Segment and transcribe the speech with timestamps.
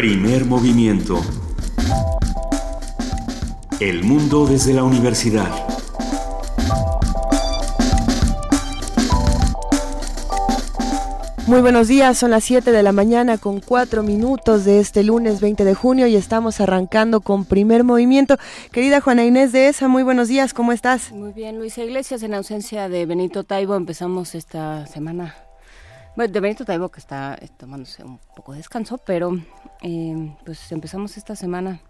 [0.00, 1.20] Primer movimiento.
[3.80, 5.50] El mundo desde la universidad.
[11.46, 15.42] Muy buenos días, son las 7 de la mañana con 4 minutos de este lunes
[15.42, 18.38] 20 de junio y estamos arrancando con primer movimiento.
[18.72, 21.12] Querida Juana Inés de ESA, muy buenos días, ¿cómo estás?
[21.12, 25.34] Muy bien, Luisa Iglesias, en ausencia de Benito Taibo empezamos esta semana
[26.16, 29.38] bueno, de Benito Taibo que está eh, tomándose un poco de descanso, pero
[29.82, 31.80] eh, pues empezamos esta semana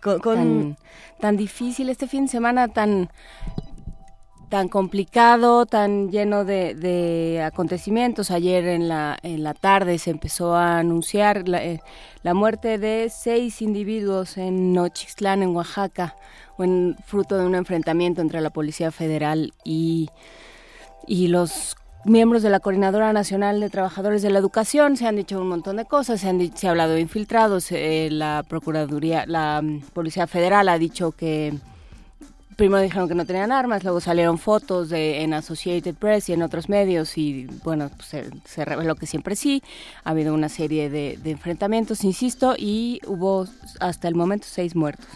[0.00, 0.76] con,
[1.20, 3.10] Tan, difícil, este fin de semana tan
[4.48, 8.32] tan complicado, tan lleno de, acontecimientos.
[8.32, 11.80] Ayer en la, en la tarde se empezó a anunciar la, eh,
[12.24, 16.16] la muerte de seis individuos en Nochixtlán, en Oaxaca,
[16.58, 20.10] en, fruto de un enfrentamiento entre la Policía Federal y,
[21.06, 25.40] y los miembros de la Coordinadora Nacional de Trabajadores de la Educación, se han dicho
[25.40, 29.60] un montón de cosas, se, han, se ha hablado de infiltrados, eh, la Procuraduría, la
[29.62, 31.54] mm, Policía Federal ha dicho que
[32.60, 36.68] primero dijeron que no tenían armas, luego salieron fotos en Associated Press y en otros
[36.68, 39.62] medios y bueno, pues se, reveló que siempre sí.
[40.04, 43.46] Ha habido una serie de, enfrentamientos, insisto, y hubo
[43.80, 45.06] hasta el momento seis muertos.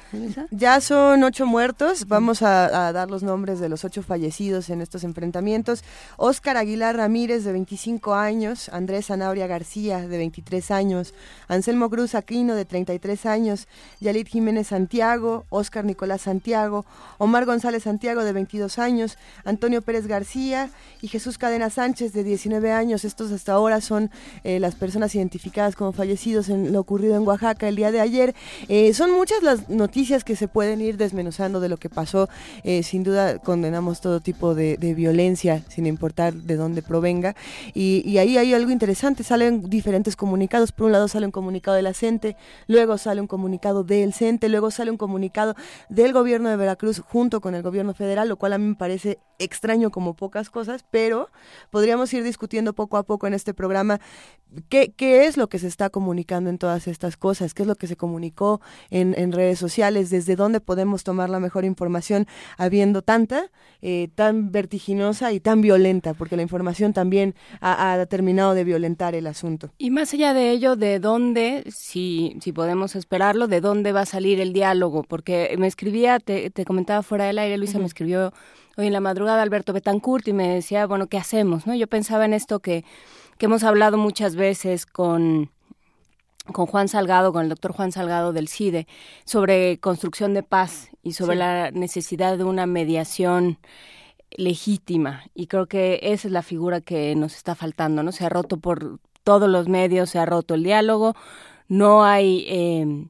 [0.53, 2.09] Ya son ocho muertos.
[2.09, 5.85] Vamos a, dar los nombres de los ocho fallecidos en estos enfrentamientos.
[6.17, 8.71] Óscar Aguilar Ramírez, de 25 años.
[8.71, 11.13] Andrés Anauria García, de 23 años.
[11.49, 13.69] Anselmo Cruz Aquino, de 33 años.
[14.01, 15.45] Yalit Jiménez Santiago.
[15.51, 16.87] Óscar Nicolás Santiago.
[17.19, 20.71] Omar González Santiago, de 22 años, Antonio Pérez García
[21.03, 23.05] y Jesús Cadena Sánchez, de 19 años.
[23.05, 24.11] Estos hasta ahora son
[24.45, 28.35] eh, las personas identificadas como fallecidos en lo ocurrido en Oaxaca el día de ayer.
[28.69, 32.29] Eh, son muchas las noticias que se pueden ir desmenuzando de lo que pasó.
[32.63, 37.35] Eh, sin duda condenamos todo tipo de, violencia, sin importar de dónde provenga.
[37.75, 40.73] Y, ahí hay algo interesante, salen diferentes comunicados.
[40.73, 42.37] Por un lado sale un comunicado de la CENTE,
[42.69, 45.57] luego sale un comunicado del CENTE, luego sale un comunicado
[45.89, 49.91] del gobierno de Veracruz con el gobierno federal, lo cual a mí me parece extraño
[49.91, 51.31] como pocas cosas, pero
[51.71, 54.01] podríamos ir discutiendo poco a poco en este programa
[54.69, 54.93] qué,
[55.27, 57.97] es lo que se está comunicando en todas estas cosas, qué es lo que se
[57.97, 62.27] comunicó en, redes sociales, desde dónde podemos tomar la mejor información
[62.57, 63.51] habiendo tanta,
[63.83, 69.15] eh, tan vertiginosa y tan violenta, porque la información también ha, ha, terminado de violentar
[69.15, 69.71] el asunto.
[69.79, 74.07] Y más allá de ello, de dónde, si, si podemos esperarlo, de dónde va a
[74.07, 78.33] salir el diálogo, porque me escribía, te comentaba fuera del aire, Luisa me escribió
[78.77, 81.67] hoy en la madrugada Alberto Betancourt y me decía, bueno, ¿qué hacemos?
[81.67, 81.75] ¿no?
[81.75, 82.85] Yo pensaba en esto que,
[83.39, 85.51] que hemos hablado muchas veces con
[86.53, 88.87] con Juan Salgado, con el doctor Juan Salgado del CIDE,
[89.25, 93.59] sobre construcción de paz y sobre la necesidad de una mediación
[94.31, 95.25] legítima.
[95.35, 98.13] Y creo que esa es la figura que nos está faltando, ¿no?
[98.13, 101.15] Se ha roto por todos los medios, se ha roto el diálogo,
[101.69, 102.45] no hay...
[102.49, 103.07] Eh,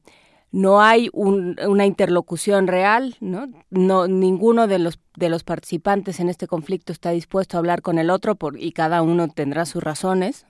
[0.55, 3.49] no hay una interlocución real, ¿no?
[3.71, 4.07] ¿no?
[4.07, 8.09] Ninguno de los de los participantes en este conflicto está dispuesto a hablar con el
[8.09, 10.45] otro y cada uno tendrá sus razones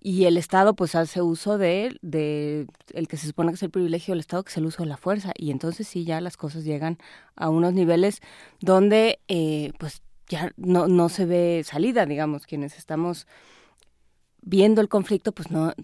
[0.00, 3.70] y el Estado pues hace uso de, de el que se supone que es el
[3.70, 6.36] privilegio del Estado, que es el uso de la fuerza y entonces sí ya las
[6.36, 6.98] cosas llegan
[7.34, 8.20] a unos niveles
[8.60, 13.26] donde eh, pues ya no, no se ve salida, digamos, quienes estamos
[14.42, 15.74] viendo el conflicto pues no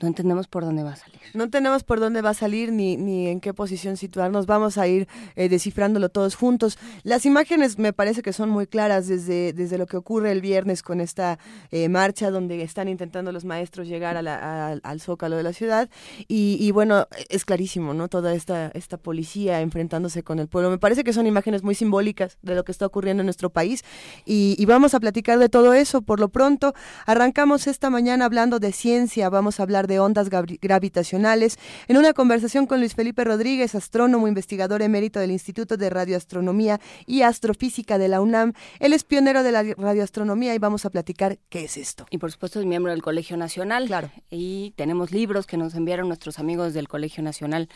[0.00, 1.20] no entendemos por dónde va a salir.
[1.34, 4.46] No tenemos por dónde va a salir ni, ni en qué posición situarnos.
[4.46, 6.78] Vamos a ir eh, descifrándolo todos juntos.
[7.02, 10.82] Las imágenes me parece que son muy claras desde, desde lo que ocurre el viernes
[10.82, 11.38] con esta
[11.70, 15.88] eh, marcha donde están intentando los maestros llegar a al zócalo de la ciudad.
[16.28, 18.08] Y, bueno, es clarísimo, ¿no?
[18.08, 20.70] Toda esta, esta policía enfrentándose con el pueblo.
[20.70, 23.84] Me parece que son imágenes muy simbólicas de lo que está ocurriendo en nuestro país.
[24.24, 26.02] Y, y vamos a platicar de todo eso.
[26.02, 26.74] Por lo pronto,
[27.06, 29.28] arrancamos esta mañana hablando de ciencia.
[29.28, 31.58] Vamos a hablar de ondas gravitacionales,
[31.88, 37.22] en una conversación con Luis Felipe Rodríguez, astrónomo, investigador emérito del Instituto de Radioastronomía y
[37.22, 38.52] Astrofísica de la UNAM.
[38.80, 42.06] Él es pionero de la radioastronomía y vamos a platicar qué es esto.
[42.10, 43.86] Y por supuesto es miembro del Colegio Nacional.
[43.86, 44.10] Claro.
[44.30, 47.68] Y tenemos libros que nos enviaron nuestros amigos del Colegio Nacional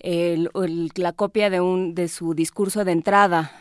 [0.00, 0.50] el,
[0.96, 3.52] la copia de un de su discurso de entrada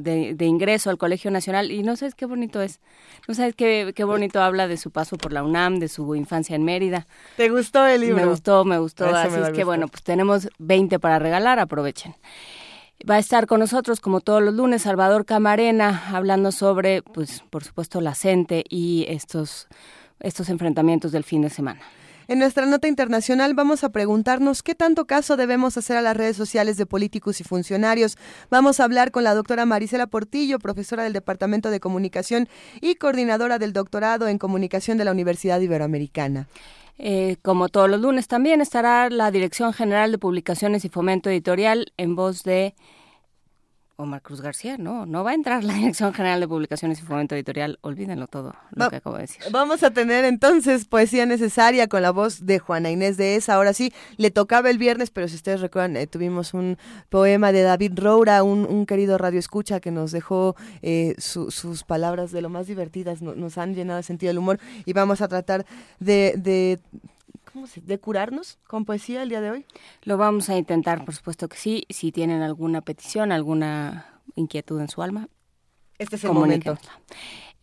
[0.00, 1.70] de, ingreso al Colegio Nacional.
[1.70, 2.80] Y no sabes qué bonito es.
[3.28, 6.56] No sabes qué, qué bonito habla de su paso por la UNAM de su infancia
[6.56, 7.06] en Mérida.
[7.36, 8.64] Te gustó el libro me gustó.
[8.64, 12.14] Me gustó así es que bueno pues tenemos 20 para regalar aprovechen.
[13.08, 17.62] Va a estar con nosotros, como todos los lunes, Salvador Camarena, hablando sobre, pues, por
[17.62, 19.68] supuesto, la CENTE y estos,
[20.20, 21.80] estos enfrentamientos del fin de semana.
[22.26, 26.36] En nuestra nota internacional vamos a preguntarnos qué tanto caso debemos hacer a las redes
[26.36, 28.16] sociales de políticos y funcionarios.
[28.50, 32.48] Vamos a hablar con la doctora Marisela Portillo, profesora del Departamento de Comunicación
[32.80, 36.48] y coordinadora del doctorado en Comunicación de la Universidad Iberoamericana.
[36.96, 41.92] Eh, como todos los lunes también estará la Dirección General de Publicaciones y Fomento Editorial
[41.96, 42.74] en voz de
[43.96, 47.34] Omar Cruz García, no, no va a entrar la Dirección General de Publicaciones y Fomento
[47.34, 49.42] Editorial, olvídenlo todo, lo que acabo de decir.
[49.50, 53.54] Vamos a tener entonces poesía necesaria con la voz de Juana Inés de esa.
[53.54, 57.62] Ahora sí, le tocaba el viernes, pero si ustedes recuerdan, eh, tuvimos un poema de
[57.62, 62.66] David Roura, un, querido radio escucha que nos dejó eh, sus palabras de lo más
[62.66, 65.64] divertidas, nos han llenado de sentido del humor y vamos a tratar
[66.00, 66.80] de, de
[67.82, 69.66] de curarnos con poesía el día de hoy?
[70.02, 71.84] Lo vamos a intentar, por supuesto que sí.
[71.90, 75.28] Si tienen alguna petición, alguna inquietud en su alma,
[75.98, 76.76] este es el momento.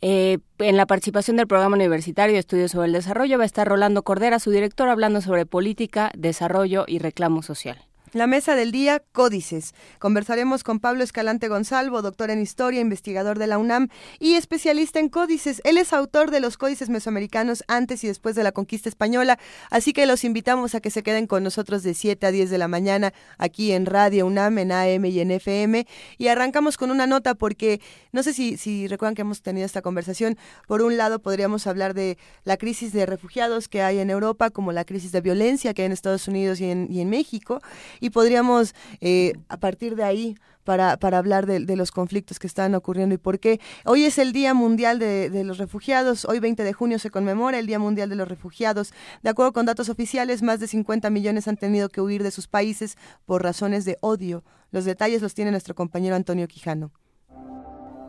[0.03, 3.67] Eh, en la participación del programa universitario de Estudios sobre el Desarrollo va a estar
[3.67, 7.85] Rolando Cordera, su director, hablando sobre política, desarrollo y reclamo social.
[8.13, 9.73] La mesa del día, Códices.
[9.97, 13.87] Conversaremos con Pablo Escalante Gonzalvo, doctor en historia, investigador de la UNAM
[14.19, 15.61] y especialista en códices.
[15.63, 19.93] Él es autor de los códices mesoamericanos antes y después de la conquista española, así
[19.93, 22.67] que los invitamos a que se queden con nosotros de 7 a 10 de la
[22.67, 25.87] mañana aquí en Radio UNAM, en AM y en FM.
[26.17, 27.79] Y arrancamos con una nota porque
[28.11, 30.37] no sé si, si recuerdan que hemos tenido esta conversación.
[30.67, 34.73] Por un lado, podríamos hablar de la crisis de refugiados que hay en Europa, como
[34.73, 37.61] la crisis de violencia que hay en Estados Unidos y en, y en México
[38.01, 42.75] y podríamos eh, a partir de ahí para, para hablar de, los conflictos que están
[42.75, 43.61] ocurriendo y por qué.
[43.85, 47.57] Hoy es el Día Mundial de, de, los Refugiados, hoy 20 de junio se conmemora
[47.57, 48.93] el Día Mundial de los Refugiados.
[49.23, 52.47] De acuerdo con datos oficiales, más de 50 millones han tenido que huir de sus
[52.47, 54.43] países por razones de odio.
[54.71, 56.91] Los detalles los tiene nuestro compañero Antonio Quijano.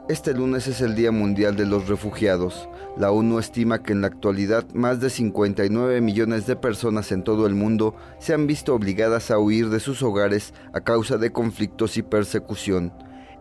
[0.09, 2.69] Este lunes es el Día Mundial de los Refugiados.
[2.97, 7.47] La ONU estima que en la actualidad más de 59 millones de personas en todo
[7.47, 11.97] el mundo se han visto obligadas a huir de sus hogares a causa de conflictos
[11.97, 12.93] y persecución.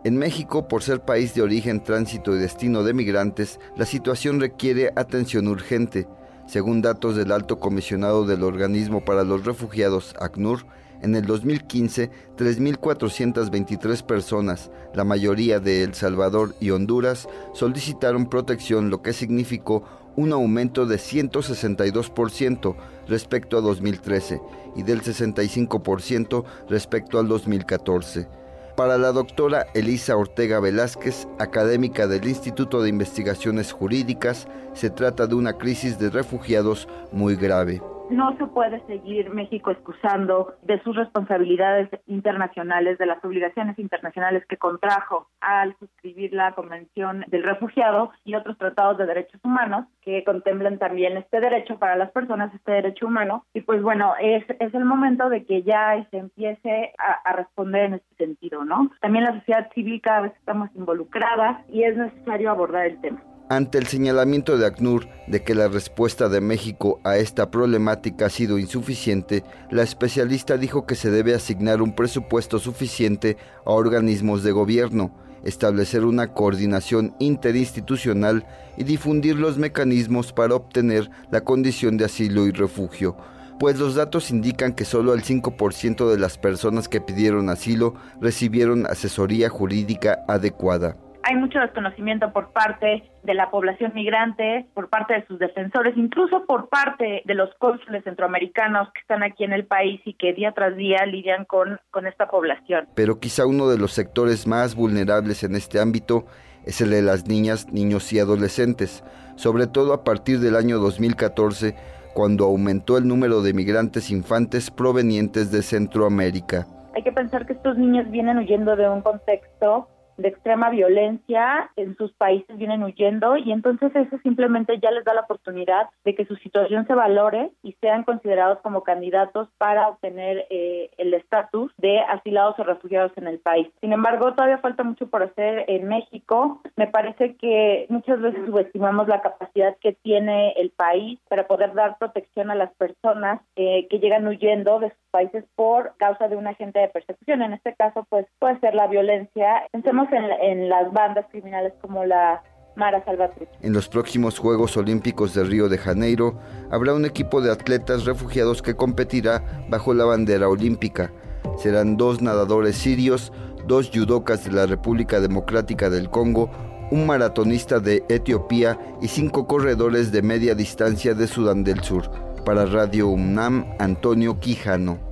[0.04, 4.94] En México, por ser país de origen, tránsito y destino de migrantes, la situación requiere
[4.96, 6.08] atención urgente.
[6.46, 10.68] Según datos del Alto Comisionado del Organismo para los Refugiados, ACNUR,
[11.02, 19.02] en el 2015, 3.423 personas, la mayoría de El Salvador y Honduras, solicitaron protección, lo
[19.02, 19.84] que significó
[20.16, 22.76] un aumento de 162%
[23.08, 24.42] respecto a 2013
[24.76, 28.28] y del 65% respecto al 2014.
[28.76, 35.36] Para la doctora Elisa Ortega Velázquez, académica del Instituto de Investigaciones Jurídicas, se trata de
[35.36, 37.82] una crisis de refugiados muy grave
[38.12, 44.58] no se puede seguir México excusando de sus responsabilidades internacionales, de las obligaciones internacionales que
[44.58, 50.78] contrajo al suscribir la Convención del Refugiado y otros tratados de derechos humanos que contemplan
[50.78, 53.46] también este derecho para las personas, este derecho humano.
[53.54, 57.86] Y pues bueno, es, es el momento de que ya se empiece a, a responder
[57.86, 58.92] en este sentido, ¿no?
[59.02, 63.22] También la sociedad civil cada vez estamos involucradas y es necesario abordar el tema.
[63.52, 68.30] Ante el señalamiento de ACNUR de que la respuesta de México a esta problemática ha
[68.30, 74.54] sido insuficiente, la especialista dijo que se debe asignar un presupuesto suficiente a organismos de
[74.54, 75.14] gobierno,
[75.44, 82.52] establecer una coordinación interinstitucional y difundir los mecanismos para obtener la condición de asilo y
[82.52, 83.18] refugio,
[83.60, 88.86] pues los datos indican que solo el 5% de las personas que pidieron asilo recibieron
[88.86, 95.26] asesoría jurídica adecuada hay mucho desconocimiento por parte de la población migrante, por parte de
[95.28, 100.02] sus defensores, incluso por parte de los cónsules centroamericanos que están aquí en el país
[100.06, 102.88] y que día tras día lidian con, con esta población.
[102.96, 106.26] Pero quizá uno de los sectores más vulnerables en este ámbito
[106.66, 109.04] es el de las niñas, niños y adolescentes,
[109.36, 111.76] sobre todo a partir del año 2014,
[112.14, 116.68] cuando aumentó el número de migrantes infantes provenientes de Centroamérica.
[116.94, 119.88] Hay que pensar que estos niños vienen huyendo de un contexto
[120.22, 125.14] de extrema violencia en sus países vienen huyendo y entonces eso simplemente ya les da
[125.14, 130.46] la oportunidad de que su situación se valore y sean considerados como candidatos para obtener
[130.50, 133.68] eh, el estatus de asilados o refugiados en el país.
[133.82, 136.62] Sin embargo, todavía falta mucho por hacer en México.
[136.76, 141.98] Me parece que muchas veces subestimamos la capacidad que tiene el país para poder dar
[141.98, 146.48] protección a las personas eh, que llegan huyendo de sus países por causa de un
[146.48, 147.42] agente de persecución.
[147.42, 149.68] En este caso, pues puede ser la violencia.
[149.72, 152.44] Pensemos en, las bandas criminales como la
[152.76, 153.52] Mara Salvatrucha.
[153.62, 156.40] En los próximos Juegos Olímpicos de Río de Janeiro
[156.70, 161.12] habrá un equipo de atletas refugiados que competirá bajo la bandera olímpica.
[161.58, 163.34] Serán dos nadadores sirios,
[163.68, 166.50] dos judocas de la República Democrática del Congo,
[166.92, 172.10] un maratonista de Etiopía y cinco corredores de media distancia de Sudán del Sur.
[172.46, 175.12] Para Radio UNAM, Antonio Quijano.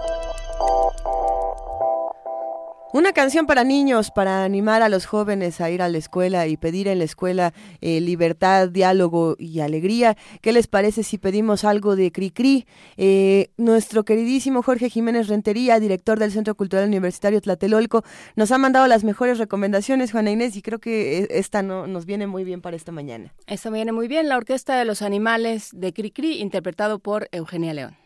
[2.93, 6.57] Una canción para niños, para animar a los jóvenes a ir a la escuela y
[6.57, 10.17] pedir en la escuela eh, libertad, diálogo y alegría.
[10.41, 12.65] ¿Qué les parece si pedimos algo de Cricri?
[12.97, 18.03] Eh, nuestro queridísimo Jorge Jiménez Rentería, director del Centro Cultural Universitario Tlatelolco,
[18.35, 22.05] nos ha mandado las mejores recomendaciones, Juana Inés, y creo que eh, esta no, nos
[22.05, 23.33] viene muy bien para esta mañana.
[23.47, 28.00] Esta viene muy bien, la Orquesta de los Animales de Cricri, interpretado por Eugenia León.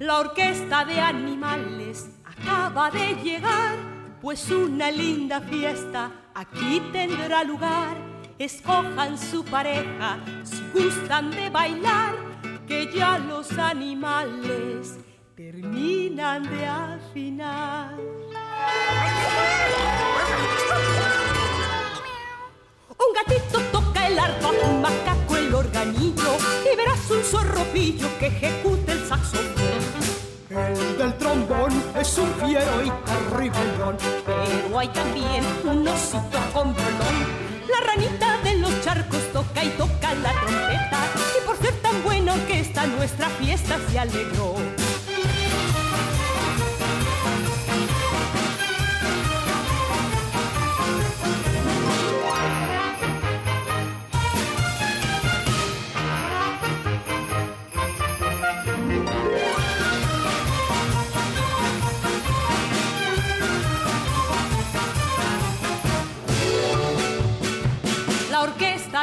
[0.00, 3.76] La orquesta de animales acaba de llegar,
[4.20, 7.96] pues una linda fiesta aquí tendrá lugar.
[8.36, 12.16] Escojan su pareja si gustan de bailar,
[12.66, 14.98] que ya los animales
[15.36, 17.94] terminan de afinar.
[22.88, 28.92] Un gatito toca el arpa, un macaco el organillo y verás un zorropillo que ejecuta
[28.92, 29.73] el saxofón.
[30.56, 37.16] El del trombón es un fiero y terriblón, pero hay también un osito con violón.
[37.68, 41.00] La ranita de los charcos toca y toca la trompeta
[41.36, 44.54] y por ser tan buena orquesta nuestra fiesta se alegró.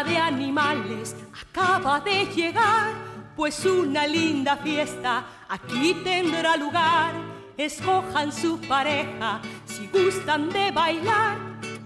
[0.03, 2.93] De animales acaba de llegar,
[3.35, 7.13] pues una linda fiesta aquí tendrá lugar.
[7.57, 11.37] Escojan su pareja si gustan de bailar,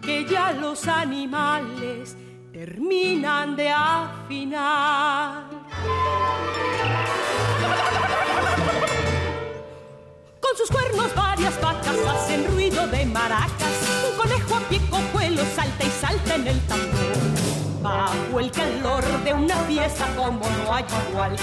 [0.02, 2.16] que ya los animales
[2.54, 5.44] terminan de afinar.
[10.40, 14.10] Con sus cuernos varias vacas hacen ruido de maracas.
[14.10, 17.35] Un conejo a pie cojuelo salta y salta en el tambor
[17.86, 21.36] bajo el calor de una fiesta como no hay igual.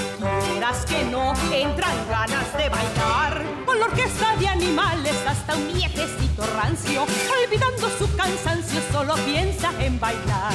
[0.51, 3.43] Quieras que no, entran ganas de bailar.
[3.65, 7.05] Con la orquesta de animales hasta un viejecito rancio,
[7.45, 10.55] olvidando su cansancio, solo piensa en bailar.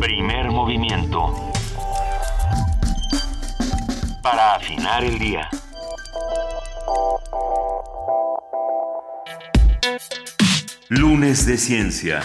[0.00, 1.34] Primer movimiento.
[4.22, 5.48] Para afinar el día.
[10.88, 12.20] Lunes de Ciencia.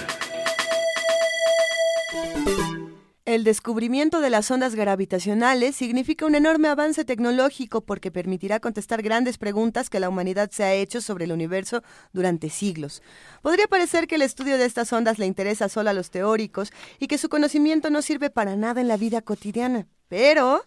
[3.25, 9.37] El descubrimiento de las ondas gravitacionales significa un enorme avance tecnológico porque permitirá contestar grandes
[9.37, 13.03] preguntas que la humanidad se ha hecho sobre el universo durante siglos.
[13.41, 17.07] Podría parecer que el estudio de estas ondas le interesa solo a los teóricos y
[17.07, 20.63] que su conocimiento no sirve para nada en la vida cotidiana, pero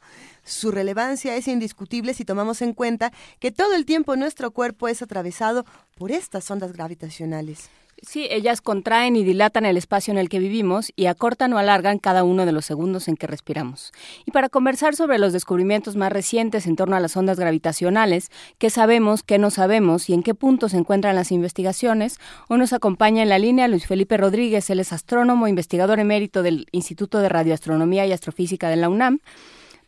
[0.49, 5.03] su relevancia es indiscutible si tomamos en cuenta que todo el tiempo nuestro cuerpo es
[5.03, 5.65] atravesado
[5.97, 7.69] por estas ondas gravitacionales.
[8.01, 11.99] Sí, ellas contraen y dilatan el espacio en el que vivimos y acortan o alargan
[11.99, 13.93] cada uno de los segundos en que respiramos.
[14.25, 18.71] Y para conversar sobre los descubrimientos más recientes en torno a las ondas gravitacionales, qué
[18.71, 23.23] sabemos, qué no sabemos y en qué punto se encuentran las investigaciones, hoy nos acompaña
[23.25, 28.07] en la línea Luis Felipe Rodríguez, él es astrónomo, investigador emérito del Instituto de Radioastronomía
[28.07, 29.19] y Astrofísica de la UNAM,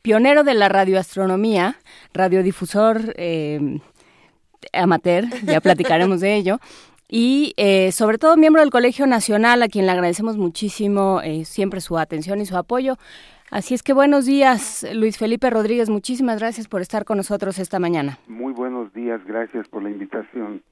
[0.02, 1.76] pionero de la radioastronomía,
[2.14, 3.78] radiodifusor eh,
[4.72, 6.58] amateur, ya platicaremos de ello
[7.12, 11.80] y eh, sobre todo miembro del Colegio Nacional, a quien le agradecemos muchísimo eh, siempre
[11.80, 12.98] su atención y su apoyo.
[13.50, 17.80] Así es que buenos días, Luis Felipe Rodríguez, muchísimas gracias por estar con nosotros esta
[17.80, 18.20] mañana.
[18.28, 20.62] Muy buenos días, gracias por la invitación.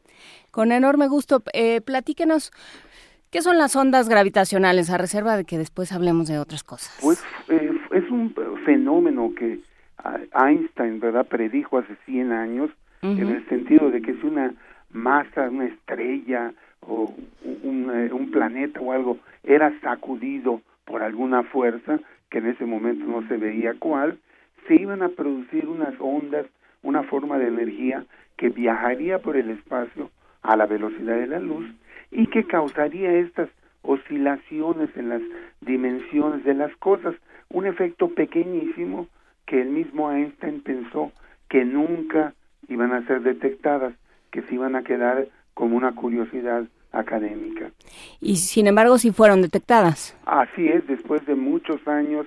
[0.53, 2.53] Con enorme gusto, eh, platíquenos,
[3.31, 6.97] ¿qué son las ondas gravitacionales, a reserva de que después hablemos de otras cosas?
[7.03, 7.73] Pues eh,
[8.09, 8.35] es un
[8.65, 9.61] fenómeno que
[9.99, 12.71] ah, Einstein, ¿verdad?, predijo hace 100 años,
[13.03, 14.53] en el sentido de que es una
[14.91, 17.15] masa, una estrella o
[17.63, 23.05] un, eh, un, planeta o algo era sacudido por alguna fuerza que en ese momento
[23.05, 24.19] no se veía cuál,
[24.67, 26.47] se iban a producir unas ondas,
[26.83, 28.05] una forma de energía
[28.37, 30.11] que viajaría por el espacio
[30.43, 31.67] a la velocidad de la luz
[32.11, 33.49] y que causaría estas
[33.83, 35.23] oscilaciones en las
[35.61, 37.15] dimensiones de las cosas,
[37.51, 39.09] un efecto pequeñísimo
[39.47, 41.13] que el mismo Einstein pensó
[41.49, 42.35] que nunca
[42.69, 43.95] iban a ser detectadas
[44.31, 47.71] que se iban a quedar como una curiosidad académica.
[48.21, 50.17] Y sin embargo, sí fueron detectadas.
[50.27, 52.27] Así es, después de muchos años,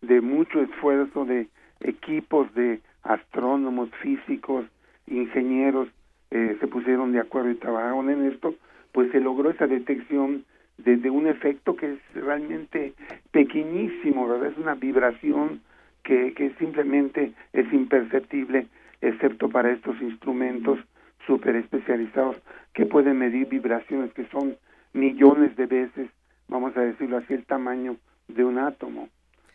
[0.00, 1.48] de mucho esfuerzo de
[1.80, 4.64] equipos de astrónomos, físicos,
[5.06, 5.88] ingenieros,
[6.30, 8.54] eh, se pusieron de acuerdo y trabajaron en esto,
[8.92, 10.44] pues se logró esa detección
[10.78, 12.94] de, un efecto que es realmente
[13.30, 14.50] pequeñísimo, ¿verdad?
[14.50, 15.60] Es una vibración
[16.02, 18.66] que, que simplemente es imperceptible,
[19.00, 20.78] excepto para estos instrumentos
[21.26, 22.36] súper especializados
[22.72, 24.56] que pueden medir vibraciones que son
[24.92, 26.10] millones de veces,
[26.48, 27.96] vamos a decirlo así, el tamaño
[28.28, 29.08] de un átomo,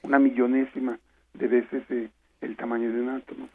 [0.04, 1.00] una millonésima
[1.34, 2.10] de veces eh,
[2.42, 3.48] el tamaño de un átomo.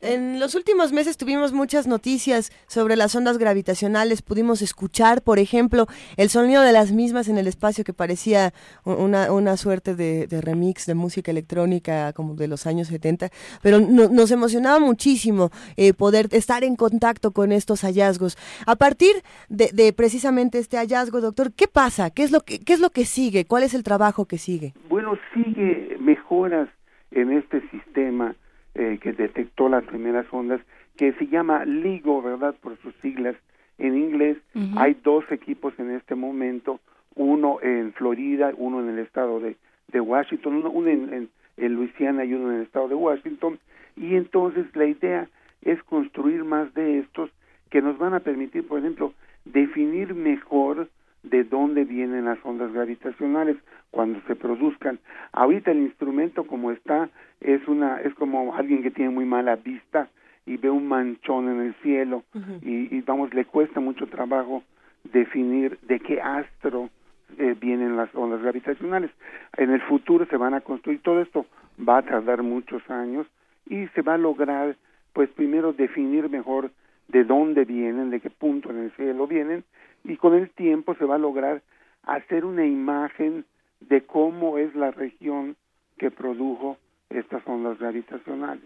[0.00, 4.20] En los últimos meses tuvimos muchas noticias sobre las ondas gravitacionales.
[4.20, 5.86] Pudimos escuchar, por ejemplo,
[6.16, 8.52] el sonido de las mismas en el espacio que parecía
[8.84, 13.28] una, una suerte de, remix de música electrónica como de los años 70.
[13.62, 18.36] Pero nos emocionaba muchísimo eh, poder estar en contacto con estos hallazgos.
[18.66, 19.12] A partir
[19.48, 22.10] de, de, precisamente este hallazgo, doctor, ¿qué pasa?
[22.10, 23.44] ¿Qué es, lo que, ¿Qué es lo que sigue?
[23.44, 24.74] ¿Cuál es el trabajo que sigue?
[24.88, 26.68] Bueno, sigue mejoras
[27.12, 28.34] en este sistema
[28.74, 30.60] eh, que detectó las primeras ondas,
[30.96, 32.54] que se llama LIGO, ¿verdad?
[32.60, 33.36] Por sus siglas
[33.78, 34.38] en inglés.
[34.76, 36.80] Hay dos equipos en este momento,
[37.14, 39.56] uno en Florida, uno en el estado de,
[39.88, 43.58] de Washington, uno, en, en, Luisiana y uno en el estado de Washington.
[43.96, 45.28] Y entonces la idea
[45.62, 47.30] es construir más de estos
[47.70, 49.12] que nos van a permitir, por ejemplo,
[49.44, 50.88] definir mejor
[51.22, 53.56] de dónde vienen las ondas gravitacionales
[53.90, 54.98] cuando se produzcan.
[55.32, 57.08] Ahorita el instrumento como está
[57.40, 60.08] es una es como alguien que tiene muy mala vista
[60.46, 62.24] y ve un manchón en el cielo
[62.62, 64.64] y, vamos le cuesta mucho trabajo
[65.04, 66.90] definir de qué astro
[67.38, 69.10] eh, vienen las ondas gravitacionales.
[69.56, 71.46] En el futuro se van a construir todo esto
[71.88, 73.26] va a tardar muchos años
[73.66, 74.76] y se va a lograr
[75.12, 76.70] pues primero definir mejor
[77.08, 79.64] de dónde vienen, de qué punto en el cielo vienen
[80.04, 81.62] y con el tiempo se va a lograr
[82.04, 83.44] hacer una imagen
[83.80, 85.56] de cómo es la región
[85.98, 86.78] que produjo
[87.10, 88.64] estas ondas gravitacionales.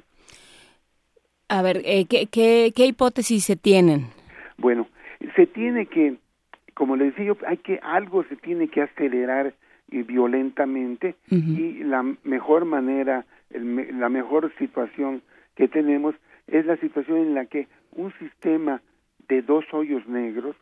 [1.48, 4.06] A ver, eh, ¿qué, qué, hipótesis se tienen?
[4.56, 4.88] Bueno,
[5.36, 6.16] se tiene que,
[6.74, 9.54] como les decía hay que algo se tiene que acelerar
[9.88, 15.22] y violentamente y la mejor manera, la mejor situación
[15.54, 16.16] que tenemos
[16.48, 18.82] es la situación en la que un sistema
[19.28, 20.56] de dos hoyos negros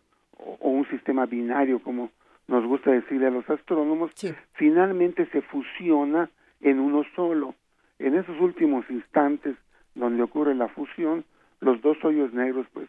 [0.44, 2.10] o, un sistema binario, como
[2.46, 4.12] nos gusta decirle a los astrónomos,
[4.54, 6.28] finalmente se fusiona
[6.60, 7.54] en uno solo.
[7.98, 9.56] En esos últimos instantes
[9.94, 11.24] donde ocurre la fusión,
[11.60, 12.88] los dos hoyos negros pues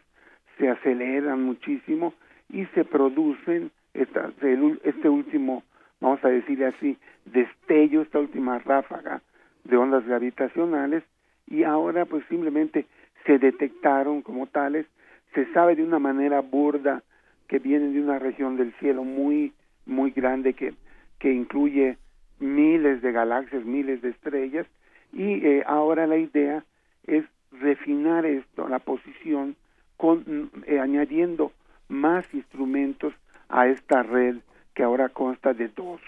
[0.58, 2.12] se aceleran muchísimo
[2.50, 4.30] y se producen esta,
[4.84, 5.62] este último,
[6.00, 9.22] vamos a decirle así, destello, esta última ráfaga
[9.64, 11.02] de ondas gravitacionales
[11.46, 12.86] y ahora pues simplemente
[13.24, 14.86] se detectaron como tales,
[15.34, 17.02] se sabe de una manera burda
[17.48, 19.52] que vienen de una región del cielo muy,
[19.84, 20.74] muy grande que,
[21.18, 21.98] que incluye
[22.38, 24.66] miles de galaxias, miles de estrellas,
[25.12, 26.64] y eh, ahora la idea
[27.06, 29.56] es refinar esto, la posición,
[29.96, 31.52] con, eh, añadiendo
[31.88, 33.14] más instrumentos
[33.48, 34.36] a esta red
[34.74, 36.00] que ahora consta de dos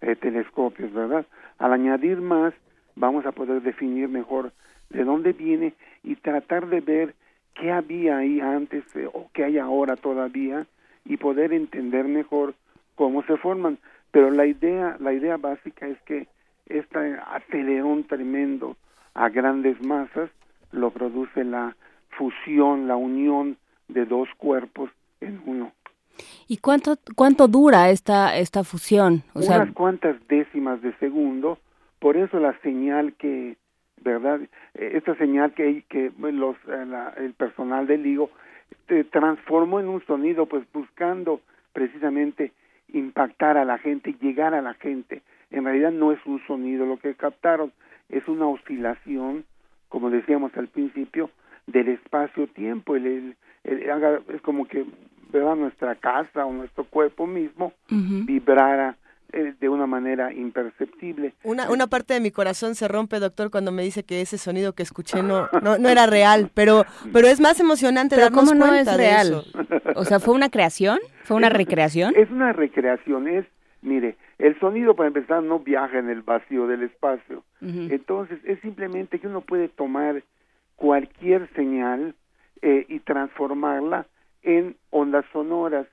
[0.00, 1.24] eh, telescopios, ¿verdad?
[1.58, 2.52] Al añadir más,
[2.96, 4.52] vamos a poder definir mejor
[4.90, 5.72] de dónde viene
[6.02, 7.14] y tratar de ver
[7.54, 10.66] qué había ahí antes o qué hay ahora todavía
[11.04, 12.54] y poder entender mejor
[12.94, 13.78] cómo se forman.
[14.10, 16.26] Pero la idea, la idea básica es que
[16.66, 18.76] este acelerón tremendo
[19.14, 20.30] a grandes masas
[20.72, 21.76] lo produce la
[22.10, 23.56] fusión, la unión
[23.88, 25.72] de dos cuerpos en uno.
[26.48, 29.22] ¿Y cuánto cuánto dura esta esta fusión?
[29.34, 31.58] O Unas cuantas décimas de segundo,
[31.98, 33.56] por eso la señal que,
[34.02, 34.40] ¿verdad?
[34.74, 38.30] Esta señal que, que los eh, el personal del LIGO
[38.88, 41.40] se transformó en un sonido, pues buscando
[41.72, 42.52] precisamente
[42.92, 45.22] impactar a la gente, llegar a la gente.
[45.50, 47.72] En realidad no es un sonido lo que captaron,
[48.08, 49.44] es una oscilación,
[49.88, 51.30] como decíamos al principio,
[51.66, 52.96] del espacio-tiempo.
[52.96, 54.84] El, es como que
[55.32, 55.56] ¿verdad?
[55.56, 58.96] nuestra casa o nuestro cuerpo mismo vibrara
[59.32, 61.34] eh, de una manera imperceptible.
[61.44, 64.74] Una, una parte de mi corazón se rompe, doctor, cuando me dice que ese sonido
[64.74, 68.72] que escuché no, no, no era real, pero, pero es más emocionante pero ¿cómo no
[68.74, 69.42] es real?
[69.94, 70.98] O sea, ¿fue una creación?
[71.24, 72.14] ¿Fue una recreación?
[72.16, 73.46] Es una recreación, es,
[73.82, 77.44] mire, el sonido para empezar no viaja en el vacío del espacio.
[77.60, 80.22] Entonces, es simplemente que uno puede tomar
[80.76, 82.14] cualquier señal
[82.62, 84.06] eh, y transformarla
[84.42, 85.86] en ondas sonoras,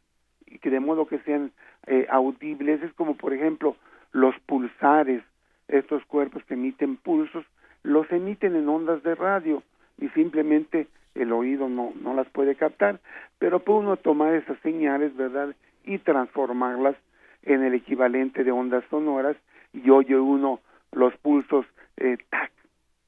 [0.45, 1.51] y que de modo que sean
[1.87, 3.75] eh, audibles, es como por ejemplo
[4.11, 5.23] los pulsares,
[5.67, 7.45] estos cuerpos que emiten pulsos,
[7.83, 9.63] los emiten en ondas de radio
[9.99, 12.99] y simplemente el oído no, no las puede captar,
[13.39, 15.55] pero puede uno tomar esas señales, ¿verdad?
[15.83, 16.95] Y transformarlas
[17.43, 19.37] en el equivalente de ondas sonoras
[19.73, 20.59] y oye uno
[20.91, 21.65] los pulsos
[21.97, 22.51] eh, tac,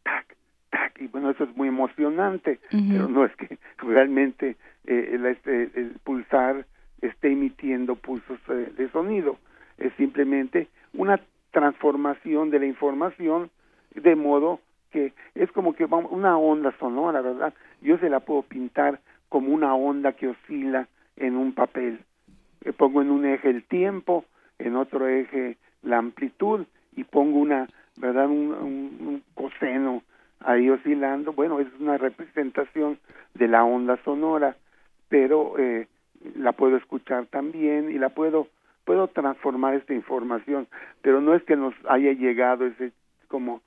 [0.04, 0.36] tac,
[0.70, 5.70] tac, y bueno, eso es muy emocionante, pero no es que realmente eh, el, este,
[5.76, 6.66] el pulsar
[7.02, 9.38] esté emitiendo pulsos eh, de sonido.
[9.78, 11.20] Es simplemente una
[11.52, 13.50] transformación de la información
[13.96, 14.60] de modo
[14.92, 17.54] que es como que una onda sonora, ¿verdad?
[17.82, 22.00] Yo se la puedo pintar como una onda que oscila en un papel.
[22.64, 24.26] Le pongo en un eje el tiempo,
[24.58, 28.28] en otro eje la amplitud y pongo una, ¿verdad?
[28.28, 30.04] Un, un, coseno
[30.40, 31.34] ahí oscilando.
[31.34, 32.98] Bueno, es una representación
[33.36, 34.58] de la onda sonora,
[35.08, 35.88] pero eh,
[36.36, 38.48] la puedo escuchar también y la puedo
[38.86, 40.68] puedo transformar esta información,
[41.04, 42.92] pero no es que nos haya llegado ese
[43.28, 43.62] como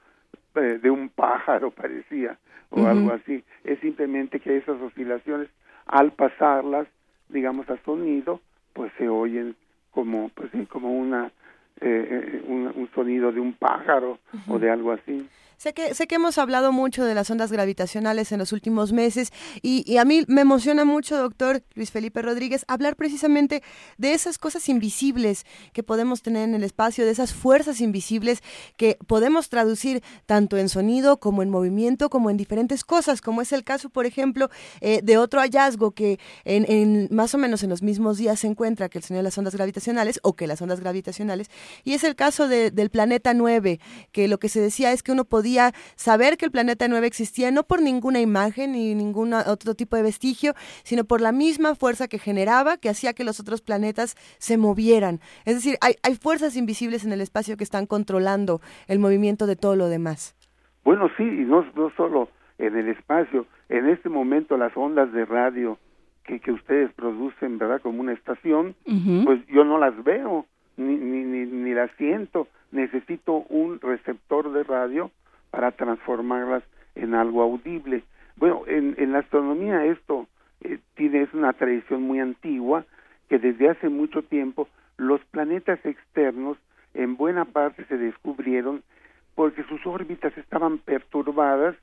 [0.56, 2.38] eh, de un pájaro parecía
[2.70, 5.48] o algo así, es simplemente que esas oscilaciones
[5.86, 6.88] al pasarlas,
[7.28, 8.40] digamos a sonido,
[8.72, 9.54] pues se oyen
[9.90, 11.30] como pues como una
[11.80, 15.28] eh, eh, un, sonido de un pájaro o de algo así.
[15.62, 19.32] Sé que, sé que hemos hablado mucho de las ondas gravitacionales en los últimos meses
[19.62, 23.62] y, a mí me emociona mucho, doctor Luis Felipe Rodríguez, hablar precisamente
[23.96, 28.42] de esas cosas invisibles que podemos tener en el espacio, de esas fuerzas invisibles
[28.76, 33.52] que podemos traducir tanto en sonido como en movimiento, como en diferentes cosas, como es
[33.52, 37.82] el caso, por ejemplo, eh, de otro hallazgo que en, más o menos en los
[37.82, 40.80] mismos días se encuentra que el sonido de las ondas gravitacionales o que las ondas
[40.80, 41.52] gravitacionales,
[41.84, 43.78] y es el caso del planeta 9,
[44.10, 45.51] que lo que se decía es que uno podía
[45.94, 50.02] saber que el planeta 9 existía no por ninguna imagen ni ningún otro tipo de
[50.02, 54.56] vestigio, sino por la misma fuerza que generaba, que hacía que los otros planetas se
[54.56, 55.20] movieran.
[55.44, 59.56] Es decir, hay, hay fuerzas invisibles en el espacio que están controlando el movimiento de
[59.56, 60.36] todo lo demás.
[60.84, 65.24] Bueno, sí, y no, no solo en el espacio, en este momento las ondas de
[65.24, 65.78] radio
[66.24, 67.80] que, que ustedes producen, ¿verdad?
[67.80, 68.74] Como una estación,
[69.24, 72.48] pues yo no las veo, ni, ni, ni, ni las siento.
[72.70, 75.10] Necesito un receptor de radio
[75.52, 76.64] para transformarlas
[76.96, 78.02] en algo audible.
[78.36, 80.26] Bueno, en, en la astronomía esto
[80.62, 82.84] eh, tiene es una tradición muy antigua
[83.28, 86.56] que desde hace mucho tiempo los planetas externos
[86.94, 88.82] en buena parte se descubrieron
[89.34, 91.76] porque sus órbitas estaban perturbadas,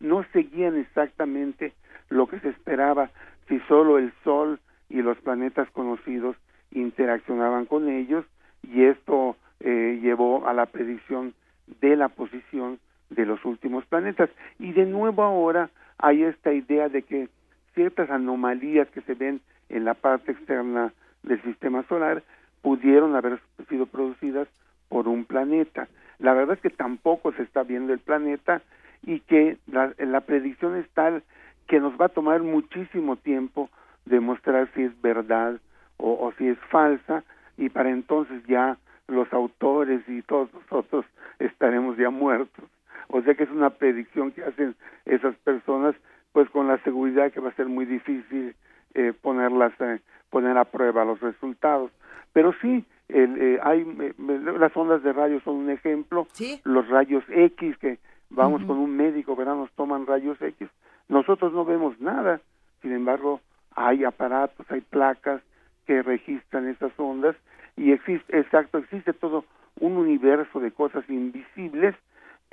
[0.00, 1.72] no seguían exactamente
[2.08, 3.10] lo que se esperaba
[3.48, 6.36] si solo el Sol y los planetas conocidos
[6.70, 8.24] interaccionaban con ellos
[8.62, 11.34] y esto eh, llevó a la predicción
[11.80, 12.78] de la posición
[13.10, 14.30] de los últimos planetas.
[14.58, 17.28] Y de nuevo ahora hay esta idea de que
[17.74, 20.92] ciertas anomalías que se ven en la parte externa
[21.22, 22.22] del sistema solar
[22.62, 24.48] pudieron haber sido producidas
[24.88, 25.88] por un planeta.
[26.18, 28.62] La verdad es que tampoco se está viendo el planeta
[29.02, 31.22] y que la, la predicción es tal
[31.66, 33.68] que nos va a tomar muchísimo tiempo
[34.04, 35.60] demostrar si es verdad
[35.96, 37.24] o, o si es falsa
[37.56, 41.04] y para entonces ya los autores y todos nosotros
[41.38, 42.64] estaremos ya muertos
[43.08, 45.94] o sea que es una predicción que hacen esas personas
[46.32, 48.54] pues con la seguridad que va a ser muy difícil
[48.94, 51.90] eh, ponerlas eh, poner a prueba los resultados.
[52.32, 53.84] Pero sí el, eh, hay
[54.18, 56.26] las ondas de rayos son un ejemplo.
[56.64, 60.68] Los rayos X que vamos con un médico verdad nos toman rayos X.
[61.08, 62.40] Nosotros no vemos nada.
[62.82, 63.40] Sin embargo
[63.74, 65.40] hay aparatos hay placas
[65.86, 67.36] que registran esas ondas
[67.76, 69.44] y existe exacto existe todo
[69.78, 71.94] un universo de cosas invisibles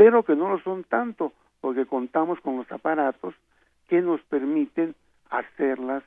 [0.03, 3.33] pero que no lo son tanto, porque contamos con los aparatos
[3.87, 4.95] que nos permiten
[5.29, 6.03] hacerlas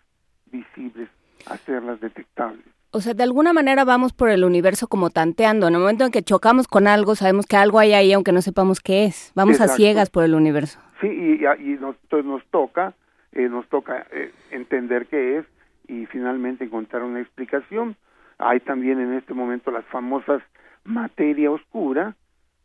[0.52, 1.08] visibles,
[1.46, 2.62] hacerlas detectables.
[2.90, 5.66] O sea, de alguna manera vamos por el universo como tanteando.
[5.66, 8.42] En el momento en que chocamos con algo, sabemos que algo hay ahí, aunque no
[8.42, 9.32] sepamos qué es.
[9.34, 10.78] Vamos a ciegas por el universo.
[11.00, 12.92] Sí, y, y nos, nos toca,
[13.32, 15.46] eh, nos toca eh, entender qué es
[15.88, 17.96] y finalmente encontrar una explicación.
[18.36, 20.42] Hay también en este momento las famosas
[20.84, 22.14] materia oscura,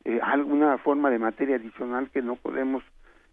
[0.06, 2.84] eh, alguna forma de materia adicional que no podemos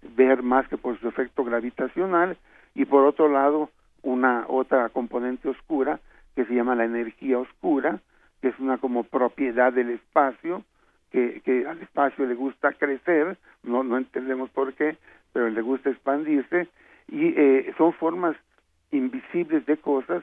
[0.02, 2.36] ver más que por su efecto gravitacional
[2.74, 3.70] y por otro lado
[4.02, 6.00] una otra componente oscura
[6.36, 8.00] que se llama la energía oscura
[8.40, 10.62] que es una como propiedad del espacio
[11.10, 14.96] que, que al espacio le gusta crecer no no entendemos por qué
[15.32, 16.68] pero le gusta expandirse
[17.08, 18.36] y eh, son formas
[18.90, 20.22] invisibles de cosas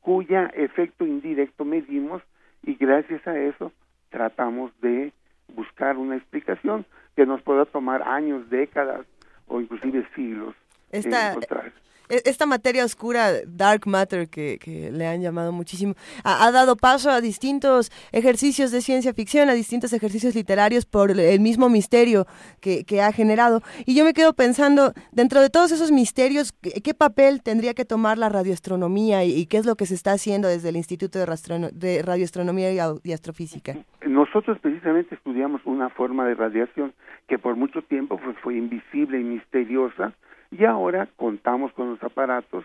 [0.00, 2.22] cuya efecto indirecto medimos
[2.62, 3.72] y gracias a eso
[4.08, 5.12] tratamos de
[5.54, 6.84] buscar una explicación
[7.16, 9.06] que nos pueda tomar años, décadas
[9.46, 10.54] o inclusive siglos.
[10.90, 11.72] Esta, e,
[12.10, 15.94] esta materia oscura, dark matter, que, que le han llamado muchísimo,
[16.24, 21.40] ha, dado paso a distintos ejercicios de ciencia ficción, a distintos ejercicios literarios por el
[21.40, 22.26] mismo misterio
[22.60, 23.62] que, que ha generado.
[23.86, 28.18] Y yo me quedo pensando, dentro de todos esos misterios, ¿qué, papel tendría que tomar
[28.18, 32.02] la radioastronomía y, qué es lo que se está haciendo desde el Instituto de, de
[32.02, 33.74] Radioastronomía y, Astrofísica?
[34.06, 36.92] Nosotros precisamente estudiamos una forma de radiación
[37.28, 40.12] que por mucho tiempo pues, fue invisible y misteriosa,
[40.50, 42.64] y ahora contamos con los aparatos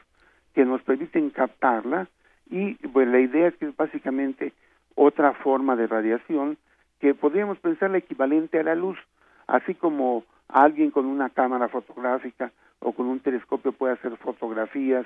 [0.53, 2.07] que nos permiten captarla
[2.49, 4.53] y pues la idea es que es básicamente
[4.95, 6.57] otra forma de radiación
[6.99, 8.97] que podríamos pensar la equivalente a la luz,
[9.47, 15.05] así como alguien con una cámara fotográfica o con un telescopio puede hacer fotografías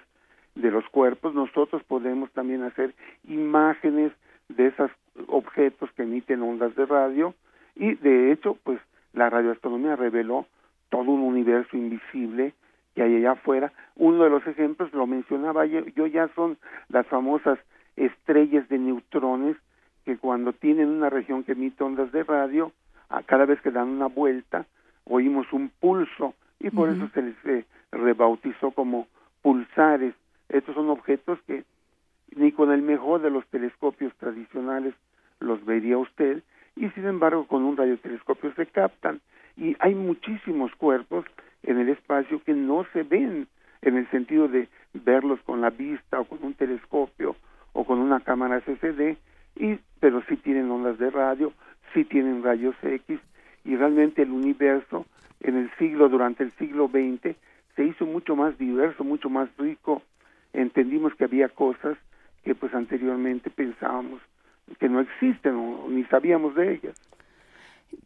[0.55, 2.93] de los cuerpos, nosotros podemos también hacer
[3.27, 4.11] imágenes
[4.49, 4.91] de esos
[5.27, 7.33] objetos que emiten ondas de radio.
[7.75, 8.79] Y de hecho pues
[9.13, 10.45] la radioastronomía reveló
[10.89, 12.53] todo un universo invisible
[12.95, 13.71] que hay allá afuera.
[13.95, 16.57] Uno de los ejemplos, lo mencionaba yo, yo ya son
[16.89, 17.59] las famosas
[17.95, 19.57] estrellas de neutrones
[20.05, 22.71] que cuando tienen una región que emite ondas de radio,
[23.09, 24.65] a cada vez que dan una vuelta,
[25.05, 29.07] oímos un pulso y por eso se les eh, rebautizó como
[29.41, 30.13] pulsares.
[30.49, 31.63] Estos son objetos que
[32.35, 34.93] ni con el mejor de los telescopios tradicionales
[35.39, 36.43] los vería usted
[36.75, 39.19] y sin embargo con un radiotelescopio se captan
[39.57, 41.25] y hay muchísimos cuerpos
[41.63, 43.47] en el espacio que no se ven
[43.81, 47.35] en el sentido de verlos con la vista o con un telescopio
[47.73, 49.17] o con una cámara CCD
[49.55, 51.53] y pero sí tienen ondas de radio,
[51.93, 53.19] sí tienen rayos X
[53.65, 55.05] y realmente el universo
[55.41, 57.35] en el siglo durante el siglo XX
[57.75, 60.01] se hizo mucho más diverso, mucho más rico.
[60.53, 61.97] Entendimos que había cosas
[62.43, 64.21] que pues anteriormente pensábamos
[64.79, 66.95] que no existen o ni sabíamos de ellas.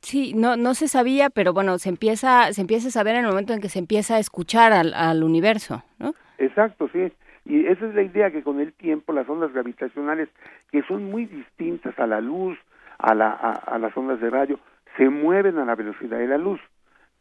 [0.01, 3.29] Sí, no, no se sabía, pero bueno, se empieza, se empieza a saber en el
[3.29, 6.13] momento en que se empieza a escuchar al, al universo, ¿no?
[6.37, 7.11] Exacto, sí.
[7.45, 10.29] Y esa es la idea que con el tiempo las ondas gravitacionales,
[10.71, 12.57] que son muy distintas a la luz,
[12.97, 14.59] a, la, a, las ondas de radio,
[14.97, 16.61] se mueven a la velocidad de la luz,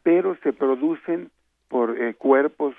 [0.01, 1.29] pero se producen
[1.67, 2.75] por eh, cuerpos,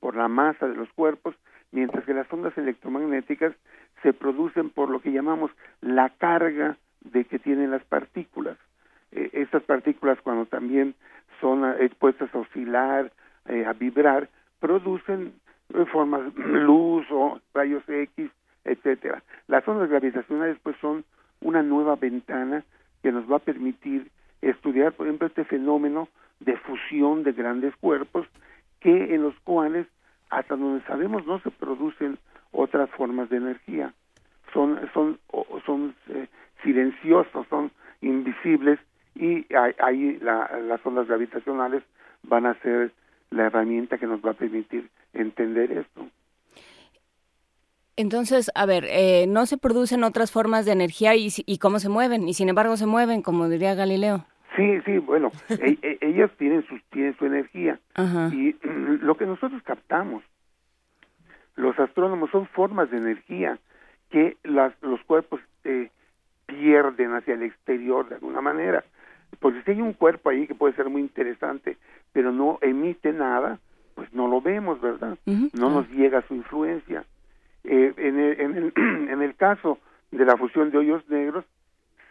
[0.00, 1.36] por la masa de los cuerpos,
[1.70, 3.54] mientras que las ondas electromagnéticas
[4.02, 8.56] se producen por lo que llamamos la carga de que tienen las partículas.
[9.12, 10.94] Eh, estas partículas cuando también
[11.40, 13.12] son expuestas a oscilar,
[13.46, 14.28] eh, a vibrar,
[14.60, 15.32] producen
[15.74, 18.30] eh, formas luz o rayos X,
[18.64, 19.22] etcétera.
[19.46, 21.04] Las ondas gravitacionales pues son
[21.40, 22.64] una nueva ventana
[23.02, 24.10] que nos va a permitir
[24.42, 26.08] estudiar, por ejemplo, este fenómeno
[26.40, 28.26] de fusión de grandes cuerpos
[28.80, 29.86] que en los cuales
[30.30, 32.18] hasta donde sabemos no se producen
[32.52, 33.94] otras formas de energía.
[34.52, 35.18] Son son
[35.64, 35.94] son
[36.62, 38.78] silenciosos, son invisibles
[39.18, 39.46] y
[39.80, 41.82] ahí las ondas gravitacionales
[42.22, 42.92] van a ser
[43.30, 46.06] la herramienta que nos va a permitir entender esto.
[47.96, 51.88] Entonces, a ver, eh, no se producen otras formas de energía y, y cómo se
[51.88, 54.24] mueven, y sin embargo se mueven, como diría Galileo.
[54.56, 57.80] Sí, sí, bueno, e, e, ellas tienen, sus, tienen su energía.
[58.32, 58.56] Y
[59.02, 60.22] lo que nosotros captamos,
[61.56, 63.58] los astrónomos, son formas de energía
[64.10, 65.90] que las, los cuerpos eh,
[66.46, 68.84] pierden hacia el exterior de alguna manera.
[69.40, 71.76] Porque si hay un cuerpo ahí que puede ser muy interesante,
[72.12, 73.58] pero no emite nada,
[73.94, 75.18] pues no lo vemos, ¿verdad?
[75.26, 77.04] No nos llega su influencia.
[77.64, 78.72] Eh, en, el, en, el,
[79.10, 79.78] en el caso
[80.10, 81.44] de la fusión de hoyos negros,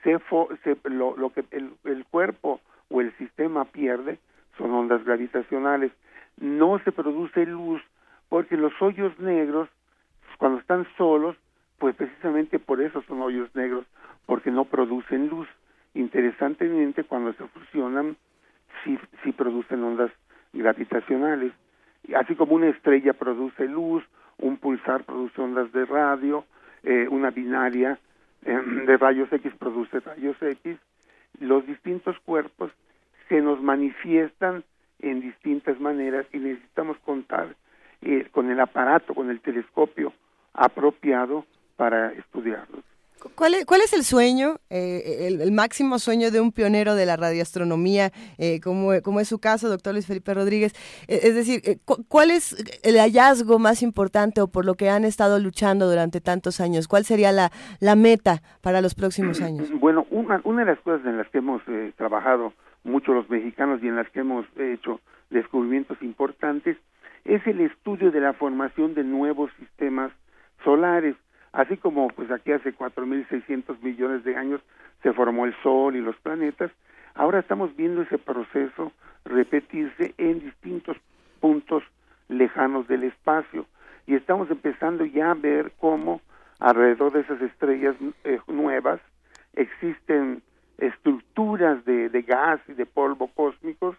[0.04, 0.18] se,
[0.64, 4.20] se lo, lo, que el, el cuerpo o el sistema pierde
[4.58, 5.92] son ondas gravitacionales.
[6.40, 7.82] No se produce luz
[8.30, 9.70] porque los hoyos negros,
[10.38, 11.36] cuando están solos,
[11.80, 13.86] pues precisamente por eso son hoyos negros,
[14.26, 15.48] porque no producen luz.
[15.98, 18.16] Interesantemente, cuando se fusionan,
[18.84, 20.12] sí, sí producen ondas
[20.54, 21.54] gravitacionales.
[22.16, 24.04] Así como una estrella produce luz,
[24.38, 26.46] un pulsar produce ondas de radio,
[26.84, 27.98] eh, una binaria
[28.46, 30.78] eh, de rayos X produce rayos X,
[31.40, 32.72] los distintos cuerpos
[33.28, 34.64] se nos manifiestan
[35.00, 37.56] en distintas maneras y necesitamos contar
[38.04, 40.14] eh, con el aparato, con el telescopio
[40.54, 42.84] apropiado para estudiarlos.
[43.36, 47.18] ¿Cuál es, ¿Cuál es el sueño, eh, el, máximo sueño de un pionero de la
[47.18, 50.74] radioastronomía, eh, como, es su caso, doctor Luis Felipe Rodríguez?
[51.08, 51.62] Eh, es decir,
[52.08, 56.62] ¿cuál es el hallazgo más importante o por lo que han estado luchando durante tantos
[56.62, 56.88] años?
[56.88, 59.70] ¿Cuál sería la, meta para los próximos años?
[59.88, 61.62] Bueno, una, una de las cosas en las que hemos
[61.96, 62.52] trabajado
[62.84, 65.00] mucho los mexicanos y en las que hemos hecho
[65.30, 66.78] descubrimientos importantes
[67.26, 70.12] es el estudio de la formación de nuevos sistemas
[70.64, 71.16] solares
[71.58, 74.62] Así como pues aquí hace 4.600 millones de años
[75.02, 76.70] se formó el Sol y los planetas,
[77.16, 78.92] ahora estamos viendo ese proceso
[79.26, 80.98] repetirse en distintos
[81.40, 81.82] puntos
[82.30, 83.66] lejanos del espacio
[84.06, 86.22] y estamos empezando ya a ver cómo
[86.60, 89.02] alrededor de esas estrellas eh, nuevas
[89.54, 90.44] existen
[90.78, 93.96] estructuras de, gas y de polvo cósmicos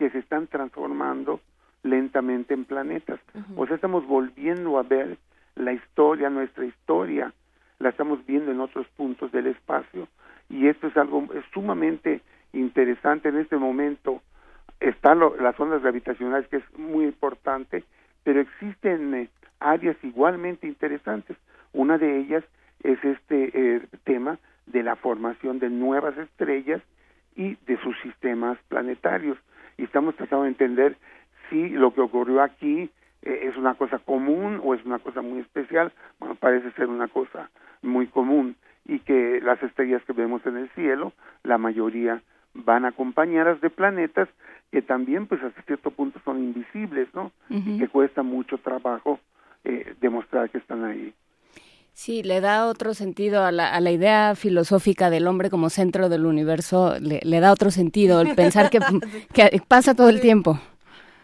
[0.00, 1.40] que se están transformando
[1.84, 3.20] lentamente en planetas.
[3.54, 5.16] O sea, estamos volviendo a ver
[5.58, 7.32] la historia, nuestra historia,
[7.78, 10.08] la estamos viendo en otros puntos del espacio
[10.48, 14.22] y esto es algo sumamente interesante en este momento.
[14.80, 17.84] Están las ondas gravitacionales, que es muy importante,
[18.24, 19.28] pero existen eh,
[19.60, 21.36] áreas igualmente interesantes.
[21.72, 22.44] Una de ellas
[22.82, 26.80] es este eh, tema de la formación de nuevas estrellas
[27.36, 29.36] y de sus sistemas planetarios.
[29.76, 30.96] Y estamos tratando de entender
[31.50, 32.90] si lo que ocurrió aquí
[33.22, 35.92] es una cosa común o es una cosa muy especial.
[36.18, 37.50] Bueno, parece ser una cosa
[37.82, 41.12] muy común y que las estrellas que vemos en el cielo,
[41.44, 42.22] la mayoría
[42.54, 44.28] van acompañadas de planetas
[44.72, 47.32] que también pues hasta cierto punto son invisibles, ¿no?
[47.48, 49.18] y que cuesta mucho trabajo
[49.64, 51.14] eh, demostrar que están ahí.
[51.92, 56.08] Sí, le da otro sentido a la, a la, idea filosófica del hombre como centro
[56.08, 58.78] del universo, le, le da otro sentido el pensar que,
[59.34, 60.60] que, pasa todo el tiempo.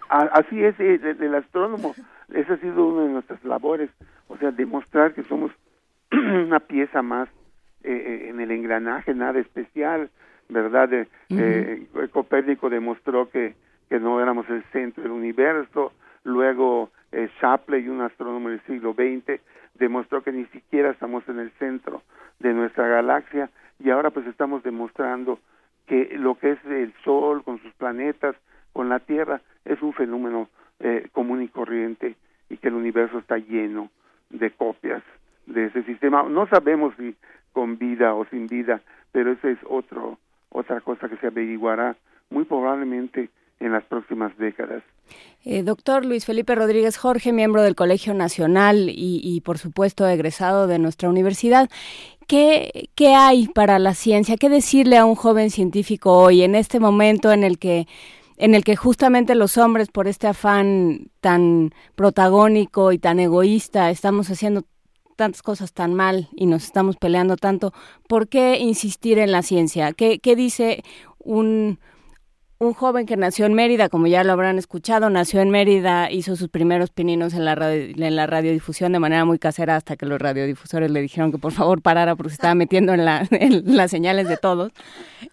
[0.08, 1.94] Así es, eh, el, astrónomo,
[2.32, 3.90] esa ha sido una de nuestras labores,
[4.28, 5.50] o sea, demostrar que somos
[6.12, 7.28] una pieza más
[7.82, 10.10] eh, eh, en el engranaje, nada especial,
[10.48, 11.06] ¿verdad?
[11.30, 13.54] eh, Copérnico demostró que,
[13.88, 15.92] que no éramos el centro del universo,
[16.24, 19.40] luego eh, Shapley, un astrónomo del siglo XX,
[19.74, 22.02] demostró que ni siquiera estamos en el centro
[22.40, 25.38] de nuestra galaxia y ahora pues estamos demostrando
[25.86, 28.34] que lo que es el Sol con sus planetas,
[28.74, 32.16] con la Tierra, es un fenómeno eh, común y corriente
[32.50, 33.88] y que el universo está lleno
[34.28, 35.02] de copias
[35.46, 36.24] de ese sistema.
[36.24, 37.14] No sabemos si
[37.52, 38.82] con vida o sin vida,
[39.12, 40.18] pero esa es otro,
[40.50, 41.96] otra cosa que se averiguará
[42.28, 44.82] muy probablemente en las próximas décadas.
[45.44, 50.66] Eh, doctor Luis Felipe Rodríguez Jorge, miembro del Colegio Nacional y, y, por supuesto egresado
[50.66, 51.68] de nuestra universidad,
[52.26, 54.36] ¿qué, ¿qué hay para la ciencia?
[54.36, 57.86] ¿Qué decirle a un joven científico hoy, en este momento en el que
[58.36, 64.30] en el que justamente los hombres, por este afán tan protagónico y tan egoísta, estamos
[64.30, 64.64] haciendo
[65.16, 67.72] tantas cosas tan mal y nos estamos peleando tanto,
[68.08, 69.92] ¿por qué insistir en la ciencia?
[69.92, 70.82] ¿Qué, qué dice
[71.18, 71.78] un,
[72.58, 76.36] un joven que nació en Mérida, como ya lo habrán escuchado, nació en Mérida, hizo
[76.36, 80.06] sus primeros pininos en la, radio, en la radiodifusión de manera muy casera hasta que
[80.06, 83.76] los radiodifusores le dijeron que por favor parara porque se estaba metiendo en, la, en
[83.76, 84.72] las señales de todos.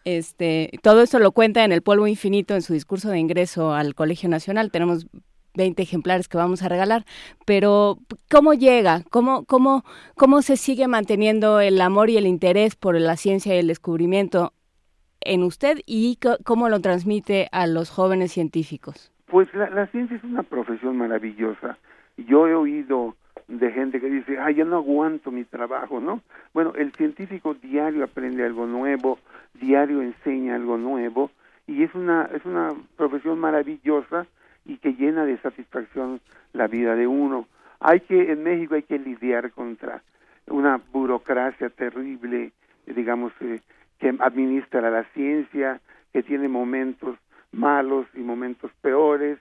[0.04, 3.94] Este, todo esto lo cuenta en El Polvo Infinito en su discurso de ingreso al
[3.94, 4.72] Colegio Nacional.
[4.72, 5.06] Tenemos
[5.54, 7.06] 20 ejemplares que vamos a regalar,
[7.46, 9.04] pero ¿cómo llega?
[9.10, 9.84] ¿Cómo, cómo,
[10.16, 14.54] ¿Cómo se sigue manteniendo el amor y el interés por la ciencia y el descubrimiento
[15.22, 19.12] en usted y cómo lo transmite a los jóvenes científicos?
[19.28, 21.78] Pues la, ciencia es una profesión maravillosa.
[22.18, 23.16] Yo he oído
[23.48, 26.22] de gente que dice, ay, ya no aguanto mi trabajo, ¿no?
[26.54, 29.20] Bueno, el científico diario aprende algo nuevo,
[29.54, 31.32] diario enseña algo nuevo
[31.68, 34.26] y es una es una profesión maravillosa
[34.66, 36.20] y que llena de satisfacción
[36.54, 37.48] la vida de uno.
[37.80, 40.04] Hay que en México hay que lidiar contra
[40.48, 42.52] una burocracia terrible,
[42.86, 43.62] digamos eh,
[44.02, 45.80] que administra la ciencia,
[46.12, 47.16] que tiene momentos
[47.52, 49.38] malos y momentos peores,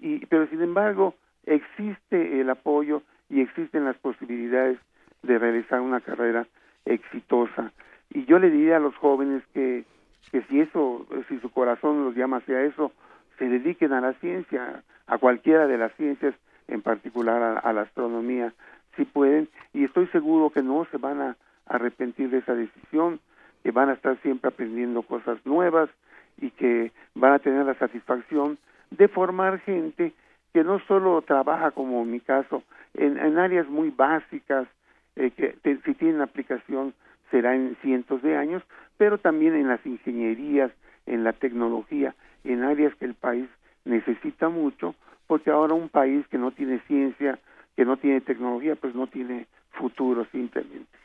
[0.00, 4.78] y, pero sin embargo existe el apoyo y existen las posibilidades
[5.22, 6.46] de realizar una carrera
[6.84, 7.72] exitosa.
[8.10, 9.84] Y yo le diría a los jóvenes que,
[10.30, 12.92] que si eso, si su corazón los llama hacia eso,
[13.38, 16.36] se dediquen a la ciencia, a cualquiera de las ciencias,
[16.68, 18.52] en particular a, a la astronomía,
[18.96, 23.18] si pueden, y estoy seguro que no se van a arrepentir de esa decisión,
[23.64, 25.88] que van a estar siempre aprendiendo cosas nuevas
[26.36, 28.58] y que van a tener la satisfacción
[28.90, 30.12] de formar gente
[30.52, 34.68] que no solo trabaja como en mi caso en, en áreas muy básicas
[35.16, 36.92] eh, que si tienen aplicación
[37.30, 38.62] será en cientos de años
[38.98, 40.70] pero también en las ingenierías
[41.06, 43.48] en la tecnología en áreas que el país
[43.86, 44.94] necesita mucho
[45.26, 47.38] porque ahora un país que no tiene ciencia
[47.76, 51.03] que no tiene tecnología pues no tiene futuro simplemente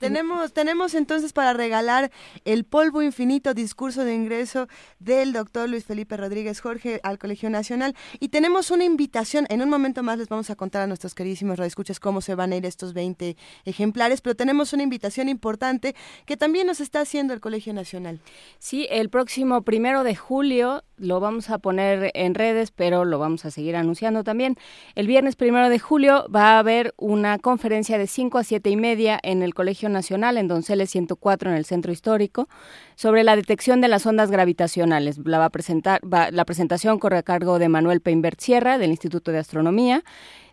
[0.00, 2.10] tenemos, tenemos entonces para regalar
[2.46, 4.66] el polvo infinito discurso de ingreso
[4.98, 9.68] del doctor Luis Felipe Rodríguez Jorge al Colegio Nacional y tenemos una invitación, en un
[9.68, 12.64] momento más les vamos a contar a nuestros queridísimos radioescuchas cómo se van a ir
[12.64, 13.36] estos 20
[13.66, 18.20] ejemplares, pero tenemos una invitación importante que también nos está haciendo el Colegio Nacional.
[18.58, 23.44] Sí, el próximo primero de julio lo vamos a poner en redes, pero lo vamos
[23.44, 24.56] a seguir anunciando también.
[24.94, 28.76] El viernes primero de julio va a haber una conferencia de 5 a 7 y
[28.76, 32.48] media en el Colegio Nacional, en Donceles 104, en el Centro Histórico,
[32.94, 35.18] sobre la detección de las ondas gravitacionales.
[35.24, 39.32] La, va a presentar, la presentación corre a cargo de Manuel Peinbert Sierra, del Instituto
[39.32, 40.02] de Astronomía.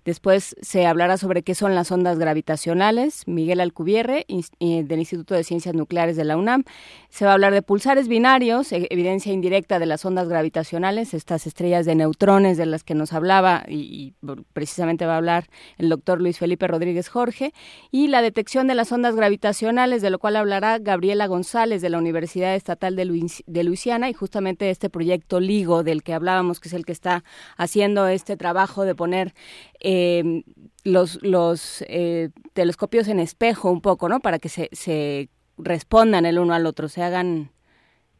[0.07, 5.75] Después se hablará sobre qué son las ondas gravitacionales, Miguel Alcubierre, del Instituto de Ciencias
[5.75, 6.63] Nucleares de la UNAM.
[7.09, 11.45] Se va a hablar de pulsares binarios, e, evidencia indirecta de las ondas gravitacionales, estas
[11.45, 14.13] estrellas de neutrones de las que nos hablaba y,
[14.53, 17.53] precisamente va a hablar el doctor Luis Felipe Rodríguez Jorge,
[17.91, 21.97] y la detección de las ondas gravitacionales, de lo cual hablará Gabriela González de la
[21.97, 26.85] Universidad Estatal de Luisiana y justamente este proyecto LIGO del que hablábamos, que es el
[26.85, 27.25] que está
[27.57, 29.33] haciendo este trabajo de poner...
[29.79, 30.43] Eh, eh,
[30.83, 34.19] los, los eh, telescopios en espejo un poco, ¿no?
[34.19, 37.49] Para que se, se respondan el uno al otro, se hagan,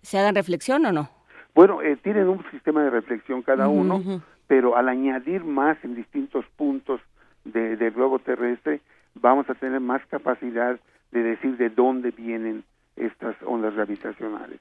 [0.01, 1.09] se hagan reflexión o no.
[1.53, 6.45] Bueno, eh, tienen un sistema de reflexión cada uno, pero al añadir más en distintos
[6.55, 6.99] puntos
[7.45, 8.81] de, del globo terrestre,
[9.15, 10.79] vamos a tener más capacidad
[11.11, 12.63] de decir de dónde vienen
[12.95, 14.59] estas ondas gravitacionales.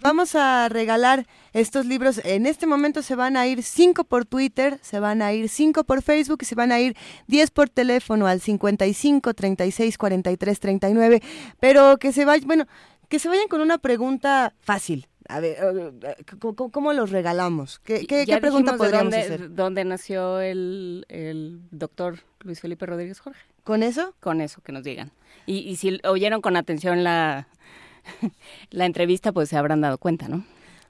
[0.00, 2.20] Vamos a regalar estos libros.
[2.24, 5.84] En este momento se van a ir cinco por Twitter, se van a ir cinco
[5.84, 6.96] por Facebook y se van a ir
[7.26, 11.22] 10 por teléfono al 55 36 43 39.
[11.60, 12.66] Pero que se vayan, bueno,
[13.08, 15.08] que se vayan con una pregunta fácil.
[15.28, 16.14] A ver, eh,
[16.72, 17.80] ¿cómo, los regalamos?
[17.80, 19.54] ¿Qué, qué, qué pregunta podríamos dónde, hacer?
[19.54, 23.40] ¿Dónde nació el, el doctor Luis Felipe Rodríguez Jorge?
[23.62, 24.14] ¿Con eso?
[24.20, 25.12] Con eso, que nos digan.
[25.44, 27.46] Y, y si oyeron con atención la,
[28.70, 30.44] la entrevista, pues se habrán dado cuenta, ¿no?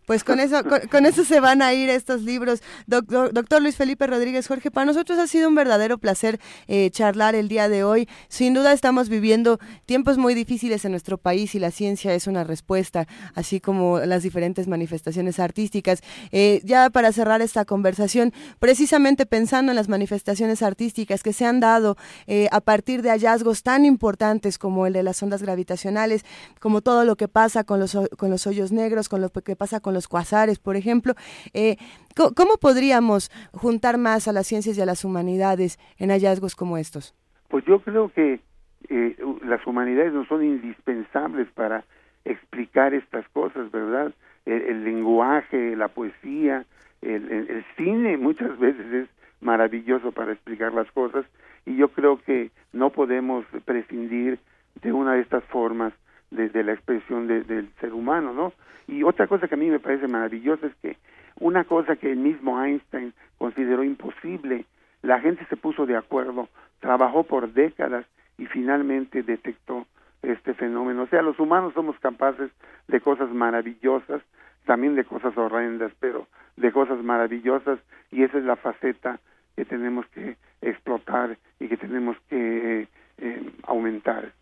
[0.09, 2.63] Pues con eso, con, eso se van a ir estos libros.
[2.87, 7.35] Doctor, doctor, Luis Felipe Rodríguez Jorge, para nosotros ha sido un verdadero placer eh, charlar
[7.35, 8.09] el día de hoy.
[8.29, 12.43] Sin duda estamos viviendo tiempos muy difíciles en nuestro país y la ciencia es una
[12.43, 16.01] respuesta, así como las diferentes manifestaciones artísticas.
[16.33, 21.61] Eh, ya para cerrar esta conversación, precisamente pensando en las manifestaciones artísticas que se han
[21.61, 26.25] dado eh, a partir de hallazgos tan importantes como el de las ondas gravitacionales,
[26.61, 29.81] como todo lo que pasa con los, con los hoyos negros, con lo que pasa
[29.81, 31.14] con los cuasares, por ejemplo.
[31.55, 31.76] Eh,
[32.14, 37.14] ¿Cómo podríamos juntar más a las ciencias y a las humanidades en hallazgos como estos?
[37.49, 38.40] Pues yo creo que
[38.88, 41.84] eh, las humanidades no son indispensables para
[42.24, 44.12] explicar estas cosas, ¿verdad?
[44.46, 46.64] El, lenguaje, la poesía,
[47.03, 49.09] el, el, cine muchas veces es
[49.40, 51.26] maravilloso para explicar las cosas
[51.66, 54.38] y yo creo que no podemos prescindir
[54.82, 55.92] de una de estas formas
[56.31, 58.53] de, de la expresión de, del ser humano, ¿no?
[58.87, 60.97] Y otra cosa que a mí me parece maravillosa es que
[61.41, 64.64] una cosa que el mismo Einstein consideró imposible,
[65.03, 66.49] la gente se puso de acuerdo,
[66.81, 68.07] trabajó por décadas
[68.39, 69.87] y finalmente detectó
[70.22, 71.03] este fenómeno.
[71.03, 72.51] O sea, los humanos somos capaces
[72.89, 74.22] de cosas maravillosas,
[74.64, 76.26] también de cosas horrendas, pero
[76.57, 77.79] de cosas maravillosas
[78.11, 79.20] y esa es la faceta
[79.57, 84.33] que tenemos que explotar y que tenemos que eh, aumentar.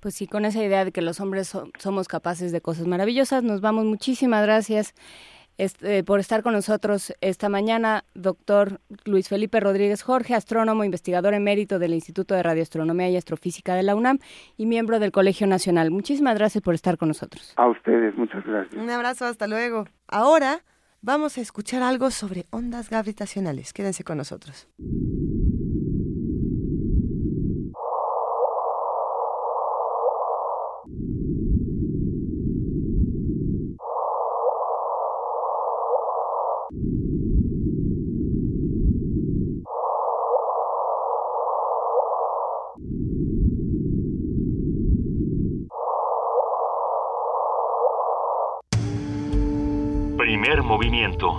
[0.00, 3.42] Pues sí, con esa idea de que los hombres so somos capaces de cosas maravillosas,
[3.42, 3.84] nos vamos.
[3.84, 4.94] Muchísimas gracias
[5.58, 11.78] este, por estar con nosotros esta mañana, doctor Luis Felipe Rodríguez Jorge, astrónomo, investigador emérito
[11.78, 14.18] del Instituto de Radioastronomía y Astrofísica de la UNAM
[14.56, 15.90] y miembro del Colegio Nacional.
[15.90, 17.52] Muchísimas gracias por estar con nosotros.
[17.56, 18.74] A ustedes, muchas gracias.
[18.80, 19.86] Un abrazo, hasta luego.
[20.08, 20.60] Ahora
[21.02, 23.72] vamos a escuchar algo sobre ondas gravitacionales.
[23.72, 24.68] Quédense con nosotros.
[50.22, 51.38] Primer movimiento.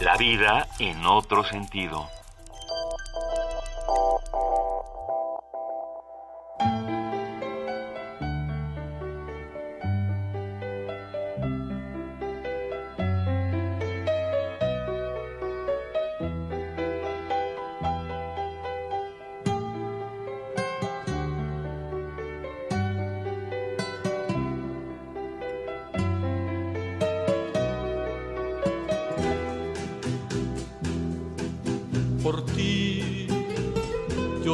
[0.00, 2.17] La vida en otro sentido.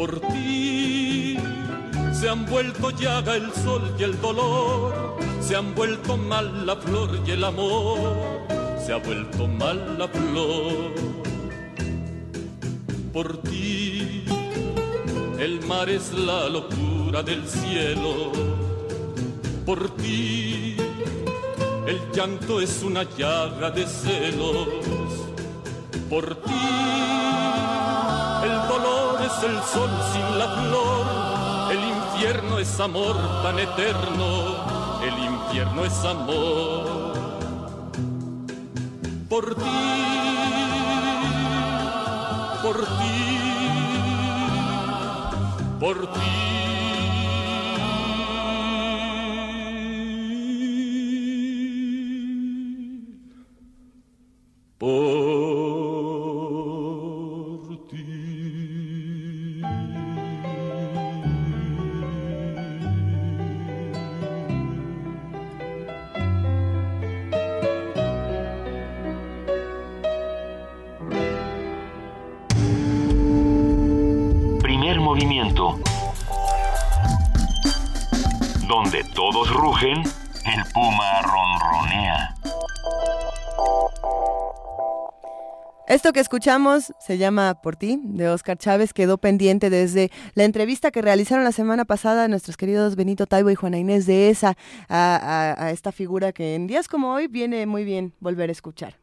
[0.00, 1.36] Por ti
[2.10, 5.18] se han vuelto llaga el sol y el dolor.
[5.42, 8.16] Se han vuelto mal la flor y el amor.
[8.82, 10.94] se ha vuelto mala flor.
[13.12, 14.24] Por ti,
[15.38, 18.32] el mar es la locura del cielo.
[19.66, 20.76] Por ti,
[21.86, 24.66] el llanto es una llaga de celos.
[26.08, 26.89] Por ti,
[29.42, 31.06] el sol sin la flor.
[31.70, 34.56] El infierno es amor tan eterno.
[35.02, 37.12] El infierno es amor.
[39.28, 39.64] Por ti,
[42.62, 43.18] por ti,
[45.78, 46.39] por ti.
[85.90, 90.92] Esto que escuchamos se llama Por ti, de Oscar Chávez, quedó pendiente desde la entrevista
[90.92, 94.56] que realizaron la semana pasada nuestros queridos Benito Taibo y Juana Inés de esa
[94.88, 98.98] a, esta figura que en días como hoy viene muy bien volver a escuchar.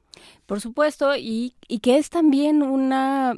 [0.46, 3.36] Por supuesto, y, y que es también una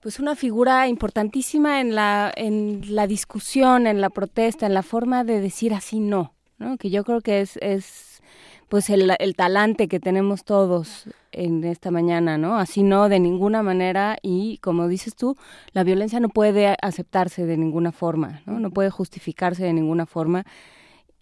[0.00, 5.22] pues una figura importantísima en la en la discusión, en la protesta, en la forma
[5.22, 6.76] de decir así no, ¿no?
[6.76, 8.09] Que yo creo que es es
[8.70, 12.56] pues el, el talante que tenemos todos en esta mañana, ¿no?
[12.56, 15.36] Así no, de ninguna manera y como dices tú,
[15.72, 18.60] la violencia no puede aceptarse de ninguna forma, ¿no?
[18.60, 20.46] No puede justificarse de ninguna forma.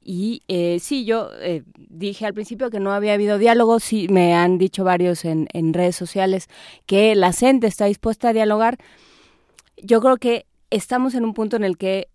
[0.02, 4.34] Y eh, sí, yo eh, dije al principio que no había habido diálogo, sí, me
[4.34, 6.48] han dicho varios en, en redes sociales
[6.84, 8.76] que la gente está dispuesta a dialogar.
[9.82, 12.08] Yo creo que estamos en un punto en el que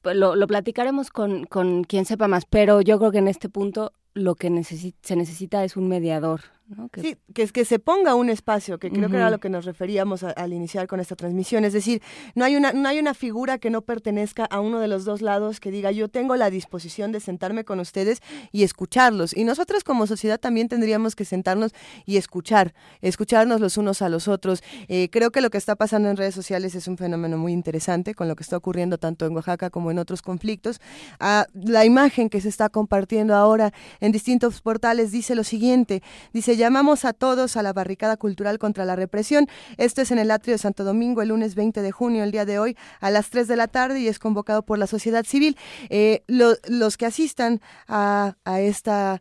[0.00, 3.50] pues, lo, lo platicaremos con, con quien sepa más, pero yo creo que en este
[3.50, 6.42] punto lo que se necesita es un mediador.
[6.76, 6.88] ¿No?
[6.88, 9.48] Que- Sí, que es que se ponga un espacio, que creo que era lo que
[9.48, 11.64] nos referíamos a- al iniciar con esta transmisión.
[11.64, 12.02] Es decir,
[12.34, 15.22] no hay, una, no hay una figura que no pertenezca a uno de los dos
[15.22, 18.20] lados que diga yo tengo la disposición de sentarme con ustedes
[18.52, 19.36] y escucharlos.
[19.36, 21.72] Y nosotros como sociedad también tendríamos que sentarnos
[22.06, 24.62] y escuchar, escucharnos los unos a los otros.
[24.88, 28.14] Eh, creo que lo que está pasando en redes sociales es un fenómeno muy interesante
[28.14, 30.80] con lo que está ocurriendo tanto en Oaxaca como en otros conflictos.
[31.20, 36.02] Ah, la imagen que se está compartiendo ahora en distintos portales dice lo siguiente,
[36.32, 39.48] dice llamamos a todos a la barricada cultural contra la represión.
[39.78, 42.44] Esto es en el atrio de Santo Domingo el lunes 20 de junio, el día
[42.44, 45.56] de hoy, a las 3 de la tarde y es convocado por la sociedad civil.
[45.90, 49.20] Eh, lo- los que asistan a, a esta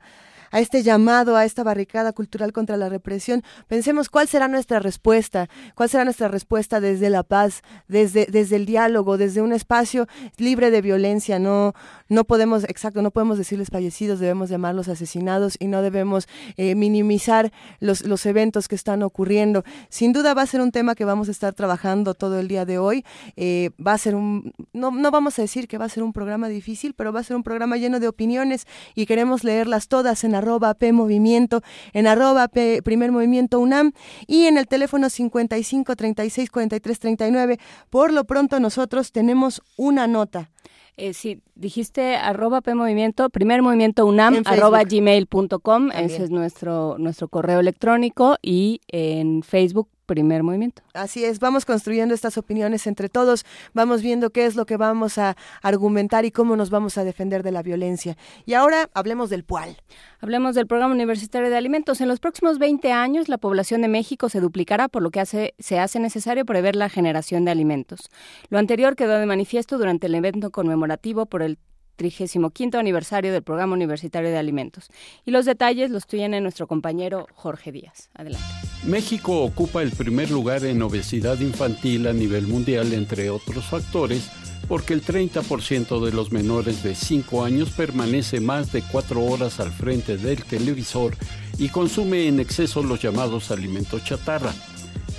[0.52, 5.50] a este llamado, a esta barricada cultural contra la represión, pensemos cuál será nuestra respuesta,
[5.76, 10.72] cuál será nuestra respuesta desde la paz, desde, desde el diálogo, desde un espacio libre
[10.72, 11.40] de violencia.
[11.40, 11.74] No,
[12.10, 16.28] no podemos, exacto, no podemos decirles fallecidos, debemos llamarlos asesinados y no debemos
[16.58, 19.64] eh, minimizar los, los eventos que están ocurriendo.
[19.90, 22.66] Sin duda va a ser un tema que vamos a estar trabajando todo el día
[22.66, 23.06] de hoy.
[23.36, 26.14] Eh, va a ser un, no, no vamos a decir que va a ser un
[26.14, 30.24] programa difícil, pero va a ser un programa lleno de opiniones y queremos leerlas todas
[30.24, 31.62] en arroba P Movimiento,
[31.94, 33.94] en arroba P Primer Movimiento UNAM
[34.28, 37.60] y en el teléfono 55 36 43 39.
[37.90, 40.50] Por lo pronto nosotros tenemos una nota.
[40.98, 47.30] Eh, sí, dijiste arroba P Movimiento, primer movimiento UNAM, arroba gmail.com, ese es nuestro, nuestro
[47.30, 50.82] correo electrónico y en Facebook, primer movimiento.
[50.94, 55.18] Así es, vamos construyendo estas opiniones entre todos, vamos viendo qué es lo que vamos
[55.18, 58.18] a argumentar y cómo nos vamos a defender de la violencia.
[58.46, 59.78] Y ahora hablemos del PUAL.
[60.20, 62.02] Hablemos del Programa Universitario de Alimentos.
[62.02, 65.54] En los próximos 20 años, la población de México se duplicará, por lo que hace,
[65.60, 68.10] se hace necesario prever la generación de alimentos.
[68.50, 71.58] Lo anterior quedó de manifiesto durante el evento conmemorativo por el
[72.02, 74.90] 35 aniversario del Programa Universitario de Alimentos.
[75.24, 78.10] Y los detalles los tiene nuestro compañero Jorge Díaz.
[78.16, 78.48] Adelante.
[78.86, 84.32] México ocupa el primer lugar en obesidad infantil a nivel mundial, entre otros factores,
[84.68, 89.72] porque el 30% de los menores de 5 años permanece más de 4 horas al
[89.72, 91.16] frente del televisor
[91.60, 94.54] y consume en exceso los llamados alimentos chatarra.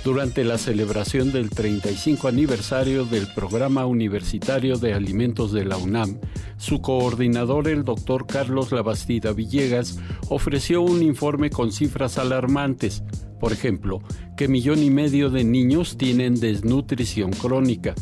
[0.03, 6.19] Durante la celebración del 35 aniversario del Programa Universitario de Alimentos de la UNAM,
[6.57, 13.03] su coordinador, el doctor Carlos Labastida Villegas, ofreció un informe con cifras alarmantes.
[13.39, 14.01] Por ejemplo,
[14.35, 17.95] que millón y medio de niños tienen desnutrición crónica.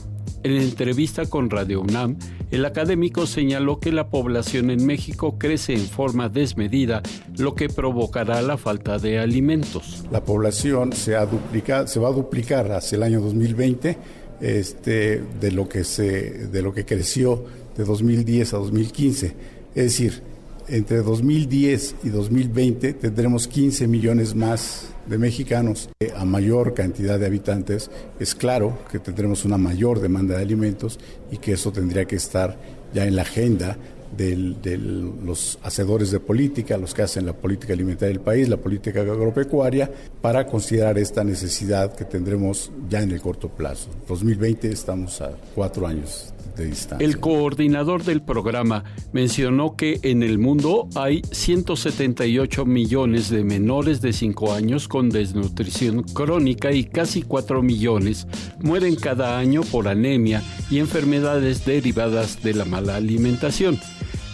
[0.43, 2.17] En entrevista con Radio UNAM,
[2.49, 7.03] el académico señaló que la población en México crece en forma desmedida,
[7.37, 10.03] lo que provocará la falta de alimentos.
[10.11, 13.97] La población se, ha duplicado, se va a duplicar hacia el año 2020
[14.41, 17.45] este, de, lo que se, de lo que creció
[17.77, 19.35] de 2010 a 2015.
[19.75, 20.23] Es decir,
[20.67, 25.89] entre 2010 y 2020 tendremos 15 millones más de mexicanos.
[26.15, 27.89] A mayor cantidad de habitantes,
[28.19, 30.99] es claro que tendremos una mayor demanda de alimentos
[31.31, 32.57] y que eso tendría que estar
[32.93, 33.77] ya en la agenda
[34.17, 34.77] de
[35.23, 39.91] los hacedores de política, los que hacen la política alimentaria del país, la política agropecuaria,
[40.21, 43.89] para considerar esta necesidad que tendremos ya en el corto plazo.
[44.07, 47.05] 2020 estamos a cuatro años de distancia.
[47.05, 48.83] El coordinador del programa
[49.13, 56.03] mencionó que en el mundo hay 178 millones de menores de 5 años con desnutrición
[56.03, 58.27] crónica y casi 4 millones
[58.61, 63.79] mueren cada año por anemia y enfermedades derivadas de la mala alimentación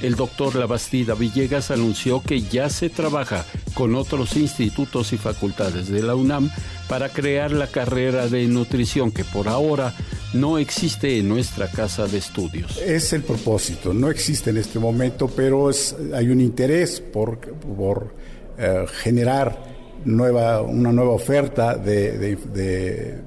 [0.02, 6.02] el doctor Labastida Villegas anunció que ya se trabaja con otros institutos y facultades de
[6.04, 6.50] la UNAM
[6.88, 9.94] para crear la carrera de nutrición que por ahora
[10.34, 12.78] no existe en nuestra casa de estudios.
[12.78, 15.70] Es el propósito, no existe en este momento, pero
[16.14, 18.14] hay un interés por, por
[18.58, 22.38] eh, generar nueva, una nueva oferta de,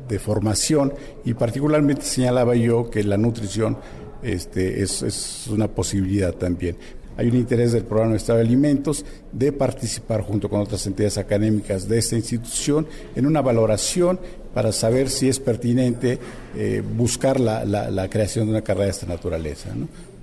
[0.09, 0.93] de formación
[1.25, 3.79] y particularmente señalaba yo que la nutrición
[4.23, 6.77] este, es, una posibilidad también.
[7.17, 11.19] Hay un interés del programa de Estado de Alimentos de participar junto con otras entidades
[11.19, 14.19] académicas de esta institución en una valoración
[14.55, 16.19] para saber si es pertinente
[16.57, 19.69] eh, buscar la, creación de una carrera de esta naturaleza.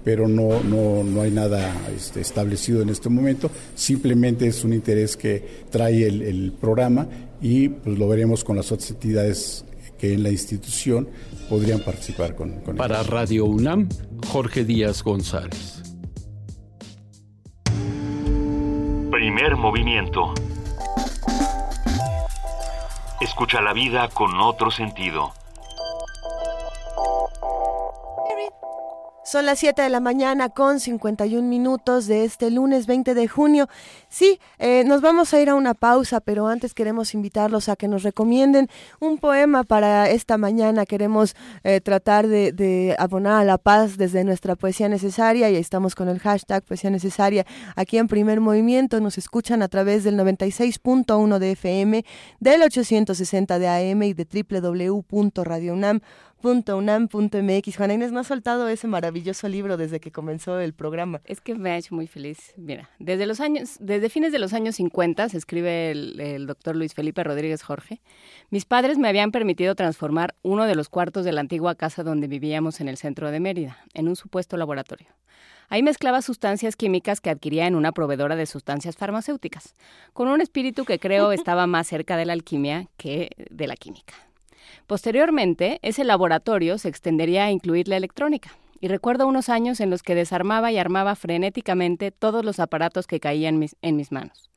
[0.03, 5.43] Pero no, no, hay nada este, establecido en este momento, simplemente es un interés que
[5.69, 7.07] trae el, programa
[7.41, 9.65] y pues, lo veremos con las otras entidades
[9.99, 11.07] que en la institución
[11.49, 13.89] podrían participar con, con Para Radio UNAM,
[14.31, 15.83] Jorge Díaz González.
[19.11, 20.33] Primer movimiento.
[23.21, 25.33] Escucha la vida con otro sentido.
[29.27, 33.67] Son las 7 de la mañana con 51 minutos de este lunes 20 de junio.
[34.07, 37.89] Sí, eh, nos vamos a ir a una pausa, pero antes queremos invitarlos a que
[37.89, 38.69] nos recomienden
[39.01, 40.85] un poema para esta mañana.
[40.85, 46.07] Queremos eh, tratar de, abonar a la paz desde nuestra poesía necesaria y estamos con
[46.07, 49.01] el hashtag poesía necesaria aquí en primer movimiento.
[49.01, 52.05] Nos escuchan a través del 96.1 de FM,
[52.39, 57.77] del 860 de AM y de www.radiounam.com .unam.mx.
[57.77, 61.21] Juana Inés, ¿no ha soltado ese maravilloso libro desde que comenzó el programa?
[61.25, 62.53] Es que me ha hecho muy feliz.
[62.57, 66.75] Mira, desde los años, desde fines de los años 50, se escribe el, el doctor
[66.75, 68.01] Luis Felipe Rodríguez Jorge,
[68.49, 72.27] mis padres me habían permitido transformar uno de los cuartos de la antigua casa donde
[72.27, 75.07] vivíamos en el centro de Mérida, en un supuesto laboratorio.
[75.69, 79.75] Ahí mezclaba sustancias químicas que adquiría en una proveedora de sustancias farmacéuticas,
[80.13, 84.13] con un espíritu que creo estaba más cerca de la alquimia que de la química.
[84.87, 88.51] Posteriormente, ese laboratorio se extendería a incluir la electrónica.
[88.79, 93.19] Y recuerdo unos años en los que desarmaba y armaba frenéticamente todos los aparatos que
[93.19, 94.49] caían en mis manos.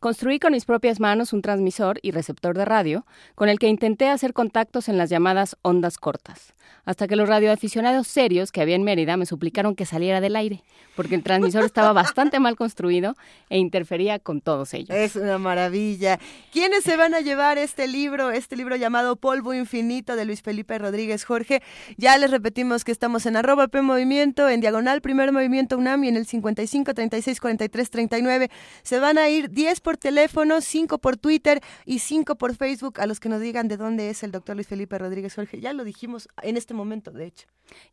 [0.00, 4.08] Construí con mis propias manos un transmisor y receptor de radio con el que intenté
[4.08, 8.84] hacer contactos en las llamadas ondas cortas, hasta que los radioaficionados serios que había en
[8.84, 10.62] Mérida me suplicaron que saliera del aire,
[10.94, 13.16] porque el transmisor estaba bastante mal construido
[13.50, 14.96] e interfería con todos ellos.
[14.96, 16.20] Es una maravilla.
[16.52, 20.78] ¿Quiénes se van a llevar este libro, este libro llamado Polvo Infinito de Luis Felipe
[20.78, 21.60] Rodríguez Jorge?
[21.96, 26.08] Ya les repetimos que estamos en arroba P Movimiento, en diagonal Primer Movimiento UNAM y
[26.08, 28.50] en el 55 36 43 39.
[28.84, 33.06] Se van a ir 10 por teléfono, cinco por Twitter y cinco por Facebook a
[33.06, 35.60] los que nos digan de dónde es el doctor Luis Felipe Rodríguez Jorge.
[35.60, 37.46] Ya lo dijimos en este momento, de hecho.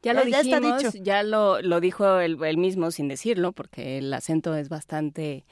[0.04, 0.98] Ya, lo dijimos, ya, está dicho.
[1.02, 5.46] ya lo, lo dijo él, mismo sin decirlo, porque el acento es bastante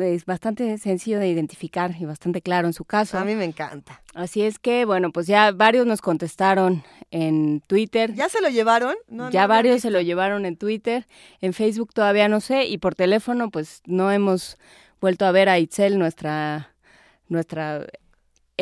[0.00, 3.18] es bastante sencillo de identificar y bastante claro en su caso.
[3.18, 4.00] A mí me encanta.
[4.14, 8.14] Así es que, bueno, pues ya varios nos contestaron en Twitter.
[8.14, 8.94] ¿Ya se lo llevaron?
[9.32, 11.08] ya varios se lo llevaron en Twitter.
[11.40, 12.66] En Facebook todavía no sé.
[12.66, 14.56] Y por teléfono, pues no hemos
[15.02, 16.74] vuelto a ver a Itzel, nuestra,
[17.28, 17.84] nuestra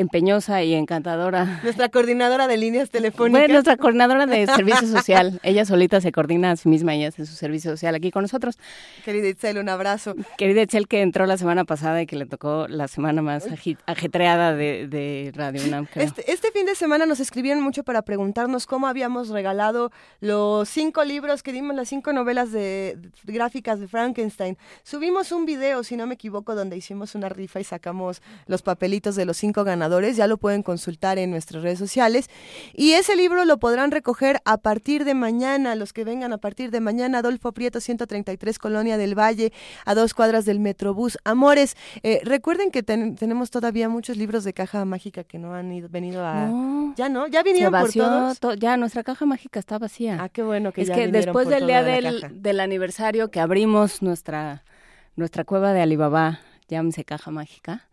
[0.01, 1.61] empeñosa y encantadora.
[1.63, 3.41] Nuestra coordinadora de líneas telefónicas.
[3.41, 5.41] Bueno, nuestra coordinadora de servicio social.
[5.43, 8.59] Ella solita se coordina a sí misma y hace su servicio social aquí con nosotros.
[9.05, 10.15] Querida Itzel, un abrazo.
[10.39, 13.47] Querida Itzel, que entró la semana pasada y que le tocó la semana más
[13.87, 15.87] ajetreada de, Radio UNAM.
[15.95, 21.05] Este, este, fin de semana nos escribieron mucho para preguntarnos cómo habíamos regalado los cinco
[21.05, 24.57] libros que dimos, las cinco novelas de, gráficas de Frankenstein.
[24.83, 29.17] Subimos un video, si no me equivoco, donde hicimos una rifa y sacamos los papelitos
[29.17, 32.29] de los cinco ganadores ya lo pueden consultar en nuestras redes sociales.
[32.75, 36.71] Y ese libro lo podrán recoger a partir de mañana, los que vengan a partir
[36.71, 39.53] de mañana, Adolfo Prieto 133, Colonia del Valle,
[39.85, 41.19] a dos cuadras del Metrobús.
[41.25, 45.89] Amores, eh, recuerden que tenemos todavía muchos libros de caja mágica que no han ido,
[45.89, 46.49] venido a...
[46.97, 48.59] Ya no, ya vinieron por todos.
[48.59, 50.19] ya, nuestra caja mágica está vacía.
[50.21, 54.03] Ah, qué bueno que es ya que después del día del, del aniversario que abrimos
[54.03, 54.65] nuestra,
[55.17, 57.89] nuestra cueva de Alibaba, llámese caja mágica,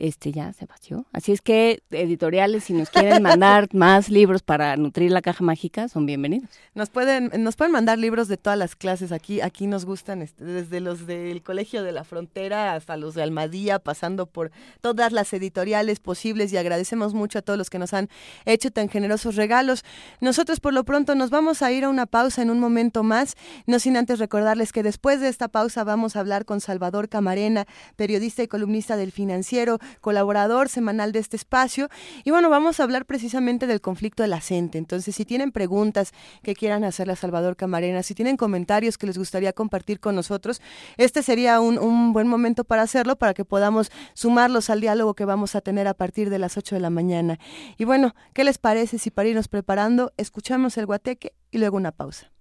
[0.00, 1.06] este ya se vació.
[1.12, 5.88] Así es que editoriales, si nos quieren mandar más libros para nutrir la caja mágica,
[5.88, 6.50] son bienvenidos.
[6.74, 9.12] Nos pueden, nos pueden mandar libros de todas las clases.
[9.12, 13.22] Aquí, aquí nos gustan, este, desde los del Colegio de la Frontera hasta los de
[13.22, 17.92] Almadía, pasando por todas las editoriales posibles y agradecemos mucho a todos los que nos
[17.94, 18.08] han
[18.46, 19.84] hecho tan generosos regalos.
[20.20, 23.36] Nosotros por lo pronto nos vamos a ir a una pausa en un momento más,
[23.66, 27.66] no sin antes recordarles que después de esta pausa vamos a hablar con Salvador Camarena,
[27.96, 31.88] periodista y columnista del Financiero, colaborador semanal de este espacio.
[32.24, 34.40] Y bueno, vamos a hablar precisamente del conflicto de la.
[34.50, 36.12] Entonces, si tienen preguntas
[36.42, 40.60] que quieran hacerle a Salvador Camarena, si tienen comentarios que les gustaría compartir con nosotros,
[40.96, 45.24] este sería un, un buen momento para hacerlo, para que podamos sumarlos al diálogo que
[45.24, 47.38] vamos a tener a partir de las 8 de la mañana.
[47.76, 51.92] Y bueno, ¿qué les parece si para irnos preparando escuchamos el guateque y luego una
[51.92, 52.32] pausa?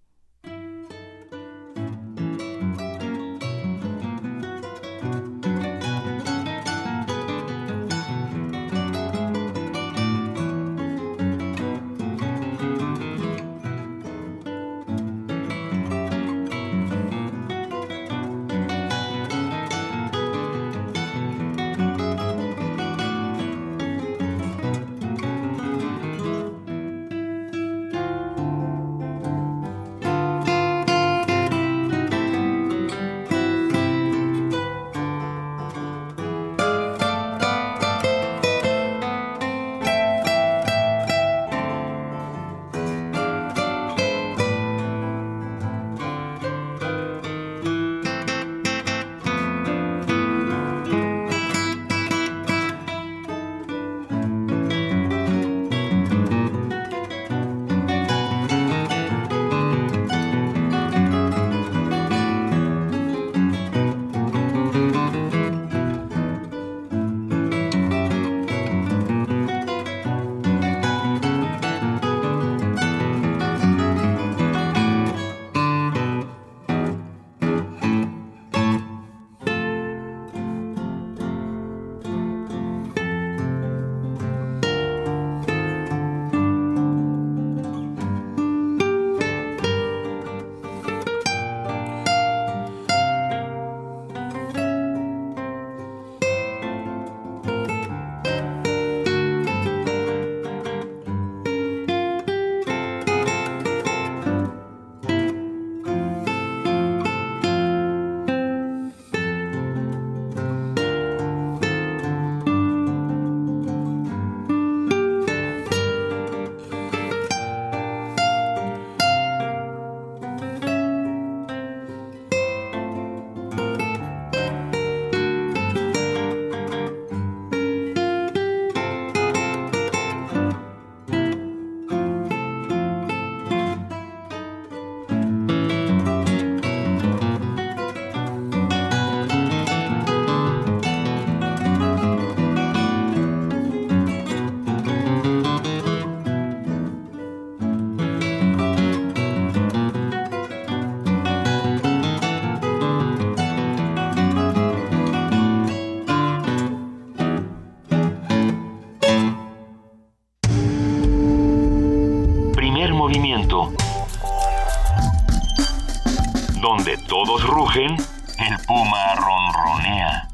[167.76, 170.28] El puma ronronea.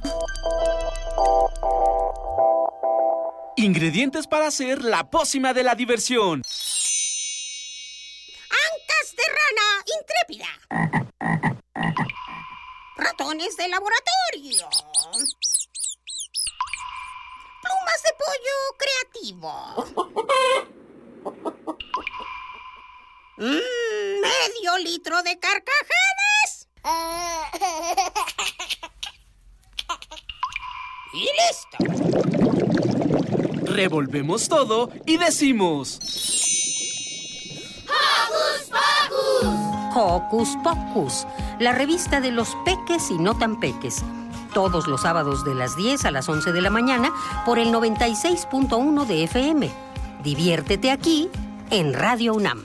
[3.58, 6.44] Ingredientes para hacer la pócima de la diversión.
[8.50, 10.48] Ancas de rana intrépida.
[12.96, 14.70] Ratones de laboratorio.
[17.62, 19.52] Plumas de pollo creativo.
[23.38, 26.06] Mm, medio litro de carcajadas.
[31.14, 31.78] Y listo.
[33.86, 36.00] Revolvemos todo y decimos...
[37.86, 39.96] ¡Hocus Pocus!
[39.96, 41.28] Hocus Pocus,
[41.60, 44.04] la revista de los peques y no tan peques.
[44.56, 47.14] todos los sábados de las 10 a las 11 de la mañana
[47.46, 49.70] por el 96.1 de FM.
[50.24, 51.30] Diviértete aquí
[51.70, 52.64] en Radio UNAM.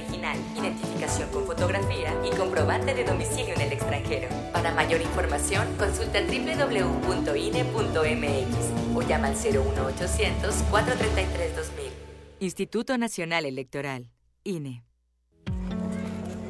[0.00, 4.28] Original, identificación con fotografía y comprobante de domicilio en el extranjero.
[4.52, 7.36] Para mayor información, consulta www.ine.mx
[8.96, 11.92] o llama al 01800 433 2000.
[12.40, 14.10] Instituto Nacional Electoral.
[14.44, 14.82] INE.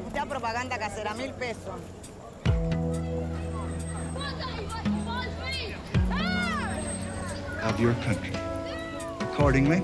[0.05, 1.75] Mucha propaganda casera, mil pesos.
[7.63, 8.33] of your country.
[9.19, 9.83] Accordingly,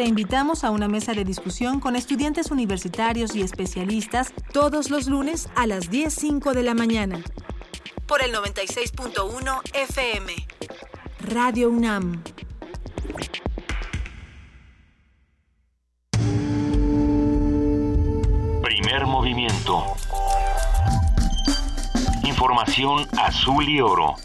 [0.00, 5.50] Te invitamos a una mesa de discusión con estudiantes universitarios y especialistas todos los lunes
[5.56, 7.22] a las 10.05 de la mañana.
[8.06, 10.32] Por el 96.1 FM.
[11.28, 12.22] Radio UNAM.
[18.62, 19.84] Primer movimiento.
[22.24, 24.16] Información azul y oro.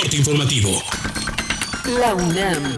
[0.00, 0.70] Corte informativo.
[1.98, 2.74] La UNAM.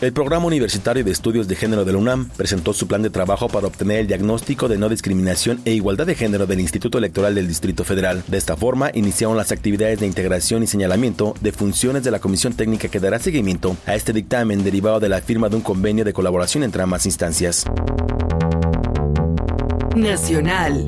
[0.00, 3.48] El Programa Universitario de Estudios de Género de la UNAM presentó su plan de trabajo
[3.48, 7.46] para obtener el diagnóstico de no discriminación e igualdad de género del Instituto Electoral del
[7.46, 8.24] Distrito Federal.
[8.26, 12.54] De esta forma, iniciaron las actividades de integración y señalamiento de funciones de la Comisión
[12.54, 16.12] Técnica que dará seguimiento a este dictamen derivado de la firma de un convenio de
[16.12, 17.64] colaboración entre ambas instancias.
[19.94, 20.84] Nacional.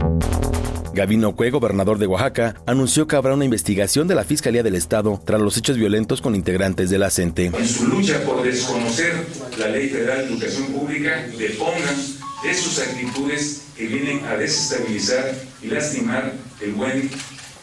[0.94, 5.20] Gavino Cue, gobernador de Oaxaca, anunció que habrá una investigación de la Fiscalía del Estado
[5.24, 7.46] tras los hechos violentos con integrantes de la CENTE.
[7.46, 9.12] en su lucha por desconocer
[9.58, 11.96] la Ley Federal de Educación Pública, depongan
[12.44, 17.10] de sus actitudes que vienen a desestabilizar y lastimar el buen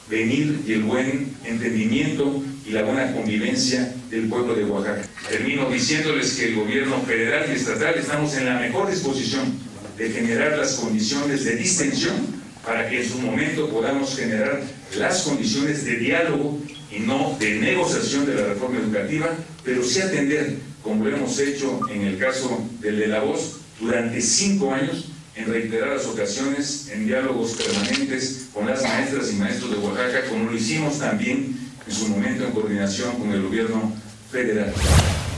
[0.09, 5.03] venir y el buen entendimiento y la buena convivencia del pueblo de Oaxaca.
[5.29, 9.57] Termino diciéndoles que el gobierno federal y estatal estamos en la mejor disposición
[9.97, 14.61] de generar las condiciones de distensión para que en su momento podamos generar
[14.97, 16.59] las condiciones de diálogo
[16.91, 19.27] y no de negociación de la reforma educativa,
[19.63, 24.21] pero sí atender, como lo hemos hecho en el caso del de la voz, durante
[24.21, 25.05] cinco años,
[25.35, 30.55] en reiteradas ocasiones, en diálogos permanentes con las maestras y maestros de Oaxaca, como lo
[30.55, 31.57] hicimos también
[31.87, 33.93] en su momento en coordinación con el gobierno
[34.29, 34.73] federal.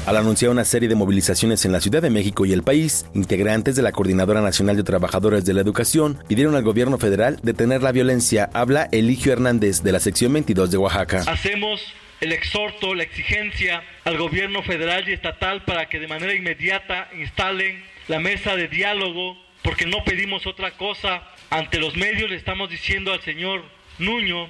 [0.05, 3.77] Al anunciar una serie de movilizaciones en la Ciudad de México y el país, integrantes
[3.77, 7.93] de la Coordinadora Nacional de Trabajadores de la Educación pidieron al gobierno federal detener la
[7.93, 8.49] violencia.
[8.53, 11.23] Habla Eligio Hernández de la sección 22 de Oaxaca.
[11.25, 11.81] Hacemos
[12.19, 17.81] el exhorto, la exigencia al gobierno federal y estatal para que de manera inmediata instalen
[18.09, 21.23] la mesa de diálogo, porque no pedimos otra cosa.
[21.49, 23.63] Ante los medios le estamos diciendo al señor
[23.99, 24.49] Nuño,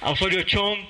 [0.00, 0.80] a Osorio Chong,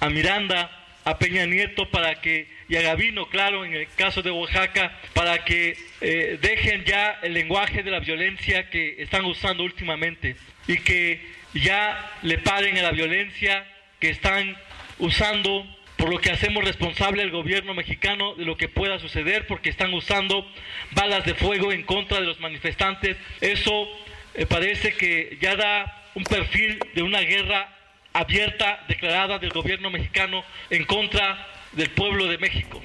[0.00, 0.70] a Miranda,
[1.04, 5.44] a Peña Nieto para que, y a Gavino, claro, en el caso de Oaxaca, para
[5.44, 10.36] que eh, dejen ya el lenguaje de la violencia que están usando últimamente
[10.66, 13.66] y que ya le paren a la violencia
[14.00, 14.56] que están
[14.98, 15.64] usando,
[15.96, 19.94] por lo que hacemos responsable al gobierno mexicano de lo que pueda suceder, porque están
[19.94, 20.46] usando
[20.90, 23.16] balas de fuego en contra de los manifestantes.
[23.40, 23.88] Eso
[24.34, 27.72] eh, parece que ya da un perfil de una guerra
[28.12, 32.80] abierta, declarada del gobierno mexicano en contra del pueblo de México.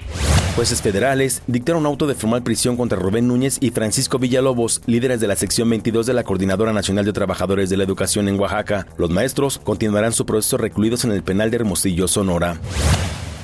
[0.54, 5.26] Jueces federales dictaron auto de formal prisión contra Rubén Núñez y Francisco Villalobos, líderes de
[5.26, 8.86] la sección 22 de la Coordinadora Nacional de Trabajadores de la Educación en Oaxaca.
[8.98, 12.60] Los maestros continuarán su proceso recluidos en el penal de Hermosillo, Sonora.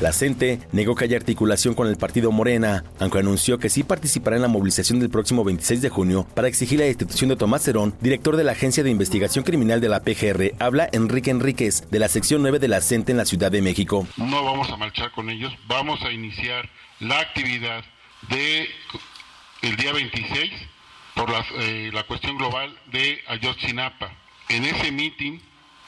[0.00, 4.36] La CENTE negó que haya articulación con el partido Morena, aunque anunció que sí participará
[4.36, 7.96] en la movilización del próximo 26 de junio para exigir la destitución de Tomás Cerón,
[8.00, 10.54] director de la Agencia de Investigación Criminal de la PGR.
[10.60, 14.06] Habla Enrique Enríquez, de la sección 9 de la CENTE en la Ciudad de México.
[14.16, 16.70] No vamos a marchar con ellos, vamos a iniciar
[17.00, 17.82] la actividad
[18.30, 18.68] de
[19.62, 20.52] el día 26
[21.16, 24.12] por la, eh, la cuestión global de Ayotzinapa.
[24.48, 25.40] En ese meeting,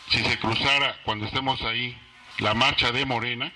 [0.09, 1.97] si se cruzara, cuando estemos ahí,
[2.41, 3.53] la marcha de Morena,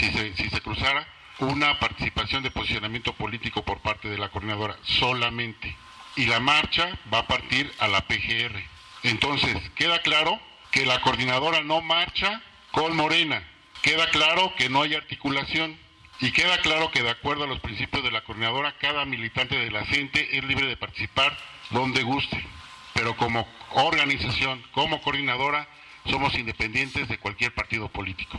[0.00, 1.06] si se, si se cruzara
[1.38, 5.76] una participación de posicionamiento político por parte de la coordinadora solamente.
[6.16, 8.62] Y la marcha va a partir a la PGR.
[9.04, 10.40] Entonces, queda claro
[10.70, 12.42] que la coordinadora no marcha
[12.72, 13.42] con Morena.
[13.82, 15.78] Queda claro que no hay articulación
[16.20, 19.70] y queda claro que de acuerdo a los principios de la coordinadora, cada militante de
[19.70, 21.36] la CENTE es libre de participar
[21.70, 22.44] donde guste.
[22.92, 25.66] Pero como organización, como coordinadora,
[26.08, 28.38] somos independientes de cualquier partido político.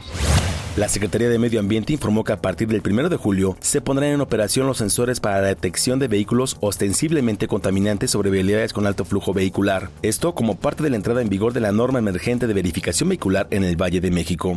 [0.78, 4.12] La Secretaría de Medio Ambiente informó que a partir del 1 de julio se pondrán
[4.12, 9.04] en operación los sensores para la detección de vehículos ostensiblemente contaminantes sobre vialidades con alto
[9.04, 9.90] flujo vehicular.
[10.02, 13.48] Esto como parte de la entrada en vigor de la norma emergente de verificación vehicular
[13.52, 14.56] en el Valle de México.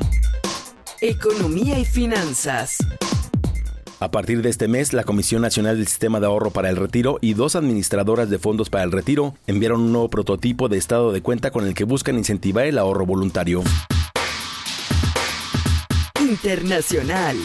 [1.00, 2.78] Economía y finanzas.
[4.04, 7.16] A partir de este mes, la Comisión Nacional del Sistema de Ahorro para el Retiro
[7.22, 11.22] y dos administradoras de fondos para el retiro enviaron un nuevo prototipo de estado de
[11.22, 13.62] cuenta con el que buscan incentivar el ahorro voluntario.
[16.20, 17.38] Internacional.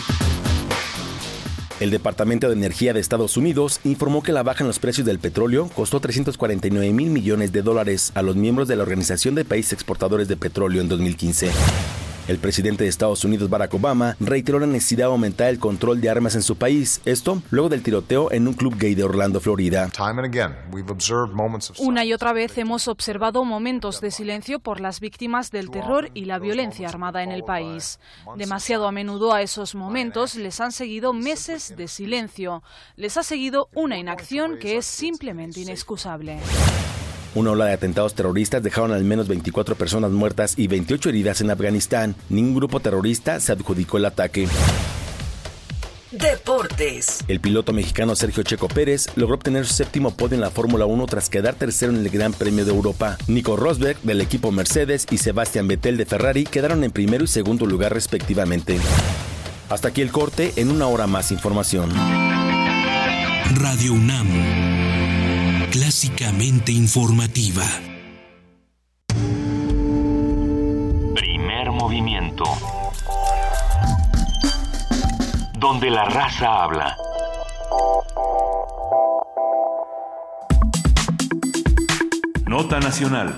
[1.80, 5.20] El Departamento de Energía de Estados Unidos informó que la baja en los precios del
[5.20, 9.72] petróleo costó 349 mil millones de dólares a los miembros de la Organización de Países
[9.72, 11.52] Exportadores de Petróleo en 2015.
[12.30, 16.12] El presidente de Estados Unidos, Barack Obama, reiteró la necesidad de aumentar el control de
[16.12, 19.90] armas en su país, esto luego del tiroteo en un club gay de Orlando, Florida.
[21.80, 26.26] Una y otra vez hemos observado momentos de silencio por las víctimas del terror y
[26.26, 28.00] la violencia armada en el país.
[28.38, 32.62] Demasiado a menudo a esos momentos les han seguido meses de silencio.
[32.96, 36.38] Les ha seguido una inacción que es simplemente inexcusable.
[37.36, 41.52] Una ola de atentados terroristas dejaron al menos 24 personas muertas y 28 heridas en
[41.52, 42.16] Afganistán.
[42.30, 44.48] Ningún grupo terrorista se adjudicó el ataque.
[46.12, 47.24] Deportes.
[47.28, 51.06] El piloto mexicano Sergio Checo Pérez logró obtener su séptimo podio en la Fórmula 1
[51.06, 53.18] tras quedar tercero en el Gran Premio de Europa.
[53.28, 57.68] Nico Rosberg del equipo Mercedes y Sebastián Vettel de Ferrari quedaron en primero y segundo
[57.68, 58.80] lugar respectivamente.
[59.70, 61.92] Hasta aquí el corte, en una hora más información.
[63.54, 64.79] Radio UNAM
[65.90, 67.64] clásicamente informativa.
[71.16, 72.44] Primer movimiento.
[75.58, 76.96] Donde la raza habla.
[82.48, 83.36] Nota Nacional.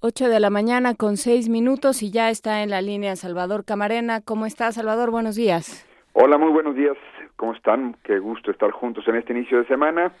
[0.00, 4.20] 8 de la mañana con 6 minutos y ya está en la línea Salvador Camarena.
[4.20, 5.10] ¿Cómo está, Salvador?
[5.10, 5.86] Buenos días.
[6.12, 6.98] Hola, muy buenos días.
[7.42, 7.96] ¿Cómo están?
[8.04, 10.12] Qué gusto estar juntos en este inicio de semana.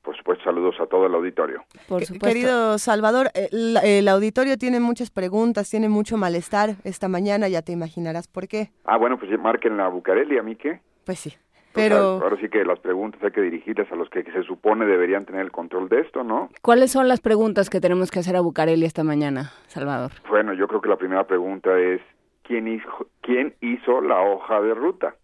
[0.00, 1.64] Por supuesto, saludos a todo el auditorio.
[1.88, 2.24] Por supuesto.
[2.24, 7.72] Querido Salvador, el, el, auditorio tiene muchas preguntas, tiene mucho malestar esta mañana, ya te
[7.72, 8.70] imaginarás por qué.
[8.84, 10.78] Ah, bueno, pues marquen la Bucareli, ¿a mí qué?
[11.04, 11.34] Pues sí.
[11.74, 12.20] Pero...
[12.22, 15.40] Ahora sí que las preguntas hay que dirigirlas a los que se supone deberían tener
[15.40, 16.48] el control de esto, ¿no?
[16.62, 20.12] ¿Cuáles son las preguntas que tenemos que hacer a Bucareli esta mañana, Salvador?
[20.28, 22.00] Bueno, yo creo que la primera pregunta es,
[22.44, 25.16] ¿quién hizo, quién hizo la hoja de ruta?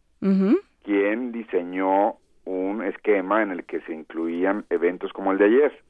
[0.84, 5.82] ¿Quién diseñó un esquema en el que se incluían eventos como el de ayer?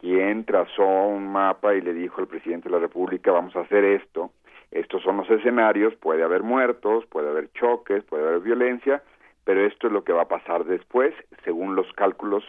[0.00, 3.84] ¿Quién trazó un mapa y le dijo al presidente de la República, vamos a hacer
[3.84, 4.32] esto?
[4.70, 9.02] Estos son los escenarios, puede haber muertos, puede haber choques, puede haber violencia,
[9.44, 11.14] pero esto es lo que va a pasar después,
[11.44, 12.42] según los cálculos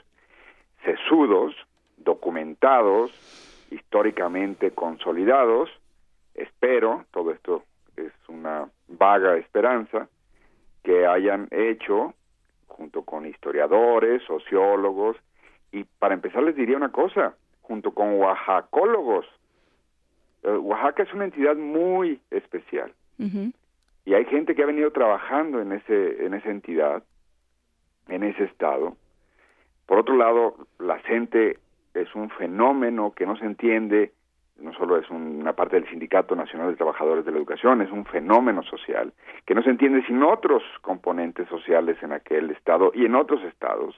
[0.85, 1.53] sesudos,
[1.97, 3.11] documentados,
[3.69, 5.69] históricamente consolidados.
[6.35, 7.63] Espero, todo esto
[7.97, 10.07] es una vaga esperanza,
[10.83, 12.13] que hayan hecho
[12.67, 15.17] junto con historiadores, sociólogos,
[15.71, 19.25] y para empezar les diría una cosa, junto con oaxacólogos.
[20.43, 22.91] Eh, Oaxaca es una entidad muy especial.
[24.05, 27.03] Y hay gente que ha venido trabajando en ese en esa entidad,
[28.09, 28.97] en ese estado.
[29.85, 31.59] Por otro lado, la gente
[31.93, 34.11] es un fenómeno que no se entiende,
[34.59, 38.05] no solo es una parte del Sindicato Nacional de Trabajadores de la Educación, es un
[38.05, 39.13] fenómeno social
[39.45, 43.95] que no se entiende sin otros componentes sociales en aquel estado y en otros estados.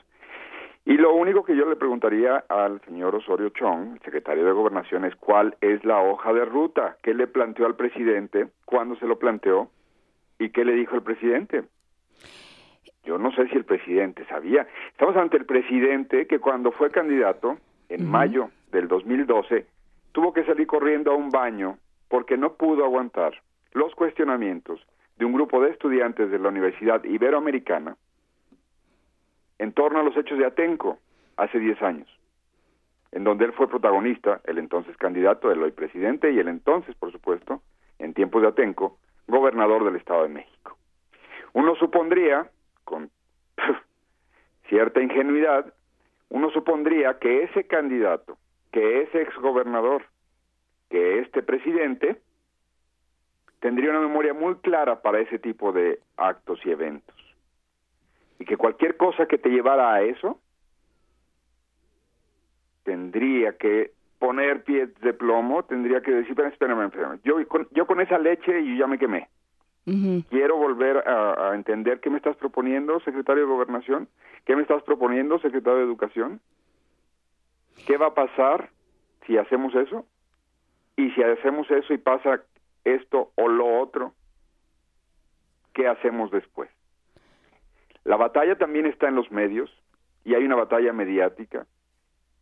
[0.85, 5.15] Y lo único que yo le preguntaría al señor Osorio Chong, secretario de Gobernación, es
[5.15, 9.69] cuál es la hoja de ruta, qué le planteó al presidente, cuándo se lo planteó
[10.37, 11.63] y qué le dijo el presidente.
[13.03, 14.67] Yo no sé si el presidente sabía.
[14.91, 17.57] Estamos ante el presidente que cuando fue candidato,
[17.89, 19.65] en mayo del 2012,
[20.15, 23.33] tuvo que salir corriendo a un baño porque no pudo aguantar
[23.73, 24.79] los cuestionamientos
[25.17, 27.97] de un grupo de estudiantes de la Universidad Iberoamericana
[29.59, 30.99] en torno a los hechos de Atenco
[31.35, 32.07] hace 10 años,
[33.11, 37.11] en donde él fue protagonista, el entonces candidato, el hoy presidente y el entonces, por
[37.11, 37.61] supuesto,
[37.99, 38.97] en tiempos de Atenco,
[39.27, 40.77] gobernador del Estado de México.
[41.51, 42.49] Uno supondría,
[42.85, 43.09] con
[44.69, 45.73] cierta ingenuidad,
[46.29, 48.37] uno supondría que ese candidato
[48.75, 50.03] que ese exgobernador,
[50.89, 52.19] que este presidente,
[53.61, 57.15] tendría una memoria muy clara para ese tipo de actos y eventos.
[58.37, 60.41] Y que cualquier cosa que te llevara a eso,
[62.83, 67.21] tendría que poner pies de plomo, tendría que decir, espérame, espérame.
[67.23, 69.29] Yo, con, yo con esa leche y ya me quemé.
[70.29, 74.09] Quiero volver a, a, entender qué me estás proponiendo, secretario de Gobernación,
[74.43, 76.41] qué me estás proponiendo, secretario de Educación,
[77.85, 78.69] qué va a pasar
[79.25, 80.05] si hacemos eso,
[80.97, 82.41] y si hacemos eso y pasa
[82.83, 84.13] esto o lo otro,
[85.73, 86.69] ¿qué hacemos después?
[88.03, 89.69] La batalla también está en los medios
[90.23, 91.65] y hay una batalla mediática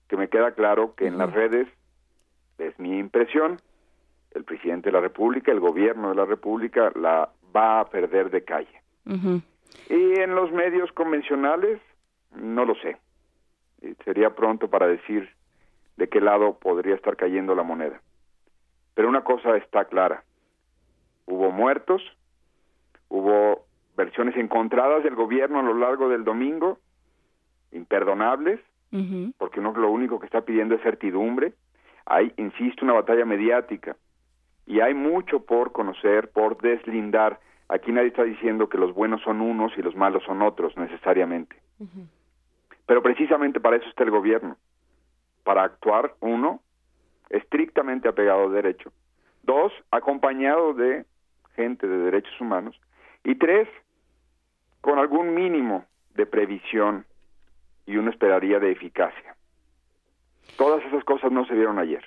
[0.08, 1.68] que me queda claro que en las redes,
[2.58, 3.58] es mi impresión,
[4.32, 8.44] el presidente de la República, el gobierno de la República la va a perder de
[8.44, 8.82] calle.
[9.90, 11.80] Y en los medios convencionales,
[12.36, 12.98] no lo sé.
[14.04, 15.30] Sería pronto para decir
[15.98, 18.02] de qué lado podría estar cayendo la moneda.
[18.94, 20.24] Pero una cosa está clara.
[21.26, 22.02] Hubo muertos,
[23.10, 23.66] hubo
[23.96, 26.80] versiones encontradas del gobierno a lo largo del domingo,
[27.72, 28.60] imperdonables,
[29.40, 31.54] porque no lo único que está pidiendo es certidumbre.
[32.06, 33.96] Hay, insisto, una batalla mediática
[34.68, 37.40] y hay mucho por conocer, por deslindar.
[37.70, 41.56] Aquí nadie está diciendo que los buenos son unos y los malos son otros necesariamente.
[42.86, 44.58] Pero precisamente para eso está el gobierno,
[45.44, 46.62] para actuar, uno,
[47.30, 48.92] estrictamente apegado al derecho,
[49.44, 51.06] dos, acompañado de
[51.56, 52.80] gente de derechos humanos,
[53.24, 53.68] y tres,
[54.82, 57.06] con algún mínimo de previsión
[57.86, 59.36] y uno esperaría de eficacia.
[60.58, 62.04] Todas esas cosas no se vieron ayer.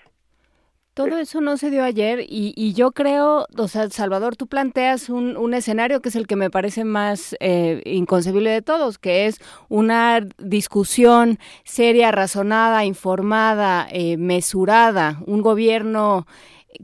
[0.97, 5.37] Todo eso no se dio ayer y, yo creo, o sea, Salvador, tú planteas un,
[5.37, 9.39] un escenario que es el que me parece más eh, inconcebible de todos, que es
[9.69, 16.27] una discusión seria, razonada, informada, eh, mesurada, un gobierno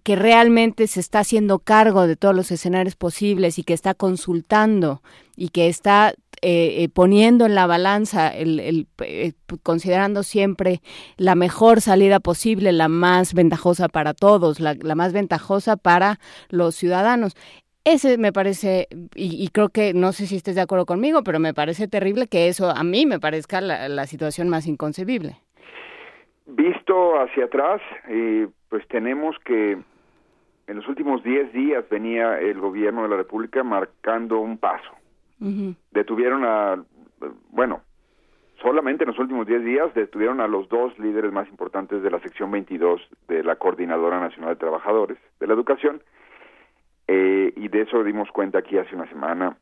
[0.02, 5.00] que realmente se está haciendo cargo de todos los escenarios posibles y que está consultando
[5.36, 6.14] y que está
[6.44, 10.80] eh, eh, poniendo en la balanza, el, eh, considerando siempre
[11.16, 16.18] la mejor salida posible, la más ventajosa para todos, la, más ventajosa para
[16.50, 17.36] los ciudadanos.
[17.84, 21.54] Ese me parece, y, creo que, no sé si estés de acuerdo conmigo, pero me
[21.54, 25.36] parece terrible que eso a mí me parezca la, situación más inconcebible.
[26.46, 27.80] Visto hacia atrás,
[28.68, 29.78] pues tenemos que
[30.66, 35.01] en los últimos 10 días venía el gobierno de la República marcando un paso.
[35.90, 36.84] Detuvieron a,
[37.50, 37.82] bueno,
[38.60, 42.20] solamente en los últimos 10 días detuvieron a los dos líderes más importantes de la
[42.20, 46.00] sección 22 de la Coordinadora Nacional de Trabajadores de la Educación,
[47.08, 49.56] eh, y de eso dimos cuenta aquí hace una semana,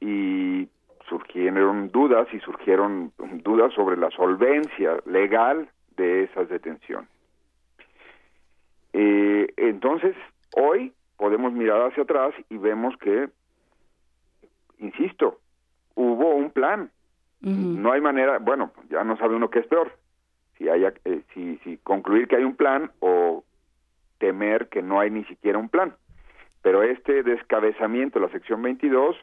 [0.00, 0.68] y
[1.08, 3.12] surgieron dudas y surgieron
[3.42, 7.08] dudas sobre la solvencia legal de esas detenciones.
[8.92, 10.14] Eh, entonces,
[10.54, 13.28] hoy podemos mirar hacia atrás y vemos que
[14.78, 15.40] insisto,
[15.94, 16.90] hubo un plan.
[17.40, 19.92] No hay manera, bueno, ya no sabe uno qué es peor.
[20.58, 23.44] Si, haya, eh, si, si concluir que hay un plan o
[24.18, 25.94] temer que no hay ni siquiera un plan.
[26.62, 29.16] Pero este descabezamiento de la sección 22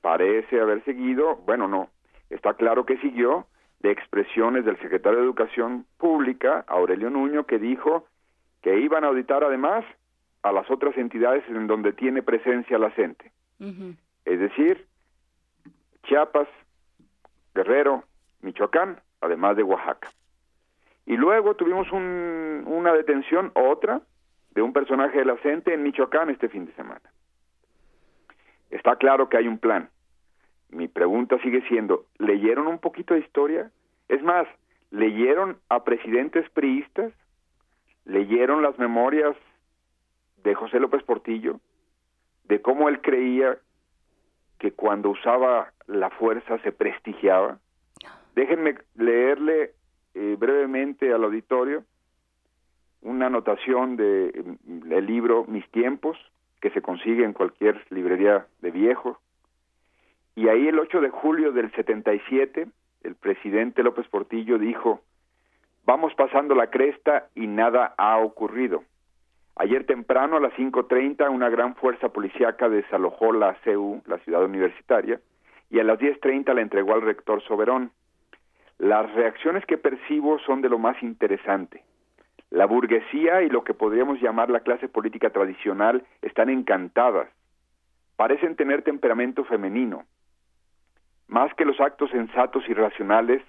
[0.00, 1.88] parece haber seguido, bueno, no,
[2.28, 3.46] está claro que siguió
[3.80, 8.06] de expresiones del secretario de Educación Pública, Aurelio Nuño, que dijo
[8.62, 9.84] que iban a auditar además
[10.42, 13.32] a las otras entidades en donde tiene presencia la CENTE
[14.24, 14.86] es decir,
[16.04, 16.48] Chiapas,
[17.54, 18.04] Guerrero,
[18.42, 20.10] Michoacán, además de Oaxaca.
[21.06, 24.02] Y luego tuvimos una detención, otra,
[24.52, 27.02] de un personaje de la CENTE en Michoacán este fin de semana.
[28.70, 29.90] Está claro que hay un plan.
[30.70, 33.70] Mi pregunta sigue siendo, ¿leyeron un poquito de historia?
[34.08, 34.46] Es más,
[34.90, 37.12] ¿leyeron a presidentes priistas?
[38.04, 39.36] ¿Leyeron las memorias
[40.44, 41.60] de José López Portillo?
[42.44, 43.58] De cómo él creía
[44.60, 47.58] que cuando usaba la fuerza se prestigiaba.
[48.36, 49.72] Déjenme leerle
[50.14, 51.82] eh, brevemente al auditorio
[53.00, 56.16] una anotación del de, mm, libro Mis tiempos,
[56.60, 59.18] que se consigue en cualquier librería de viejo.
[60.36, 62.68] Y ahí el 8 de julio del 77,
[63.02, 65.00] el presidente López Portillo dijo,
[65.84, 68.84] vamos pasando la cresta y nada ha ocurrido.
[69.60, 75.20] Ayer temprano a las 5.30 una gran fuerza policíaca desalojó la CEU, la ciudad universitaria,
[75.68, 77.90] y a las 10.30 la entregó al rector Soberón.
[78.78, 81.84] Las reacciones que percibo son de lo más interesante.
[82.48, 87.28] La burguesía y lo que podríamos llamar la clase política tradicional están encantadas.
[88.16, 90.06] Parecen tener temperamento femenino.
[91.28, 93.42] Más que los actos sensatos y racionales,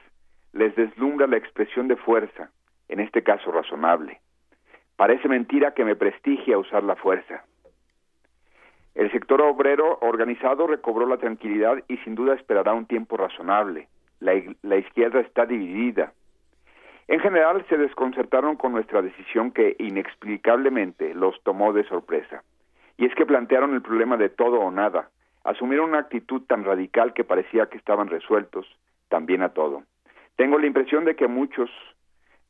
[0.51, 2.51] les deslumbra la expresión de fuerza,
[2.89, 4.19] en este caso razonable.
[5.01, 7.43] Parece mentira que me prestigie a usar la fuerza.
[8.93, 13.87] El sector obrero organizado recobró la tranquilidad y sin duda esperará un tiempo razonable.
[14.19, 14.35] La,
[14.77, 16.13] izquierda está dividida.
[17.07, 22.43] En general se desconcertaron con nuestra decisión que inexplicablemente los tomó de sorpresa.
[22.95, 25.09] Y es que plantearon el problema de todo o nada,
[25.43, 28.67] asumieron una actitud tan radical que parecía que estaban resueltos
[29.09, 29.81] también a todo.
[30.35, 31.71] Tengo la impresión de que muchos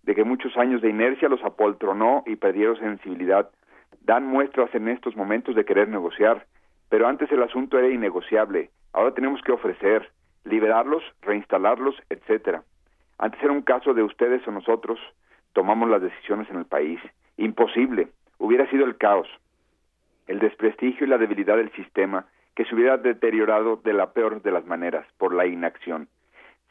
[0.04, 3.50] de que muchos años de inercia los apoltronó y perdieron sensibilidad.
[4.02, 6.46] Dan muestras en estos momentos de querer negociar,
[6.90, 8.70] pero antes el asunto era innegociable.
[8.94, 10.10] Ahora tenemos que ofrecer,
[10.44, 12.64] liberarlos, reinstalarlos, etcétera.
[13.18, 15.00] Antes era un caso de ustedes o nosotros
[15.54, 17.00] tomamos las decisiones en el país.
[17.38, 18.08] Imposible.
[18.40, 19.28] Hubiera sido el caos,
[20.28, 22.26] el desprestigio y la debilidad del sistema
[22.56, 26.08] que se hubiera deteriorado de la peor de las maneras por la inacción.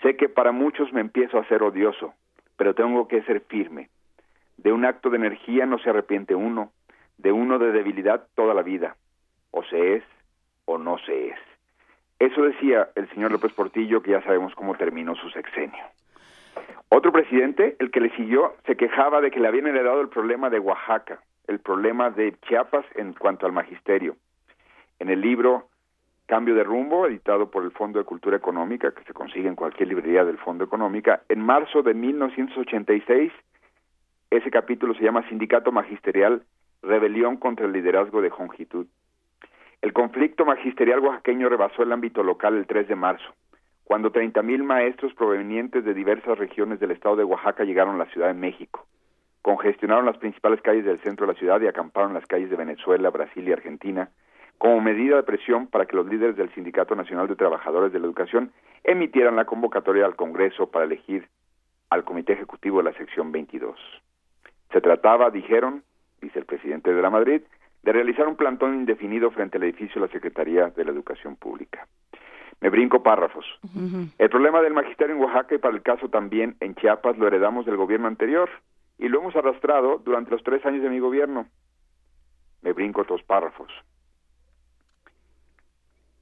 [0.03, 2.15] Sé que para muchos me empiezo a ser odioso,
[2.61, 3.89] pero tengo que ser firme.
[4.59, 6.73] De un acto de energía no se arrepiente uno,
[7.17, 8.97] de uno de debilidad toda la vida.
[9.51, 10.05] O se es
[10.67, 11.39] o no se es.
[12.19, 15.83] Eso decía el señor López Portillo, que ya sabemos cómo terminó su sexenio.
[16.91, 20.51] Otro presidente, el que le siguió, se quejaba de que le habían heredado el problema
[20.51, 24.17] de Oaxaca, el problema de Chiapas en cuanto al magisterio.
[24.99, 25.70] En el libro
[26.31, 29.89] Cambio de Rumbo, editado por el Fondo de Cultura Económica, que se consigue en cualquier
[29.89, 33.33] librería del Fondo Económica, en marzo de 1986,
[34.31, 36.45] ese capítulo se llama Sindicato Magisterial,
[36.83, 38.87] Rebelión contra el Liderazgo de Jongitud.
[39.83, 43.35] El conflicto magisterial oaxaqueño rebasó el ámbito local el 3 de marzo,
[43.83, 48.29] cuando 30.000 maestros provenientes de diversas regiones del estado de Oaxaca llegaron a la Ciudad
[48.29, 48.87] de México.
[49.43, 53.11] Congestionaron las principales calles del centro de la ciudad y acamparon las calles de Venezuela,
[53.11, 54.11] Brasil y Argentina,
[54.61, 58.05] como medida de presión para que los líderes del Sindicato Nacional de Trabajadores de la
[58.05, 58.53] Educación
[58.85, 61.27] emitieran la convocatoria al Congreso para elegir
[61.89, 63.75] al Comité Ejecutivo de la Sección 22.
[64.71, 65.83] Se trataba, dijeron,
[66.21, 67.41] dice el presidente de la Madrid,
[67.83, 71.89] de realizar un plantón indefinido frente al edificio de la Secretaría de la Educación Pública.
[72.61, 73.47] Me brinco párrafos.
[74.19, 77.65] El problema del magisterio en Oaxaca y para el caso también en Chiapas lo heredamos
[77.65, 78.51] del gobierno anterior
[78.99, 81.47] y lo hemos arrastrado durante los tres años de mi gobierno.
[82.61, 83.73] Me brinco otros párrafos.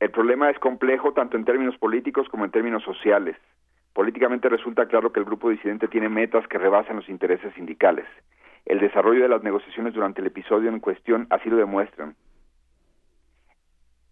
[0.00, 3.36] El problema es complejo tanto en términos políticos como en términos sociales.
[3.92, 8.06] Políticamente resulta claro que el grupo disidente tiene metas que rebasan los intereses sindicales.
[8.64, 12.14] El desarrollo de las negociaciones durante el episodio en cuestión así lo demuestran.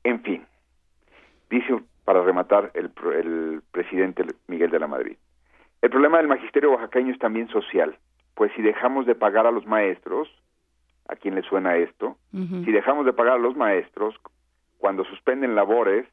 [0.02, 0.46] En fin,
[1.50, 5.16] dice para rematar el, el presidente Miguel de la Madrid.
[5.82, 7.96] El problema del magisterio oaxaqueño es también social,
[8.34, 10.28] pues si dejamos de pagar a los maestros,
[11.08, 12.16] ¿a quién le suena esto?
[12.32, 14.14] Si dejamos de pagar a los maestros,
[14.78, 16.06] cuando suspenden labores,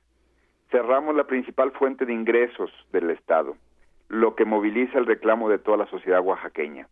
[0.72, 3.56] cerramos la principal fuente de ingresos del Estado,
[4.10, 6.88] lo que moviliza el reclamo de toda la sociedad oaxaqueña.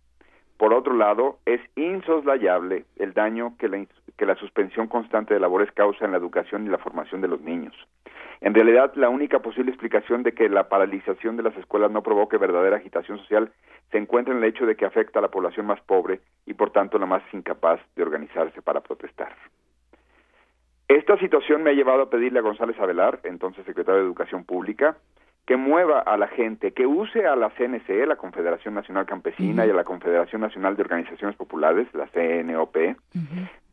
[0.58, 3.84] Por otro lado, es insoslayable el daño que la,
[4.16, 7.42] que la suspensión constante de labores causa en la educación y la formación de los
[7.42, 7.74] niños.
[8.42, 12.38] En realidad, la única posible explicación de que la paralización de las escuelas no provoque
[12.38, 13.52] verdadera agitación social
[13.92, 16.72] se encuentra en el hecho de que afecta a la población más pobre y, por
[16.72, 19.36] tanto, la más incapaz de organizarse para protestar.
[20.92, 24.98] Esta situación me ha llevado a pedirle a González Avelar, entonces secretario de Educación Pública,
[25.46, 29.70] que mueva a la gente, que use a la CNC, la Confederación Nacional Campesina, y
[29.70, 32.76] a la Confederación Nacional de Organizaciones Populares, la CNOP,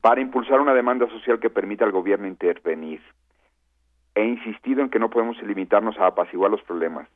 [0.00, 3.02] para impulsar una demanda social que permita al gobierno intervenir.
[4.14, 7.08] He insistido en que no podemos limitarnos a apaciguar los problemas.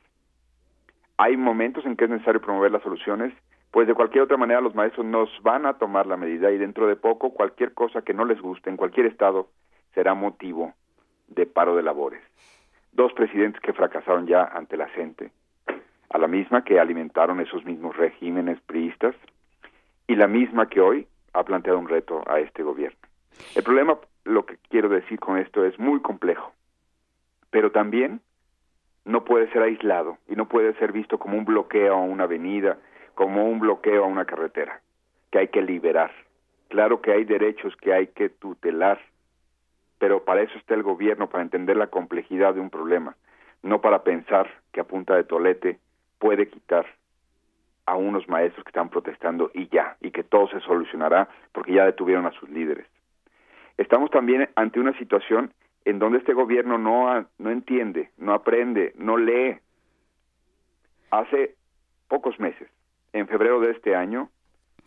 [1.16, 3.32] Hay momentos en que es necesario promover las soluciones,
[3.70, 6.88] pues de cualquier otra manera los maestros nos van a tomar la medida y dentro
[6.88, 9.46] de poco cualquier cosa que no les guste en cualquier estado
[9.94, 10.72] será motivo
[11.28, 12.22] de paro de labores.
[12.92, 15.30] Dos presidentes que fracasaron ya ante la gente,
[16.10, 19.14] a la misma que alimentaron esos mismos regímenes priistas
[20.06, 22.98] y la misma que hoy ha planteado un reto a este gobierno.
[23.54, 26.52] El problema, lo que quiero decir con esto, es muy complejo,
[27.50, 28.20] pero también
[29.04, 32.78] no puede ser aislado y no puede ser visto como un bloqueo a una avenida,
[33.14, 34.80] como un bloqueo a una carretera,
[35.30, 36.12] que hay que liberar.
[36.68, 39.00] Claro que hay derechos que hay que tutelar,
[40.02, 43.14] pero para eso está el gobierno, para entender la complejidad de un problema,
[43.62, 45.78] no para pensar que a punta de tolete
[46.18, 46.84] puede quitar
[47.86, 51.84] a unos maestros que están protestando y ya, y que todo se solucionará porque ya
[51.84, 52.84] detuvieron a sus líderes.
[53.76, 55.52] Estamos también ante una situación
[55.84, 59.58] en donde este gobierno no, no entiende, no aprende, no lee.
[61.12, 61.54] Hace
[62.08, 62.68] pocos meses,
[63.12, 64.30] en febrero de este año,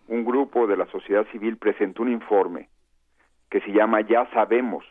[0.10, 2.68] un grupo de la sociedad civil presentó un informe
[3.50, 4.84] que se llama Ya sabemos,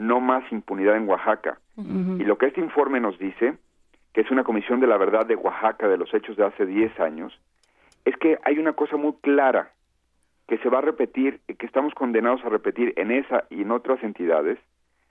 [0.00, 1.60] no más impunidad en Oaxaca.
[1.76, 3.56] Y lo que este informe nos dice,
[4.12, 6.98] que es una comisión de la verdad de Oaxaca de los hechos de hace 10
[7.00, 7.38] años,
[8.04, 9.72] es que hay una cosa muy clara
[10.48, 14.02] que se va a repetir, que estamos condenados a repetir en esa y en otras
[14.02, 14.58] entidades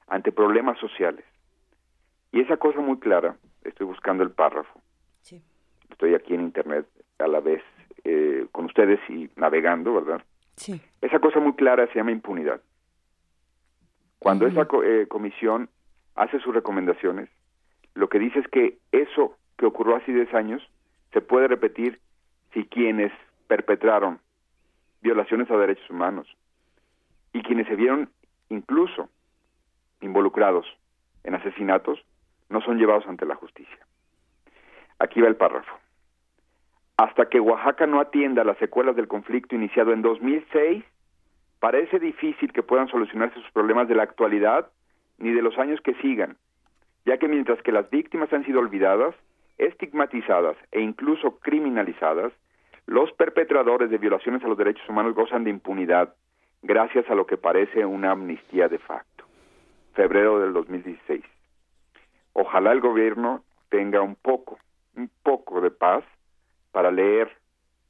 [0.07, 1.23] ante problemas sociales.
[2.31, 4.81] Y esa cosa muy clara, estoy buscando el párrafo,
[5.89, 6.87] estoy aquí en internet
[7.19, 7.61] a la vez
[8.03, 10.23] eh, con ustedes y navegando, ¿verdad?
[10.55, 10.81] Sí.
[11.01, 12.61] Esa cosa muy clara se llama impunidad.
[14.19, 15.69] Cuando esa co- eh, comisión
[16.15, 17.29] hace sus recomendaciones,
[17.95, 20.61] lo que dice es que eso que ocurrió hace 10 años
[21.13, 21.99] se puede repetir
[22.53, 23.11] si quienes
[23.47, 24.19] perpetraron
[25.01, 26.27] violaciones a derechos humanos
[27.33, 28.09] y quienes se vieron
[28.49, 29.09] incluso
[30.01, 30.65] involucrados
[31.23, 31.99] en asesinatos
[32.49, 33.77] no son llevados ante la justicia.
[34.99, 35.73] Aquí va el párrafo.
[36.97, 40.83] Hasta que Oaxaca no atienda las secuelas del conflicto iniciado en 2006,
[41.59, 44.69] parece difícil que puedan solucionarse sus problemas de la actualidad
[45.17, 46.37] ni de los años que sigan,
[47.05, 49.15] ya que mientras que las víctimas han sido olvidadas,
[49.57, 52.31] estigmatizadas e incluso criminalizadas,
[52.85, 56.15] los perpetradores de violaciones a los derechos humanos gozan de impunidad
[56.61, 59.25] gracias a lo que parece una amnistía de facto.
[59.93, 61.23] Febrero del 2016.
[62.33, 64.57] Ojalá el gobierno tenga un poco,
[64.95, 66.03] un poco de paz
[66.71, 67.29] para leer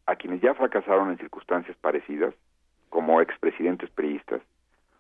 [0.06, 2.34] a quienes ya fracasaron en circunstancias parecidas,
[2.90, 4.42] como expresidentes priistas,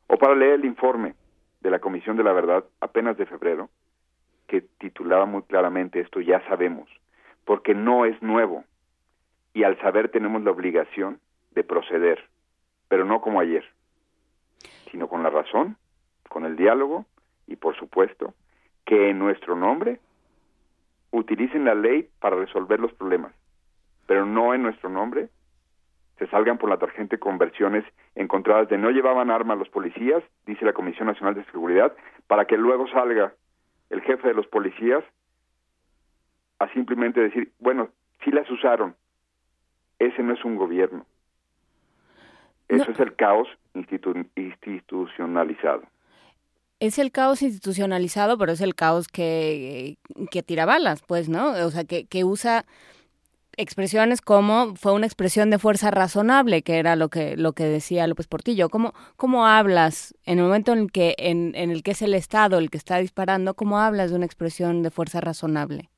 [0.07, 1.16] o para leer el informe
[1.61, 3.70] de la Comisión de la Verdad apenas de febrero,
[4.48, 6.90] que titulaba muy claramente esto ya sabemos,
[7.45, 8.64] porque no es nuevo,
[9.53, 11.20] y al saber tenemos la obligación
[11.52, 12.28] de proceder,
[12.88, 13.66] pero no como ayer,
[14.91, 15.78] sino con la razón,
[16.28, 17.06] con el diálogo
[17.48, 18.34] y por supuesto
[18.86, 19.99] que en nuestro nombre
[21.11, 23.34] utilicen la ley para resolver los problemas,
[24.07, 25.30] pero no en nuestro nombre
[26.20, 30.66] se salgan por la tarjeta con versiones encontradas de no llevaban armas los policías, dice
[30.66, 31.96] la Comisión Nacional de Seguridad,
[32.28, 33.34] para que luego salga
[33.90, 35.04] el jefe de los policías
[36.60, 37.90] a simplemente decir, bueno,
[38.24, 38.96] sí las usaron,
[39.98, 41.06] ese no es un gobierno.
[42.68, 45.84] Eso es el caos institu- institucionalizado.
[46.80, 49.98] Es el caos institucionalizado, pero es el caos que,
[50.32, 51.52] que tira balas, pues, ¿no?
[51.66, 52.66] O sea, que, que usa
[53.60, 58.07] expresiones como fue una expresión de fuerza razonable, que era lo que, lo que decía
[58.07, 58.69] López Portillo.
[58.69, 62.14] ¿Cómo, cómo hablas en el momento en el, que, en, en el que es el
[62.14, 65.90] Estado el que está disparando, cómo hablas de una expresión de fuerza razonable?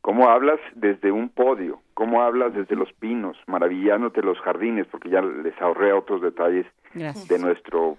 [0.00, 1.80] ¿Cómo hablas desde un podio?
[1.94, 4.86] ¿Cómo hablas desde los pinos, maravillándote los jardines?
[4.88, 7.28] Porque ya les ahorré otros detalles Gracias.
[7.28, 7.98] de nuestro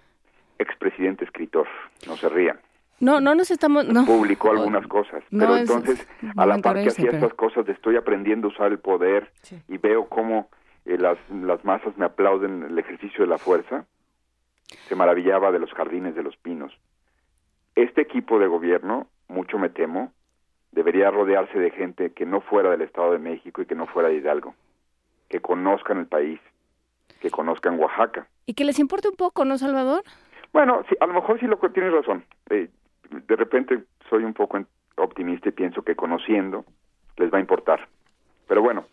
[0.60, 1.68] expresidente escritor.
[2.08, 2.60] No se rían.
[3.04, 3.86] No, no nos estamos...
[3.88, 4.06] No.
[4.06, 5.24] Publicó algunas cosas.
[5.30, 7.96] No, pero es- entonces, es a la par que hacía pero- estas cosas, de estoy
[7.98, 9.32] aprendiendo a usar el poder
[9.68, 10.50] y veo cómo
[10.86, 13.86] eh, las, las masas me aplauden el ejercicio de la fuerza.
[14.88, 16.72] Se maravillaba de los jardines de los pinos.
[17.76, 20.12] Este equipo de gobierno, mucho me temo,
[20.72, 24.10] debería rodearse de gente que no fuera del Estado de México y que no fuera
[24.10, 24.56] de Hidalgo,
[25.30, 26.40] que conozcan el país,
[27.20, 28.28] que conozcan Oaxaca.
[28.46, 30.04] Y que les importe un poco, ¿no, Salvador?
[30.52, 32.24] Bueno, sí, a lo mejor sí lo que tienes razón.
[32.50, 32.70] Eh,
[33.28, 34.60] de repente soy un poco
[34.98, 36.66] optimista y pienso que conociendo
[37.18, 37.88] les va a importar.
[38.48, 38.86] Pero bueno,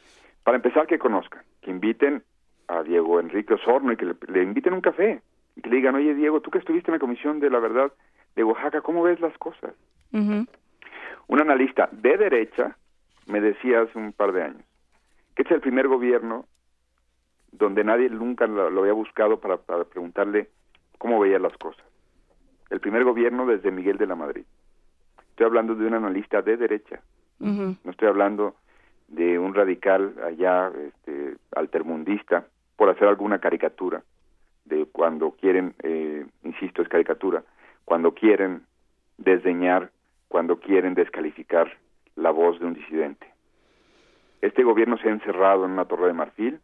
[0.44, 2.22] para empezar que conozcan, que inviten
[2.68, 5.20] a Diego Enrique Osorno y que le, le inviten un café
[5.56, 7.92] y que le digan, oye Diego, tú que estuviste en la Comisión de la Verdad
[8.36, 9.74] de Oaxaca, ¿cómo ves las cosas?
[10.12, 12.76] Un analista de derecha
[13.26, 14.64] me decía hace un par de años
[15.34, 16.46] que este es el primer gobierno
[17.52, 20.48] donde nadie nunca lo, lo había buscado para, para preguntarle
[20.98, 21.84] cómo veía las cosas.
[22.70, 24.44] El primer gobierno desde Miguel de la Madrid.
[25.30, 27.00] Estoy hablando de un analista de derecha,
[27.38, 28.54] no estoy hablando
[29.08, 34.02] de un radical allá este, altermundista por hacer alguna caricatura
[34.66, 37.42] de cuando quieren, eh, insisto, es caricatura,
[37.84, 38.62] cuando quieren
[39.18, 39.90] desdeñar,
[40.28, 41.76] cuando quieren descalificar
[42.14, 43.26] la voz de un disidente.
[44.40, 46.60] Este gobierno se ha encerrado en una torre de marfil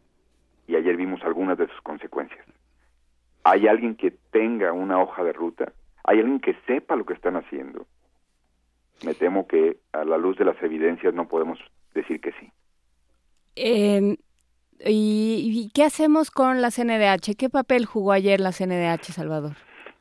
[0.66, 2.46] y ayer vimos algunas de sus consecuencias.
[3.44, 5.72] ¿Hay alguien que tenga una hoja de ruta?
[6.06, 7.86] ¿Hay alguien que sepa lo que están haciendo?
[9.04, 11.58] Me temo que a la luz de las evidencias no podemos
[11.94, 12.50] decir que sí.
[13.56, 14.16] Eh,
[14.80, 17.36] ¿y, y qué hacemos con la CNDH?
[17.36, 19.52] ¿Qué papel jugó ayer la CNDH, Salvador?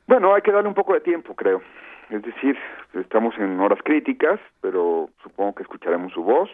[0.08, 1.62] Bueno, hay que darle un poco de tiempo, creo.
[2.10, 2.56] Es decir,
[2.94, 6.50] estamos en horas críticas, pero supongo que escucharemos su voz,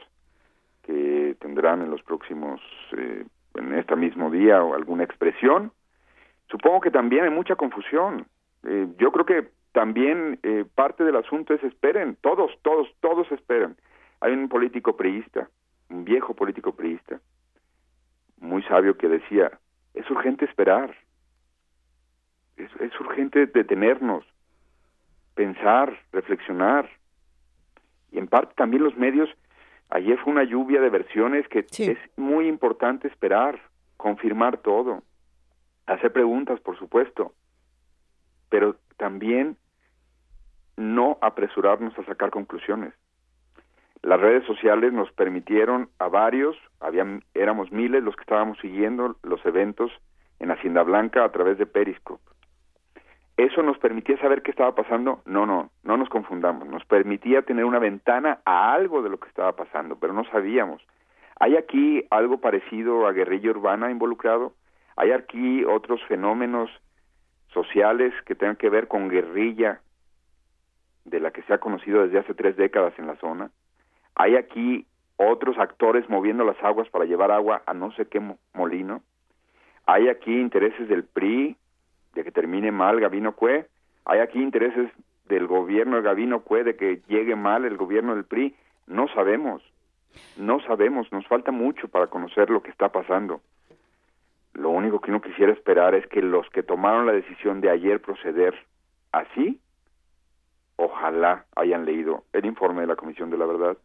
[0.84, 2.62] que tendrán en los próximos,
[2.98, 3.26] eh,
[3.56, 5.72] en este mismo día, alguna expresión.
[6.50, 8.26] Supongo que también hay mucha confusión.
[8.64, 13.76] Eh, yo creo que también eh, parte del asunto es esperen, todos, todos, todos esperan.
[14.20, 15.50] Hay un político priista,
[15.90, 17.20] un viejo político priista,
[18.40, 19.60] muy sabio que decía,
[19.94, 20.96] es urgente esperar,
[22.58, 24.26] es, es urgente detenernos,
[25.36, 26.90] pensar, reflexionar.
[28.12, 29.30] Y en parte también los medios,
[29.90, 33.60] ayer fue una lluvia de versiones que es muy importante esperar,
[33.98, 35.02] confirmar todo,
[35.86, 37.34] hacer preguntas, por supuesto,
[38.52, 39.56] pero también
[40.76, 42.94] no apresurarnos a sacar conclusiones.
[44.04, 49.44] Las redes sociales nos permitieron a varios, habían, éramos miles los que estábamos siguiendo los
[49.46, 49.92] eventos
[50.40, 52.22] en Hacienda Blanca a través de Periscope.
[53.38, 55.22] ¿Eso nos permitía saber qué estaba pasando?
[55.26, 56.68] No, no, no nos confundamos.
[56.68, 60.82] Nos permitía tener una ventana a algo de lo que estaba pasando, pero no sabíamos.
[61.40, 64.54] ¿Hay aquí algo parecido a guerrilla urbana involucrado?
[64.98, 66.70] ¿Hay aquí otros fenómenos
[67.54, 69.82] sociales que tengan que ver con guerrilla
[71.06, 73.52] de la que se ha conocido desde hace tres décadas en la zona?
[74.16, 74.86] ¿Hay aquí
[75.18, 78.22] otros actores moviendo las aguas para llevar agua a no sé qué
[78.54, 79.02] molino?
[79.86, 81.56] ¿Hay aquí intereses del PRI
[82.14, 83.68] de que termine mal Gabino Cue?
[84.06, 84.92] ¿Hay aquí intereses
[85.26, 88.56] del gobierno de Gabino Cue de que llegue mal el gobierno del PRI?
[88.88, 89.64] No sabemos,
[90.38, 93.42] no sabemos, nos falta mucho para conocer lo que está pasando.
[94.54, 98.02] Lo único que uno quisiera esperar es que los que tomaron la decisión de ayer
[98.02, 98.54] proceder
[99.12, 99.60] así,
[100.76, 103.78] ojalá hayan leído el informe de la Comisión de la Verdad,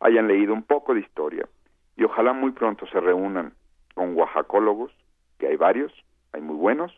[0.00, 1.48] hayan leído un poco de historia
[1.96, 3.54] y ojalá muy pronto se reúnan
[3.94, 4.92] con oaxacólogos,
[5.38, 5.92] que hay varios,
[6.32, 6.92] hay muy buenos,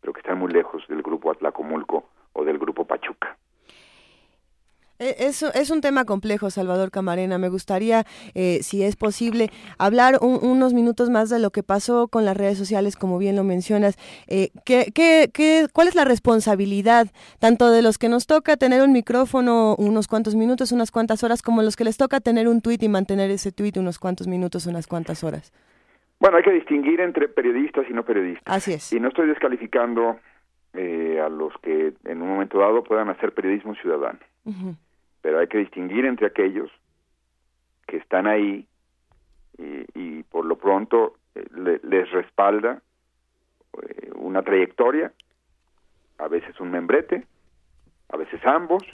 [0.00, 3.36] pero que están muy lejos del grupo Atlacomulco o del grupo Pachuca.
[4.98, 7.38] Eh, es, es un tema complejo, Salvador Camarena.
[7.38, 8.04] Me gustaría,
[8.34, 12.58] eh, si es posible, hablar unos minutos más de lo que pasó con las redes
[12.58, 13.96] sociales, como bien lo mencionas.
[14.26, 17.08] Eh, ¿qué, qué, qué, cuál es la responsabilidad
[17.38, 21.42] tanto de los que nos toca tener un micrófono unos cuantos minutos, unas cuantas horas,
[21.42, 24.66] como los que les toca tener un tuit y mantener ese tuit unos cuantos minutos,
[24.66, 25.52] unas cuantas horas?
[26.18, 28.44] Bueno, hay que distinguir entre periodistas y no periodistas.
[28.46, 28.92] Así es.
[28.92, 30.18] Y no estoy descalificando
[30.74, 34.18] a los que en un momento dado puedan hacer periodismo ciudadano
[35.26, 36.70] pero hay que distinguir entre aquellos
[37.88, 38.64] que están ahí
[39.58, 42.80] y, por lo pronto eh, les respalda
[43.82, 45.12] eh, una trayectoria,
[46.18, 47.26] a veces un membrete,
[48.08, 48.84] a veces ambos,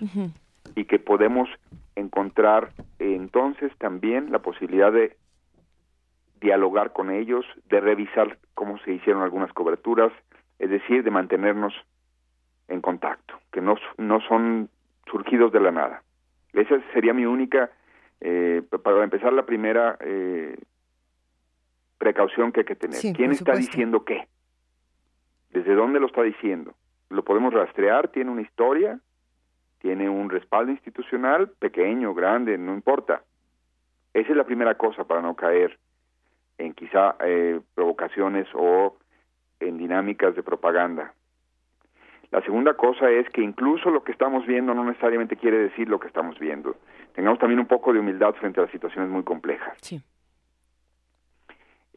[0.75, 1.51] y que podemos
[1.97, 5.15] encontrar entonces también la posibilidad de
[6.41, 10.11] dialogar con ellos, de revisar cómo se hicieron algunas coberturas,
[10.59, 11.75] es decir, de mantenernos
[12.69, 14.71] en contacto, que no, no son
[15.05, 16.03] surgidos de la nada.
[16.53, 17.71] Esa sería mi única,
[18.21, 20.57] eh, para empezar, la primera eh,
[21.99, 23.01] precaución que hay que tener.
[23.15, 24.29] ¿Quién está diciendo qué?
[25.51, 26.75] ¿Desde dónde lo está diciendo?
[27.11, 28.09] ¿Lo podemos rastrear?
[28.09, 28.99] ¿Tiene una historia?
[29.81, 31.51] ¿Tiene un respaldo institucional?
[31.59, 33.23] Pequeño, grande, no importa.
[34.15, 35.79] Esa es la primera cosa para no caer
[36.59, 38.97] en quizá eh, provocaciones o
[39.61, 41.15] en dinámicas de propaganda.
[42.33, 46.01] La segunda cosa es que incluso lo que estamos viendo no necesariamente quiere decir lo
[46.01, 46.77] que estamos viendo.
[47.15, 49.77] Tengamos también un poco de humildad frente a las situaciones muy complejas.
[49.83, 50.03] Sí.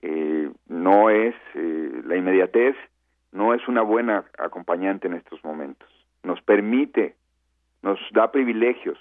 [0.02, 2.76] Eh, no es eh, la inmediatez,
[3.32, 5.88] no es una buena acompañante en estos momentos.
[6.22, 7.16] Nos permite,
[7.82, 9.00] nos da privilegios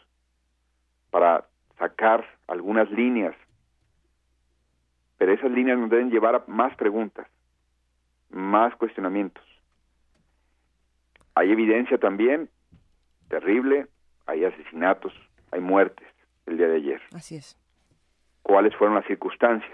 [1.11, 1.47] para
[1.81, 3.35] sacar algunas líneas,
[5.19, 7.27] pero esas líneas nos deben llevar a más preguntas,
[8.31, 9.45] más cuestionamientos
[11.35, 12.49] hay evidencia también
[13.29, 13.87] terrible,
[14.27, 15.13] hay asesinatos,
[15.51, 16.07] hay muertes
[16.47, 17.03] el día de ayer.
[17.13, 17.59] Así es.
[18.43, 19.73] ¿Cuáles fueron las circunstancias?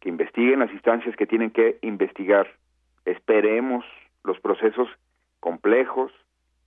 [0.00, 2.48] Que investiguen las instancias que tienen que investigar.
[3.04, 3.84] Esperemos
[4.24, 4.88] los procesos
[5.40, 6.12] complejos,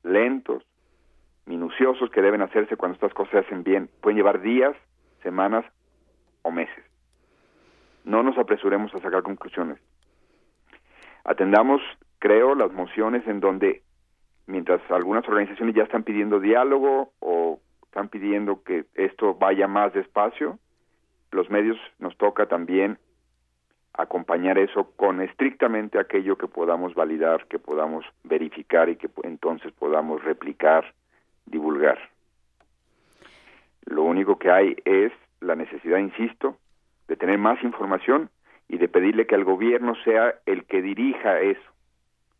[0.03, 0.63] lentos,
[1.45, 3.89] minuciosos que deben hacerse cuando estas cosas se hacen bien.
[4.01, 4.75] Pueden llevar días,
[5.21, 5.65] semanas
[6.41, 6.83] o meses.
[8.03, 9.79] No nos apresuremos a sacar conclusiones.
[11.23, 11.81] Atendamos
[12.25, 13.83] creo, las mociones en donde,
[14.47, 20.57] mientras algunas organizaciones ya están pidiendo diálogo o están pidiendo que esto vaya más despacio,
[21.31, 22.97] los medios nos toca también
[23.93, 30.23] acompañar eso con estrictamente aquello que podamos validar, que podamos verificar y que entonces podamos
[30.23, 30.95] replicar,
[31.45, 31.99] divulgar.
[33.85, 35.11] Lo único que hay es
[35.41, 36.57] la necesidad, insisto,
[37.07, 38.31] de tener más información
[38.67, 41.74] y de pedirle que el gobierno sea el que dirija eso,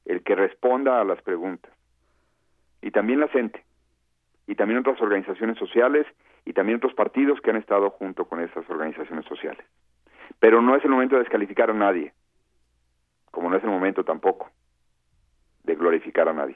[0.06, 1.72] el que responda a las preguntas.
[2.82, 3.64] Y también la CENTE,
[4.48, 6.06] y también otras organizaciones sociales,
[6.46, 9.66] y también otros partidos que han estado junto con esas organizaciones sociales.
[10.40, 12.14] Pero no es el momento de descalificar a nadie,
[13.32, 14.50] como no es el momento tampoco
[15.66, 16.56] de glorificar a nadie.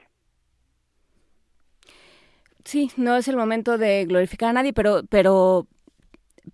[2.63, 5.65] Sí, no es el momento de glorificar a nadie, pero, pero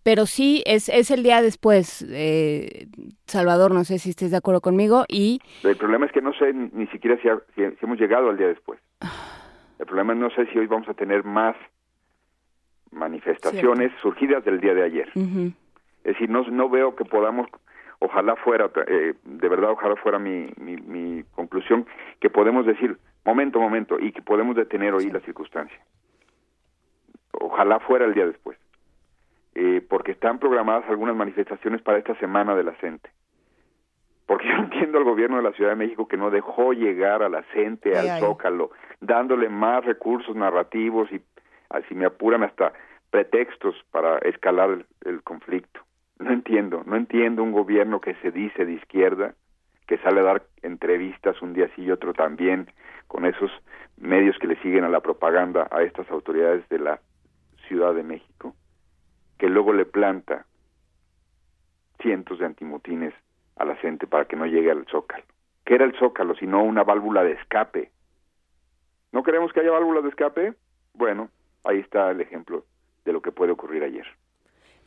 [0.03, 2.87] pero sí es, es el día después, eh,
[3.25, 5.39] Salvador, no sé si estés de acuerdo conmigo, y...
[5.63, 8.79] El problema es que no sé ni, siquiera si, hemos llegado al día después.
[9.79, 11.55] El problema es no sé si hoy vamos a tener más
[12.91, 15.09] manifestaciones surgidas del día de ayer.
[15.15, 17.47] Es decir, no, no veo que podamos,
[17.99, 21.85] ojalá fuera, eh, de verdad ojalá fuera mi, mi, mi, conclusión,
[22.19, 25.79] que podemos decir, momento, momento, y que podemos detener hoy la circunstancia.
[27.33, 28.57] Ojalá fuera el día después
[29.55, 33.09] eh, porque están programadas algunas manifestaciones para esta semana de la CENTE.
[34.25, 37.29] Porque yo entiendo al gobierno de la Ciudad de México que no dejó llegar a
[37.29, 41.21] la CENTE, al Zócalo, dándole más recursos narrativos y,
[41.69, 42.73] así me apuran, hasta
[43.09, 45.79] pretextos para escalar el, el conflicto.
[46.19, 49.35] No entiendo, no entiendo un gobierno que se dice de izquierda,
[49.87, 52.67] que sale a dar entrevistas un día sí y otro también,
[53.07, 53.51] con esos
[53.97, 56.99] medios que le siguen a la propaganda a estas autoridades de la
[57.67, 58.53] Ciudad de México,
[59.37, 60.45] que luego le planta
[61.99, 63.13] cientos de antimotines
[63.55, 65.23] a la gente para que no llegue al zócalo.
[65.65, 67.91] ¿Qué era el zócalo sino una válvula de escape?
[69.11, 70.53] ¿No queremos que haya válvulas de escape?
[70.93, 71.29] Bueno,
[71.63, 72.65] ahí está el ejemplo
[73.05, 74.05] de lo que puede ocurrir ayer.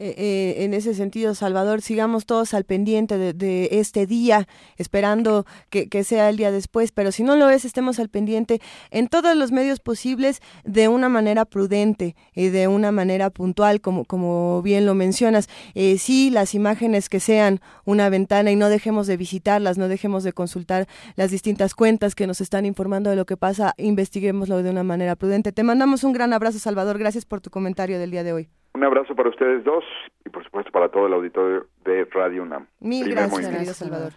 [0.00, 4.46] Eh, eh, en ese sentido, Salvador, sigamos todos al pendiente de, este día,
[4.76, 8.60] esperando que, sea el día después, pero si no lo es, estemos al pendiente
[8.92, 14.04] en todos los medios posibles de una manera prudente y de una manera puntual, como,
[14.04, 15.48] como bien lo mencionas.
[15.74, 20.22] Eh, sí, las imágenes que sean una ventana y no dejemos de visitarlas, no dejemos
[20.22, 24.70] de consultar las distintas cuentas que nos están informando de lo que pasa, investiguémoslo de
[24.70, 25.50] una manera prudente.
[25.50, 26.98] Te mandamos un gran abrazo, Salvador.
[26.98, 28.48] Gracias por tu comentario del día de hoy.
[28.78, 29.82] Un abrazo para ustedes dos
[30.24, 32.68] y por supuesto para todo el auditorio de Radio UNAM.
[32.78, 34.12] Mil gracias, querido Salvador.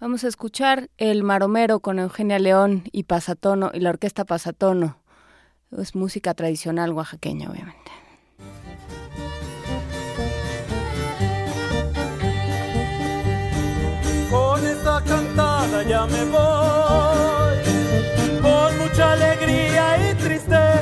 [0.00, 4.98] Vamos a escuchar El Maromero con Eugenia León y Pasatono y la orquesta Pasatono.
[5.76, 7.90] Es música tradicional oaxaqueña, obviamente.
[14.30, 17.58] Con esta cantada ya me voy,
[18.40, 20.75] con mucha alegría y tristeza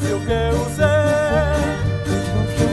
[0.00, 0.96] que usé.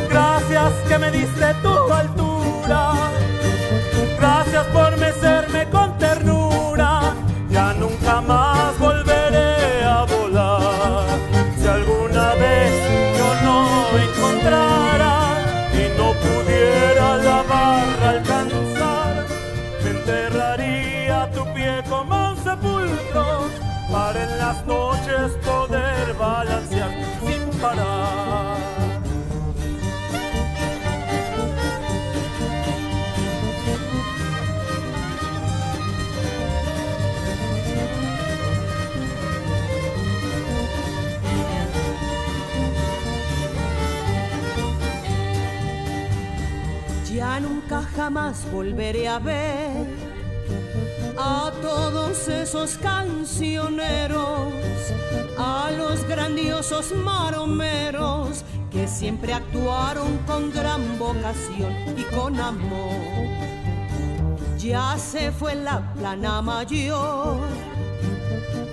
[0.10, 2.94] Gracias que me diste tu altura.
[4.20, 6.51] Gracias por mecerme con ternura.
[48.02, 49.86] Jamás volveré a ver
[51.20, 54.52] a todos esos cancioneros,
[55.38, 63.28] a los grandiosos maromeros que siempre actuaron con gran vocación y con amor.
[64.58, 67.38] Ya se fue la plana mayor,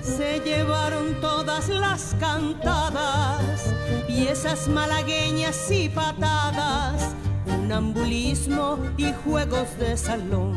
[0.01, 3.75] se llevaron todas las cantadas,
[4.07, 7.15] piezas malagueñas y patadas
[7.49, 10.55] funambulismo y juegos de salón.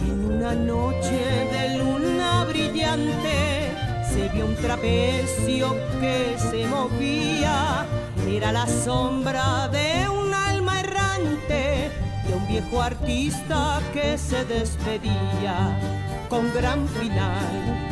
[0.00, 1.20] En una noche
[1.52, 3.72] de luna brillante
[4.10, 7.86] se vio un trapecio que se movía.
[8.28, 11.90] Era la sombra de un alma errante,
[12.26, 15.78] de un viejo artista que se despedía
[16.28, 17.87] con gran final.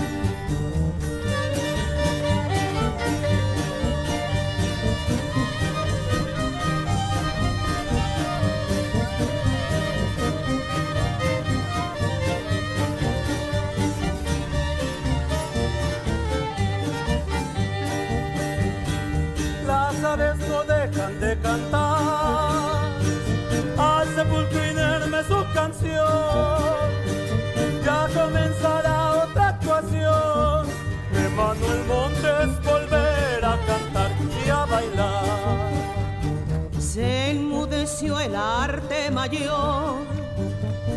[38.02, 39.96] El arte mayor,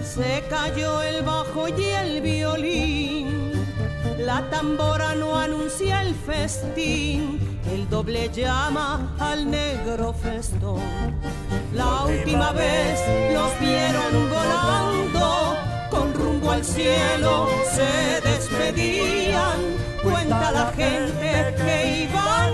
[0.04, 3.52] se cayó el bajo y el violín.
[4.18, 10.82] La tambora no anuncia el festín, el doble llama al negro festón.
[11.74, 13.00] La última vez
[13.34, 15.56] los vieron volando,
[15.90, 19.58] con rumbo al cielo se despedían.
[20.04, 22.49] Cuenta la gente que iban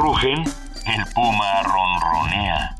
[0.00, 0.38] rugen,
[0.86, 2.76] el puma ronronea.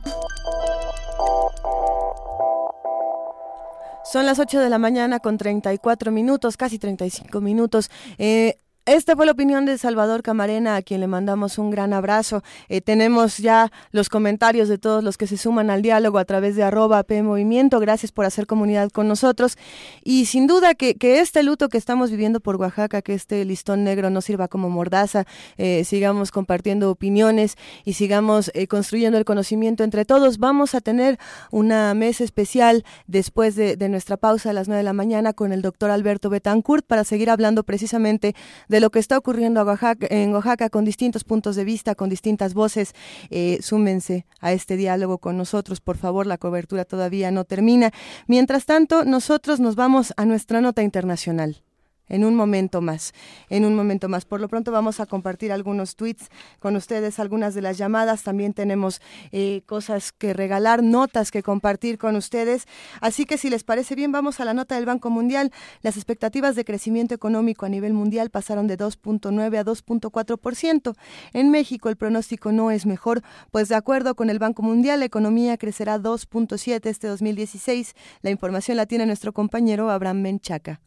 [4.05, 7.91] Son las 8 de la mañana con 34 minutos, casi 35 minutos.
[8.19, 12.43] Eh, esta fue la opinión de Salvador Camarena, a quien le mandamos un gran abrazo.
[12.69, 16.57] Eh, tenemos ya los comentarios de todos los que se suman al diálogo a través
[16.57, 17.79] de arroba P Movimiento.
[17.79, 19.59] Gracias por hacer comunidad con nosotros.
[20.03, 24.09] Y sin duda que, este luto que estamos viviendo por Oaxaca, que este listón negro
[24.09, 25.25] no sirva como mordaza,
[25.59, 30.39] eh, sigamos compartiendo opiniones y sigamos eh, construyendo el conocimiento entre todos.
[30.39, 31.19] Vamos a tener
[31.51, 35.53] una mesa especial después de, de nuestra pausa a las 9 de la mañana con
[35.53, 38.35] el doctor Alberto Betancourt para seguir hablando precisamente
[38.71, 39.61] de lo que está ocurriendo
[40.09, 42.95] en Oaxaca con distintos puntos de vista, con distintas voces.
[43.31, 47.91] Eh, súmense a este diálogo con nosotros, por favor, la cobertura todavía no termina.
[48.29, 51.63] Mientras tanto, nosotros nos vamos a nuestra nota internacional
[52.11, 53.15] en un momento más,
[53.49, 54.27] en un momento más.
[54.27, 56.29] Por lo pronto vamos a compartir algunos tweets
[56.59, 58.23] con ustedes, algunas de las llamadas.
[58.23, 59.01] También tenemos
[59.33, 62.67] eh, cosas que regalar, notas que compartir con ustedes.
[63.01, 65.53] Así que si les parece bien, vamos a la nota del Banco Mundial.
[65.81, 70.95] Las expectativas de crecimiento económico a nivel mundial pasaron de 2.9 a 2.4%.
[71.33, 75.07] En México el pronóstico no es mejor, pues de acuerdo con el Banco Mundial, la
[75.07, 77.95] economía crecerá 2.7 este 2016.
[78.23, 80.81] La información la tiene nuestro compañero Abraham Menchaca.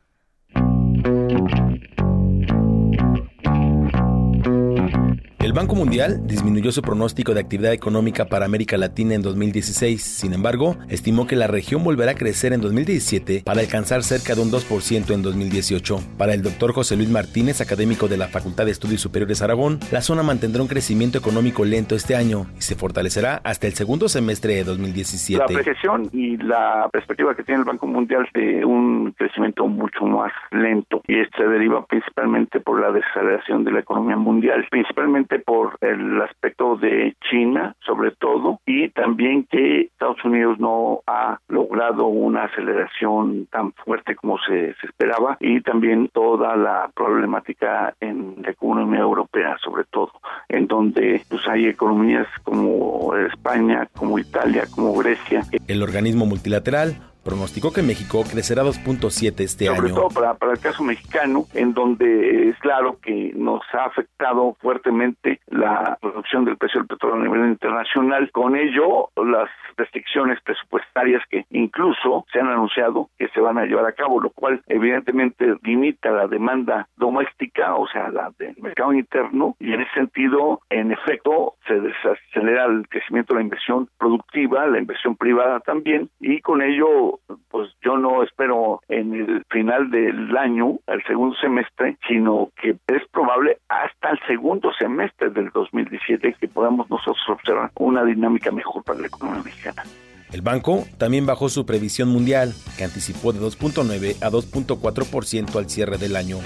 [5.53, 10.01] El Banco Mundial disminuyó su pronóstico de actividad económica para América Latina en 2016.
[10.01, 14.41] Sin embargo, estimó que la región volverá a crecer en 2017 para alcanzar cerca de
[14.41, 15.99] un 2% en 2018.
[16.17, 20.01] Para el doctor José Luis Martínez, académico de la Facultad de Estudios Superiores Aragón, la
[20.01, 24.55] zona mantendrá un crecimiento económico lento este año y se fortalecerá hasta el segundo semestre
[24.55, 25.37] de 2017.
[25.37, 30.31] La apreciación y la perspectiva que tiene el Banco Mundial de un crecimiento mucho más
[30.49, 35.77] lento y esto se deriva principalmente por la desaceleración de la economía mundial, principalmente por
[35.81, 42.45] el aspecto de China, sobre todo, y también que Estados Unidos no ha logrado una
[42.45, 49.57] aceleración tan fuerte como se, esperaba, y también toda la problemática en la economía europea,
[49.63, 50.11] sobre todo,
[50.49, 55.41] en donde pues, hay economías como España, como Italia, como Grecia.
[55.67, 59.77] El organismo multilateral pronosticó que México crecerá 2.7 este año.
[59.77, 64.55] Sobre todo para, para el caso mexicano, en donde es claro que nos ha afectado
[64.61, 68.29] fuertemente la producción del precio del petróleo a nivel internacional.
[68.31, 73.85] Con ello, las restricciones presupuestarias que incluso se han anunciado que se van a llevar
[73.85, 79.55] a cabo, lo cual evidentemente limita la demanda doméstica, o sea, la del mercado interno,
[79.59, 84.79] y en ese sentido, en efecto, se desacelera el crecimiento de la inversión productiva, la
[84.79, 87.12] inversión privada también, y con ello,
[87.49, 93.07] pues yo no espero en el final del año, el segundo semestre, sino que es
[93.11, 98.99] probable hasta el segundo semestre del 2017 que podamos nosotros observar una dinámica mejor para
[98.99, 99.83] la economía mexicana.
[100.31, 105.99] El banco también bajó su previsión mundial, que anticipó de 2.9 a 2.4% al cierre
[105.99, 106.37] del año.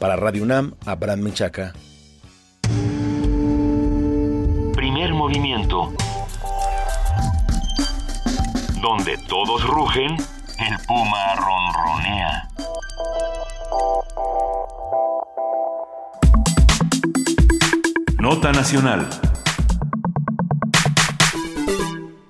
[0.00, 1.72] Para Radio UNAM, Abraham Menchaca.
[4.74, 5.92] Primer movimiento.
[8.80, 10.16] Donde todos rugen,
[10.58, 12.48] el puma ronronea.
[18.18, 19.06] Nota Nacional.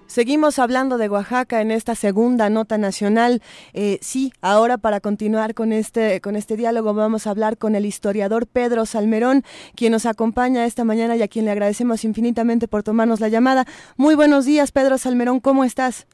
[0.08, 3.42] Seguimos hablando de Oaxaca en esta segunda nota nacional.
[3.72, 7.86] Eh, sí, ahora para continuar con este, con este diálogo vamos a hablar con el
[7.86, 9.44] historiador Pedro Salmerón,
[9.76, 13.66] quien nos acompaña esta mañana y a quien le agradecemos infinitamente por tomarnos la llamada.
[13.96, 16.08] Muy buenos días, Pedro Salmerón, ¿cómo estás?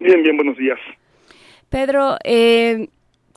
[0.00, 0.78] Bien, bien, buenos días.
[1.68, 2.88] Pedro, eh,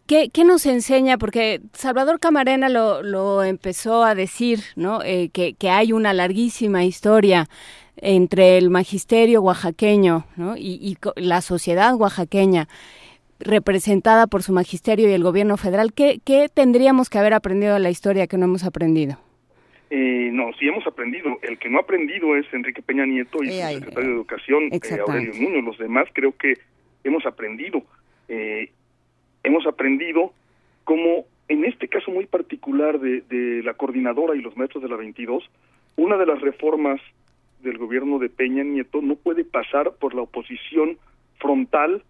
[0.05, 1.17] ¿Qué, nos enseña?
[1.17, 5.01] Porque Salvador Camarena lo, lo empezó a decir, ¿no?
[5.01, 7.47] Eh, que, hay una larguísima historia
[7.95, 10.25] entre el magisterio oaxaqueño
[10.57, 12.67] y, la sociedad oaxaqueña
[13.39, 15.93] representada por su magisterio y el gobierno federal.
[15.93, 19.17] ¿Qué, tendríamos que haber aprendido de la historia que no hemos aprendido?
[19.95, 21.37] Eh, no, sí hemos aprendido.
[21.43, 24.99] El que no ha aprendido es Enrique Peña Nieto y su secretario de Educación, eh,
[24.99, 25.61] Aurelio Nuño.
[25.61, 26.55] Los demás creo que
[27.03, 27.83] hemos aprendido.
[28.27, 28.71] Eh,
[29.43, 30.33] hemos aprendido
[30.83, 34.95] cómo, en este caso muy particular de, de la coordinadora y los maestros de la
[34.95, 35.47] 22,
[35.97, 36.99] una de las reformas
[37.61, 40.97] del gobierno de Peña Nieto no puede pasar por la oposición
[41.37, 42.01] frontal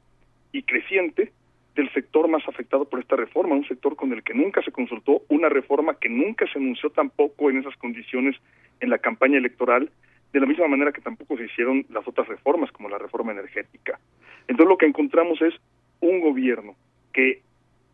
[0.54, 1.34] y creciente
[1.76, 5.24] del sector más afectado por esta reforma, un sector con el que nunca se consultó,
[5.30, 8.36] una reforma que nunca se anunció tampoco en esas condiciones
[8.80, 9.90] en la campaña electoral,
[10.32, 14.00] de la misma manera que tampoco se hicieron las otras reformas, como la reforma energética.
[14.48, 15.54] Entonces lo que encontramos es
[16.00, 16.76] un gobierno
[17.12, 17.42] que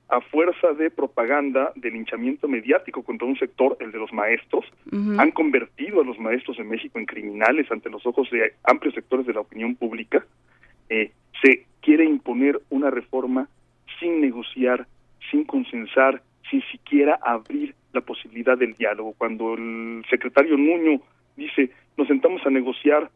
[0.10, 5.30] a fuerza de propaganda, de linchamiento mediático contra un sector, el de los maestros, han
[5.32, 9.34] convertido a los maestros de México en criminales ante los ojos de amplios sectores de
[9.34, 10.26] la opinión pública.
[10.90, 11.12] Eh,
[11.44, 13.48] se quiere imponer una reforma
[14.00, 14.88] sin negociar,
[15.30, 19.14] sin consensar, sin siquiera abrir la posibilidad del diálogo.
[19.18, 21.02] Cuando el secretario Nuño
[21.36, 23.10] dice, nos sentamos a negociar,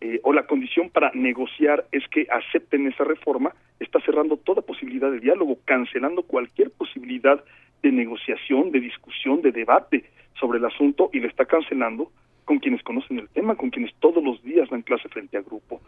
[0.00, 5.10] eh, o la condición para negociar es que acepten esa reforma, está cerrando toda posibilidad
[5.10, 7.42] de diálogo, cancelando cualquier posibilidad
[7.82, 10.04] de negociación, de discusión, de debate
[10.38, 12.10] sobre el asunto y le está cancelando
[12.44, 15.80] con quienes conocen el tema, con quienes todos los días dan clase frente a grupo.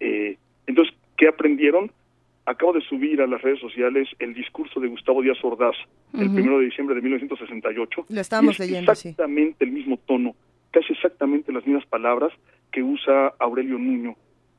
[0.00, 0.36] Eh,
[0.66, 1.90] entonces, ¿qué aprendieron?
[2.50, 5.76] Acabo de subir a las redes sociales el discurso de Gustavo Díaz Ordaz,
[6.12, 8.06] el primero de diciembre de 1968.
[8.08, 10.34] Lo estamos leyendo, Exactamente el mismo tono,
[10.72, 12.32] casi exactamente las mismas palabras
[12.72, 14.16] que usa Aurelio Nuño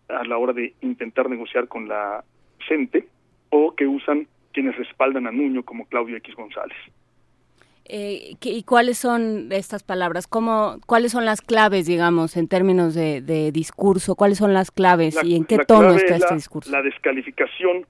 [0.07, 2.23] a la hora de intentar negociar con la
[2.65, 3.09] CENTE
[3.49, 6.77] o que usan quienes respaldan a Nuño como Claudio X González.
[7.85, 10.27] Eh, ¿Y cuáles son estas palabras?
[10.27, 14.15] ¿Cómo, ¿Cuáles son las claves, digamos, en términos de, discurso?
[14.15, 16.71] ¿Cuáles son las claves y en qué tono está este discurso?
[16.71, 17.85] La descalificación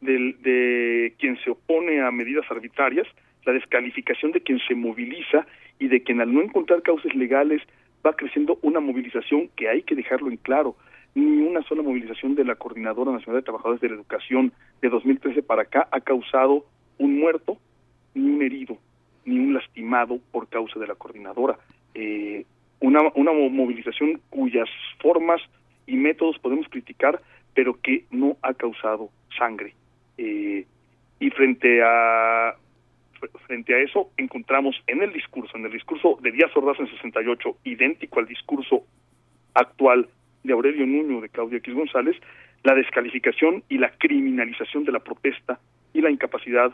[0.00, 3.06] de quien se opone a medidas arbitrarias,
[3.44, 5.46] la descalificación de quien se moviliza
[5.78, 7.62] y de quien al no encontrar causas legales
[8.04, 10.76] va creciendo una movilización que hay que dejarlo en claro.
[11.14, 14.52] Ni una sola movilización de la Coordinadora Nacional de Trabajadores de la Educación
[14.82, 16.66] de 2013 para acá ha causado
[16.98, 17.56] un muerto
[18.14, 18.78] ni un herido
[19.28, 21.58] ni un lastimado por causa de la coordinadora.
[21.94, 22.44] Eh,
[22.80, 24.68] una, una movilización cuyas
[25.00, 25.40] formas
[25.86, 27.20] y métodos podemos criticar,
[27.54, 29.74] pero que no ha causado sangre.
[30.16, 30.64] Eh,
[31.20, 32.54] y frente a
[33.46, 37.56] frente a eso encontramos en el discurso, en el discurso de Díaz Ordaz en 68,
[37.64, 38.84] idéntico al discurso
[39.54, 40.08] actual
[40.44, 42.16] de Aurelio Nuño de Claudia X González,
[42.62, 45.58] la descalificación y la criminalización de la protesta
[45.92, 46.72] y la incapacidad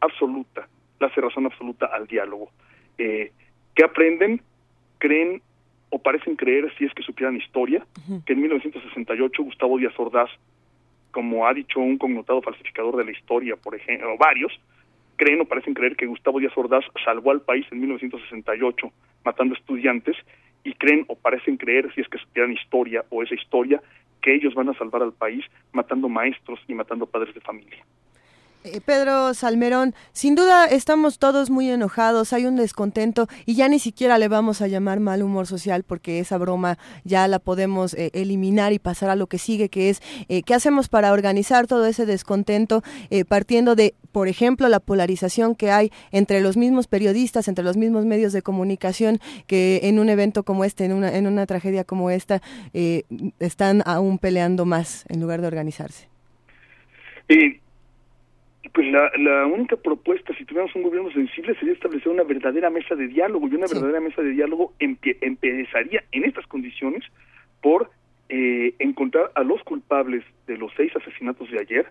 [0.00, 0.68] absoluta,
[1.00, 2.50] la cerrazón absoluta al diálogo.
[2.98, 3.32] Eh,
[3.74, 4.40] ¿Qué aprenden?
[4.98, 5.42] Creen
[5.88, 7.84] o parecen creer, si es que supieran historia,
[8.24, 10.30] que en 1968 Gustavo Díaz Ordaz,
[11.10, 14.52] como ha dicho un connotado falsificador de la historia, por ejemplo, varios,
[15.16, 18.92] creen o parecen creer que Gustavo Díaz Ordaz salvó al país en 1968
[19.24, 20.16] matando estudiantes
[20.62, 23.82] y creen o parecen creer, si es que supieran historia o esa historia,
[24.22, 27.84] que ellos van a salvar al país matando maestros y matando padres de familia.
[28.62, 33.78] Eh, Pedro Salmerón, sin duda estamos todos muy enojados, hay un descontento y ya ni
[33.78, 38.10] siquiera le vamos a llamar mal humor social porque esa broma ya la podemos eh,
[38.12, 41.86] eliminar y pasar a lo que sigue, que es eh, qué hacemos para organizar todo
[41.86, 42.82] ese descontento
[43.28, 48.04] partiendo de, por ejemplo, la polarización que hay entre los mismos periodistas, entre los mismos
[48.04, 52.10] medios de comunicación que en un evento como este, en una, en una tragedia como
[52.10, 52.42] esta,
[53.38, 56.08] están aún peleando más en lugar de organizarse.
[58.72, 62.94] Pues la, la única propuesta, si tuviéramos un gobierno sensible, sería establecer una verdadera mesa
[62.94, 67.02] de diálogo y una verdadera mesa de diálogo empezaría en estas condiciones
[67.60, 67.90] por
[68.28, 71.86] eh, encontrar a los culpables de los seis asesinatos de ayer,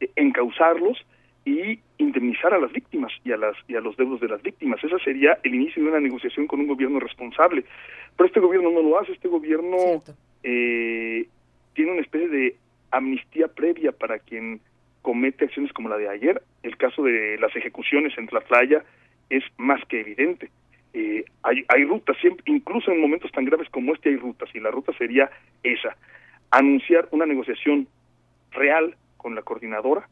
[0.00, 0.98] eh, encauzarlos
[1.44, 4.82] y indemnizar a las víctimas y a las y a los deudos de las víctimas.
[4.82, 7.64] Ese sería el inicio de una negociación con un gobierno responsable.
[8.16, 9.12] Pero este gobierno no lo hace.
[9.12, 10.02] Este gobierno
[10.42, 11.28] eh,
[11.74, 12.56] tiene una especie de
[12.90, 14.60] amnistía previa para quien
[15.06, 16.42] comete acciones como la de ayer.
[16.64, 18.82] El caso de las ejecuciones en playa
[19.30, 20.50] es más que evidente.
[20.94, 24.58] Eh, hay, hay rutas, siempre, incluso en momentos tan graves como este hay rutas, y
[24.58, 25.30] la ruta sería
[25.62, 25.96] esa,
[26.50, 27.86] anunciar una negociación
[28.50, 30.08] real con la coordinadora,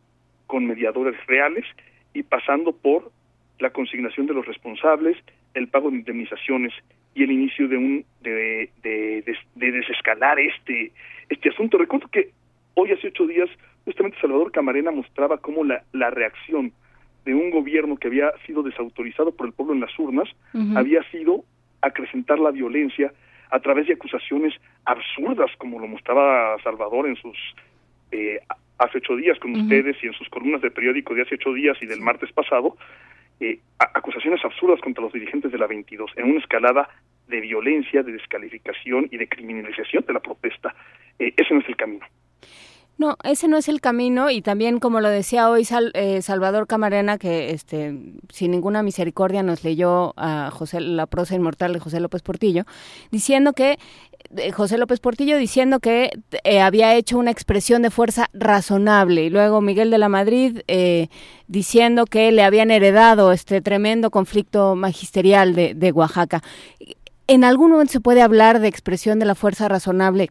[0.46, 1.64] con mediadores reales
[2.12, 3.10] y pasando por
[3.58, 5.16] la consignación de los responsables,
[5.54, 6.72] el pago de indemnizaciones
[7.16, 9.24] y el inicio de un de, de,
[9.56, 10.92] de desescalar este
[11.28, 11.78] este asunto.
[11.78, 12.30] Recuerdo que
[12.74, 13.50] hoy hace ocho días
[13.84, 16.72] justamente Salvador Camarena mostraba cómo la, la reacción
[17.24, 20.28] de un gobierno que había sido desautorizado por el pueblo en las urnas
[20.76, 21.44] había sido
[21.80, 23.12] acrecentar la violencia
[23.50, 24.54] a través de acusaciones
[24.84, 27.36] absurdas, como lo mostraba Salvador en sus
[28.10, 28.40] eh,
[28.78, 31.76] hace ocho días con ustedes y en sus columnas de periódico de hace ocho días
[31.80, 32.76] y del martes pasado,
[33.40, 36.88] eh, acusaciones absurdas contra los dirigentes de la 22, en una escalada
[37.28, 40.74] de violencia, de descalificación y de criminalización de la protesta.
[41.18, 42.06] Eh, ese no es el camino.
[42.96, 47.18] No, ese no es el camino y también como lo decía hoy eh, Salvador Camarena
[47.18, 47.92] que este
[48.32, 52.66] sin ninguna misericordia nos leyó a José la prosa inmortal de José López Portillo
[53.10, 53.80] diciendo que
[54.36, 56.12] eh, José López Portillo diciendo que
[56.44, 60.60] eh, había hecho una expresión de fuerza razonable y luego Miguel de la Madrid
[61.48, 66.42] diciendo que le habían heredado este tremendo conflicto magisterial de, de Oaxaca.
[67.26, 70.30] ¿En algún momento se puede hablar de expresión de la fuerza razonable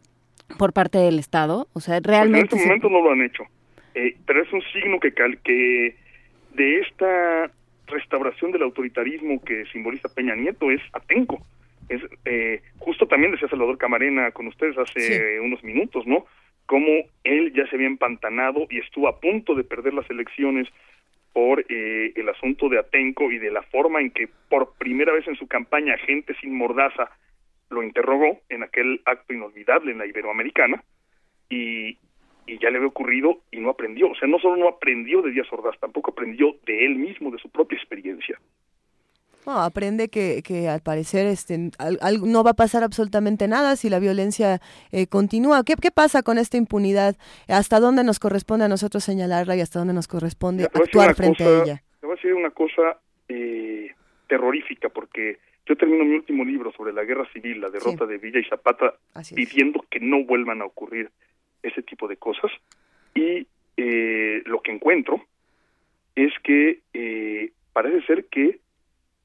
[0.58, 1.68] por parte del Estado?
[1.72, 2.50] O sea, realmente...
[2.50, 3.44] Pues en este momento no lo han hecho,
[3.94, 5.96] eh, pero es un signo que, que
[6.54, 7.50] de esta
[7.86, 11.40] restauración del autoritarismo que simboliza Peña Nieto es Atenco.
[11.88, 16.24] Es, eh, justo también decía Salvador Camarena con ustedes hace unos minutos, ¿no?
[16.66, 16.88] Cómo
[17.24, 20.66] él ya se había empantanado y estuvo a punto de perder las elecciones
[21.34, 25.26] por eh, el asunto de Atenco y de la forma en que por primera vez
[25.26, 27.10] en su campaña gente sin mordaza
[27.74, 30.82] lo interrogó en aquel acto inolvidable en la Iberoamericana
[31.50, 31.98] y,
[32.46, 34.10] y ya le había ocurrido y no aprendió.
[34.10, 37.38] O sea, no solo no aprendió de Díaz Ordaz, tampoco aprendió de él mismo, de
[37.38, 38.38] su propia experiencia.
[39.46, 43.98] No, aprende que, que al parecer este, no va a pasar absolutamente nada si la
[43.98, 44.60] violencia
[44.90, 45.64] eh, continúa.
[45.64, 47.16] ¿Qué, ¿Qué pasa con esta impunidad?
[47.46, 51.62] ¿Hasta dónde nos corresponde a nosotros señalarla y hasta dónde nos corresponde actuar frente a
[51.62, 51.82] ella?
[52.00, 52.98] Te voy a decir una cosa
[53.28, 53.90] eh,
[54.28, 58.40] terrorífica, porque yo termino mi último libro sobre la guerra civil, la derrota de Villa
[58.40, 58.94] y Zapata,
[59.34, 61.10] pidiendo que no vuelvan a ocurrir
[61.62, 62.50] ese tipo de cosas.
[63.14, 63.46] Y
[63.76, 65.24] eh, lo que encuentro
[66.14, 66.80] es que
[67.72, 68.60] parece ser que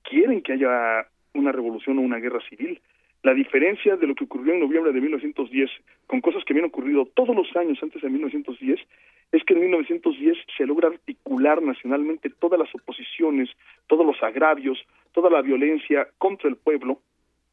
[0.04, 2.82] quieren que haya una revolución o una guerra civil.
[3.22, 5.70] La diferencia de lo que ocurrió en noviembre de 1910
[6.08, 8.80] con cosas que habían ocurrido todos los años antes de 1910
[9.32, 13.50] es que en 1910 se logra articular nacionalmente todas las oposiciones,
[13.88, 14.80] todos los agravios,
[15.12, 17.00] toda la violencia contra el pueblo.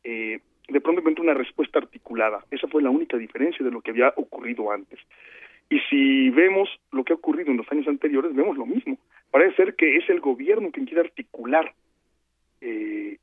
[0.04, 2.44] Eh, de pronto encuentra una respuesta articulada.
[2.50, 4.98] Esa fue la única diferencia de lo que había ocurrido antes.
[5.68, 8.98] Y si vemos lo que ha ocurrido en los años anteriores, vemos lo mismo.
[9.30, 11.72] Parece ser que es el gobierno quien quiere articular
[12.60, 13.18] eh,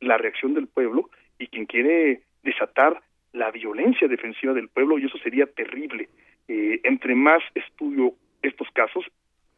[0.00, 3.02] la reacción del pueblo y quien quiere desatar
[3.32, 6.08] la violencia defensiva del pueblo y eso sería terrible.
[6.48, 9.04] Eh, entre más estudio estos casos,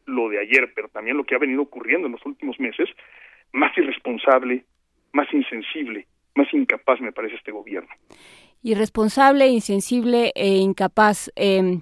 [0.05, 2.89] lo de ayer, pero también lo que ha venido ocurriendo en los últimos meses,
[3.51, 4.63] más irresponsable,
[5.13, 7.89] más insensible, más incapaz me parece este gobierno.
[8.63, 11.31] Irresponsable, insensible e incapaz.
[11.35, 11.79] Eh,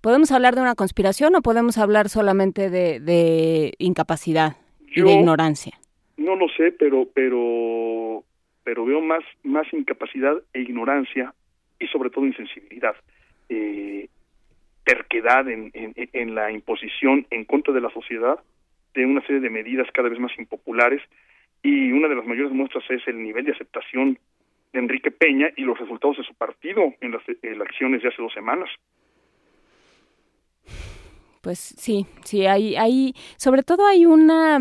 [0.00, 4.56] ¿Podemos hablar de una conspiración o podemos hablar solamente de, incapacidad
[4.94, 5.72] y de ignorancia?
[6.16, 8.24] No lo sé, pero pero
[8.62, 11.34] pero veo más más incapacidad e ignorancia
[11.80, 12.94] y sobre todo insensibilidad,
[13.48, 14.08] eh,
[14.88, 18.40] terquedad en, en, la imposición en contra de la sociedad
[18.94, 21.02] de una serie de medidas cada vez más impopulares
[21.62, 24.18] y una de las mayores muestras es el nivel de aceptación
[24.72, 28.32] de Enrique Peña y los resultados de su partido en las elecciones de hace dos
[28.32, 28.70] semanas.
[31.42, 34.58] Pues sí, sí, hay, hay, sobre todo hay una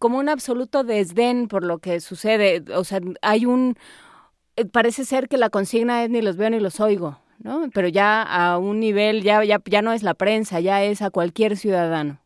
[0.00, 2.64] como un absoluto desdén por lo que sucede.
[2.74, 3.76] O sea, hay un...
[4.56, 7.68] Eh, parece ser que la consigna es ni los veo ni los oigo, ¿no?
[7.72, 11.10] Pero ya a un nivel, ya, ya, ya no es la prensa, ya es a
[11.10, 12.18] cualquier ciudadano.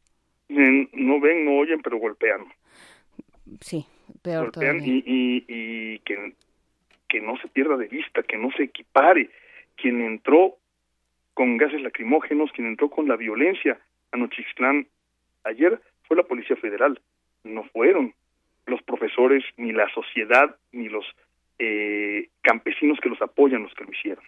[0.49, 2.45] No ven, no oyen, pero golpean.
[3.61, 3.87] Sí,
[4.23, 6.35] peor golpean Y, y, y que,
[7.09, 9.31] que no se pierda de vista, que no se equipare.
[9.77, 10.57] Quien entró
[11.35, 13.79] con gases lacrimógenos, quien entró con la violencia
[14.13, 14.87] a Nochixtlán
[15.45, 17.01] ayer fue la Policía Federal
[17.45, 18.15] no fueron
[18.67, 21.05] los profesores, ni la sociedad, ni los
[21.59, 24.25] eh, campesinos que los apoyan los que lo hicieron.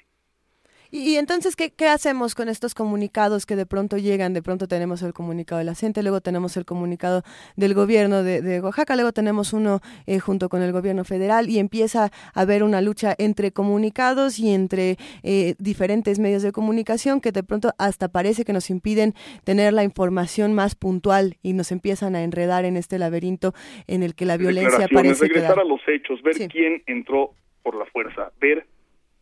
[0.97, 4.33] Y, entonces, ¿qué, ¿qué, hacemos con estos comunicados que de pronto llegan?
[4.33, 7.25] De pronto tenemos el comunicado de la gente, luego tenemos el comunicado
[7.57, 12.13] del gobierno de, Oaxaca, luego tenemos uno eh, junto con el gobierno federal y empieza
[12.33, 17.43] a haber una lucha entre comunicados y entre eh, diferentes medios de comunicación que de
[17.43, 22.23] pronto hasta parece que nos impiden tener la información más puntual y nos empiezan a
[22.23, 23.53] enredar en este laberinto
[23.89, 27.33] en el que la violencia parece regresar a los hechos, ver quién entró
[27.65, 28.65] por la fuerza, ver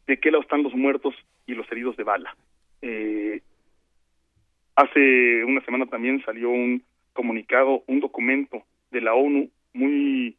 [0.07, 1.15] de qué lado están los muertos
[1.47, 2.36] y los heridos de bala.
[2.81, 3.40] Eh,
[4.77, 6.82] hace una semana también salió un
[7.12, 10.36] comunicado, un documento de la ONU muy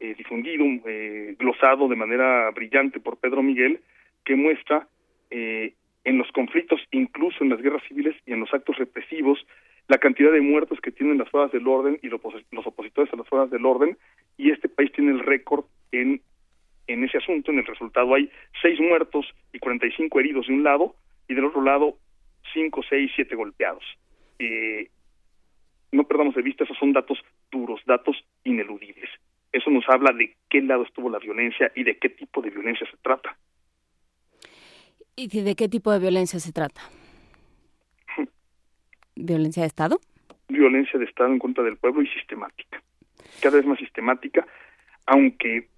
[0.00, 3.80] eh, difundido, eh, glosado de manera brillante por Pedro Miguel,
[4.24, 4.86] que muestra
[5.30, 5.74] eh,
[6.04, 9.38] en los conflictos, incluso en las guerras civiles y en los actos represivos,
[9.88, 12.20] la cantidad de muertos que tienen las fuerzas del orden y los,
[12.66, 13.96] opositores a las fuerzas del orden,
[14.36, 16.20] y este país tiene el récord en
[16.86, 17.50] en ese asunto.
[17.50, 18.30] En el resultado hay
[18.60, 20.94] seis muertos y 45 heridos de un lado
[21.28, 21.98] y del otro lado
[22.52, 23.84] cinco, seis, siete golpeados.
[24.38, 24.90] Eh,
[25.92, 27.18] no perdamos de vista, esos son datos
[27.50, 29.08] duros, datos ineludibles.
[29.52, 32.86] Eso nos habla de qué lado estuvo la violencia y de qué tipo de violencia
[32.90, 33.36] se trata.
[35.16, 36.82] ¿Y de qué tipo de violencia se trata?
[39.14, 40.00] ¿Violencia de Estado?
[40.48, 42.82] Violencia de Estado en contra del pueblo y sistemática.
[43.40, 44.44] Cada vez más sistemática,
[45.06, 45.68] aunque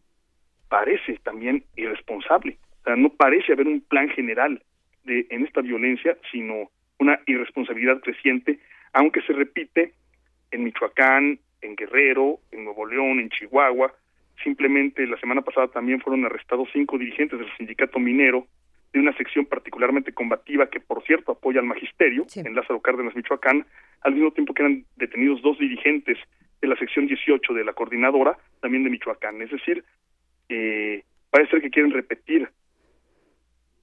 [0.68, 2.58] parece también irresponsable.
[2.80, 4.62] O sea, no parece haber un plan general
[5.04, 8.58] de, en esta violencia, sino una irresponsabilidad creciente,
[8.92, 9.92] aunque se repite
[10.50, 13.92] en Michoacán, en Guerrero, en Nuevo León, en Chihuahua.
[14.42, 18.46] Simplemente la semana pasada también fueron arrestados cinco dirigentes del sindicato minero
[18.92, 23.66] de una sección particularmente combativa que, por cierto, apoya al magisterio en Lázaro Cárdenas, Michoacán,
[24.02, 26.18] al mismo tiempo que eran detenidos dos dirigentes
[26.60, 29.42] de la sección 18 de la coordinadora, también de Michoacán.
[29.42, 29.84] Es decir,
[30.48, 32.48] eh, parece ser que quieren repetir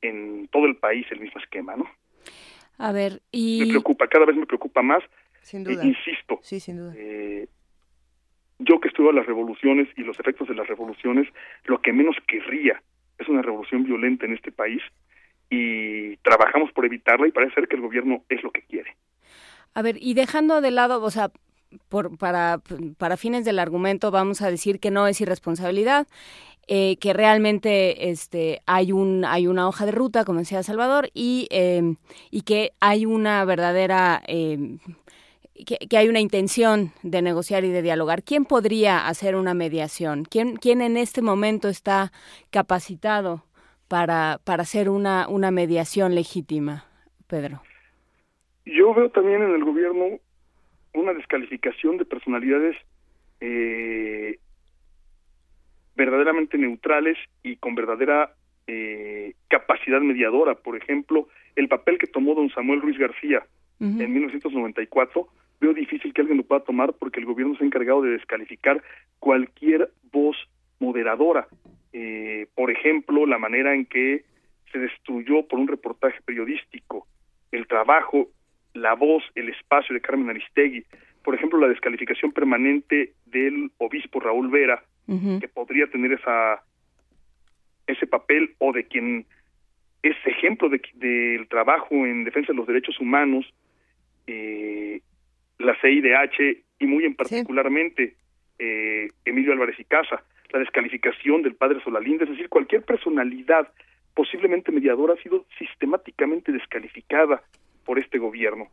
[0.01, 1.89] en todo el país el mismo esquema, ¿no?
[2.77, 3.59] A ver, y...
[3.61, 5.03] Me preocupa, cada vez me preocupa más.
[5.41, 5.85] Sin eh, duda.
[5.85, 6.39] insisto.
[6.41, 6.93] Sí, sin duda.
[6.95, 7.47] Eh,
[8.59, 11.27] yo que estudio las revoluciones y los efectos de las revoluciones,
[11.65, 12.81] lo que menos querría
[13.17, 14.81] es una revolución violenta en este país
[15.49, 18.95] y trabajamos por evitarla y parece ser que el gobierno es lo que quiere.
[19.73, 21.31] A ver, y dejando de lado, o sea,
[21.89, 22.61] por, para,
[22.97, 26.07] para fines del argumento vamos a decir que no es irresponsabilidad,
[26.67, 31.47] eh, que realmente este, hay, un, hay una hoja de ruta, como decía Salvador, y,
[31.51, 31.97] em,
[32.31, 34.21] y que hay una verdadera...
[34.27, 34.79] Em,
[35.67, 38.23] que, que, hay una intención de negociar y de dialogar.
[38.23, 40.25] ¿Quién podría hacer una mediación?
[40.25, 42.11] ¿Quién, quién en este momento está
[42.49, 43.43] capacitado
[43.87, 46.85] para, para hacer una, una mediación legítima,
[47.27, 47.61] Pedro?
[48.65, 50.19] Yo veo también en el gobierno
[50.93, 52.75] una descalificación de personalidades
[53.41, 54.39] eh,
[55.95, 58.31] verdaderamente neutrales y con verdadera
[58.67, 60.55] eh, capacidad mediadora.
[60.55, 63.43] Por ejemplo, el papel que tomó don Samuel Ruiz García
[63.79, 65.27] en 1994,
[65.59, 68.81] veo difícil que alguien lo pueda tomar porque el gobierno se ha encargado de descalificar
[69.19, 70.37] cualquier voz
[70.79, 71.47] moderadora.
[71.91, 74.23] Eh, por ejemplo, la manera en que
[74.71, 77.07] se destruyó por un reportaje periodístico
[77.51, 78.29] el trabajo,
[78.73, 80.85] la voz, el espacio de Carmen Aristegui.
[81.23, 86.63] Por ejemplo, la descalificación permanente del obispo Raúl Vera, que podría tener esa
[87.87, 89.25] ese papel o de quien
[90.01, 93.45] es ejemplo del de, trabajo en defensa de los derechos humanos,
[94.27, 95.01] eh,
[95.59, 98.15] la CIDH y muy en particularmente
[98.59, 103.67] eh, Emilio Álvarez y Casa, la descalificación del padre Solalinde, es decir, cualquier personalidad
[104.13, 107.41] posiblemente mediadora ha sido sistemáticamente descalificada
[107.85, 108.69] por este gobierno.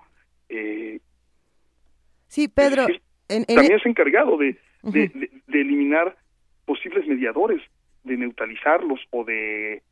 [0.49, 1.01] Eh,
[2.27, 2.87] sí, Pedro.
[3.27, 6.17] también es encargado de, de, eliminar
[6.65, 7.63] posibles mediadores,
[8.05, 9.83] de neutralizarlos o de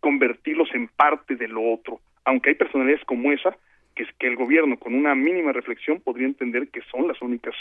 [0.00, 3.56] convertirlos en parte de lo otro, aunque hay personalidades como esa
[3.94, 7.54] que, es que el gobierno con una mínima reflexión podría entender que son las únicas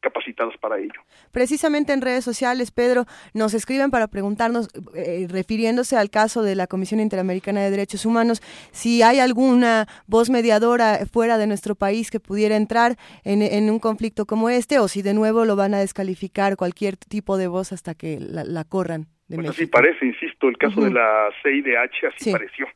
[0.00, 1.00] capacitados para ello.
[1.32, 3.04] Precisamente en redes sociales, Pedro,
[3.34, 8.40] nos escriben para preguntarnos, eh, refiriéndose al caso de la Comisión Interamericana de Derechos Humanos,
[8.72, 14.26] si hay alguna voz mediadora fuera de nuestro país que pudiera entrar en, un conflicto
[14.26, 17.94] como este, o si de nuevo lo van a descalificar cualquier tipo de voz hasta
[17.94, 19.06] que la, corran.
[19.28, 22.66] De pues así parece, insisto, el caso de la CIDH así pareció.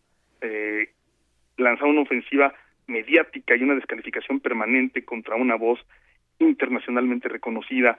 [0.40, 0.90] Eh,
[1.58, 2.54] una ofensiva
[2.86, 5.80] mediática y una descalificación permanente contra una voz
[6.38, 7.98] internacionalmente reconocida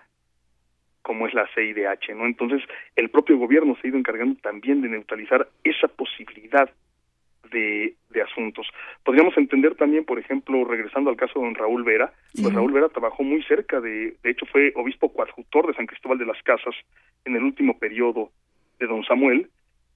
[1.02, 2.26] como es la CIDH, ¿no?
[2.26, 2.64] Entonces,
[2.96, 6.70] el propio gobierno se ha ido encargando también de neutralizar esa posibilidad
[7.52, 8.68] de, de asuntos.
[9.04, 12.90] Podríamos entender también, por ejemplo, regresando al caso de don Raúl Vera, pues Raúl Vera
[12.90, 16.76] trabajó muy cerca de, de hecho fue obispo coadjutor de San Cristóbal de las Casas
[17.24, 18.32] en el último periodo
[18.80, 19.50] de don Samuel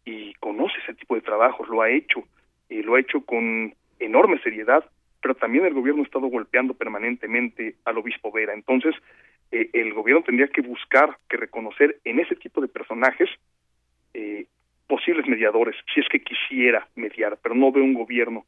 [0.06, 2.24] y conoce ese tipo de trabajos, lo ha hecho,
[2.70, 4.86] y lo ha hecho con enorme seriedad,
[5.22, 8.54] pero también el gobierno ha estado golpeando permanentemente al obispo Vera.
[8.54, 8.96] Entonces,
[9.52, 13.30] eh, el gobierno tendría que buscar, que reconocer en ese tipo de personajes
[14.14, 14.46] eh,
[14.88, 18.46] posibles mediadores, si es que quisiera mediar, pero no veo un gobierno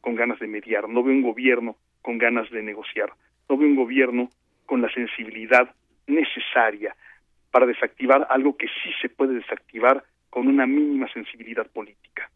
[0.00, 3.12] con ganas de mediar, no veo un gobierno con ganas de negociar,
[3.48, 4.28] no veo un gobierno
[4.66, 5.74] con la sensibilidad
[6.06, 6.94] necesaria
[7.50, 12.30] para desactivar algo que sí se puede desactivar con una mínima sensibilidad política.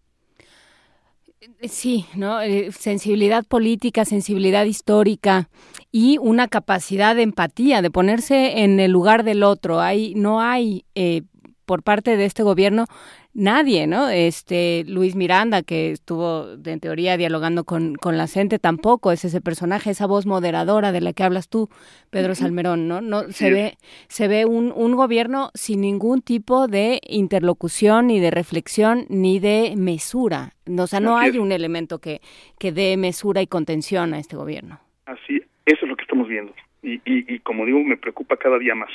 [1.69, 2.41] Sí, ¿no?
[2.41, 5.49] Eh, sensibilidad política, sensibilidad histórica
[5.91, 9.81] y una capacidad de empatía, de ponerse en el lugar del otro.
[9.81, 11.23] Hay, no hay eh,
[11.65, 12.87] por parte de este gobierno
[13.35, 14.09] nadie, ¿no?
[14.09, 19.41] Este Luis Miranda, que estuvo en teoría dialogando con, con la gente, tampoco es ese
[19.41, 21.69] personaje, esa voz moderadora de la que hablas tú,
[22.11, 23.01] Pedro Salmerón, ¿no?
[23.01, 23.75] No se ve,
[24.09, 29.75] se ve un, un gobierno sin ningún tipo de interlocución, ni de reflexión, ni de
[29.77, 30.53] mesura.
[30.79, 32.21] O sea, no hay un elemento que,
[32.59, 34.81] que dé mesura y contención a este gobierno.
[35.07, 36.55] Así, eso es lo que estamos viendo.
[36.83, 38.91] Y, y, y como digo, me preocupa cada día más.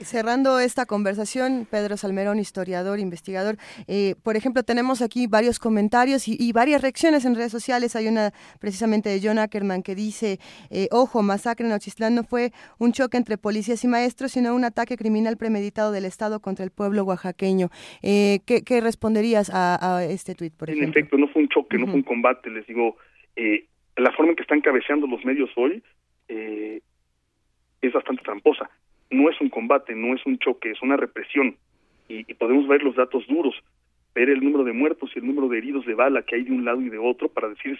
[0.00, 3.56] Cerrando esta conversación, Pedro Salmerón, historiador, investigador,
[3.88, 7.96] eh, por ejemplo, tenemos aquí varios comentarios y, varias reacciones en redes sociales.
[7.96, 10.38] Hay una precisamente de John Ackerman que dice,
[10.70, 14.64] eh, ojo, masacre en Ochistlán no fue un choque entre policías y maestros, sino un
[14.64, 17.68] ataque criminal premeditado del Estado contra el pueblo oaxaqueño.
[18.02, 20.86] Eh, ¿qué, responderías a, este tuit, por ejemplo?
[20.86, 22.50] En efecto, no fue un choque, no fue un combate.
[22.50, 22.96] Les digo,
[23.96, 25.82] la forma en que están cabeceando los medios hoy
[26.28, 28.70] es bastante tramposa
[29.10, 31.56] no es un combate, no es un choque, es una represión
[32.08, 33.54] y, podemos ver los datos duros,
[34.14, 36.52] ver el número de muertos y el número de heridos de bala que hay de
[36.52, 37.78] un lado y de otro para decir,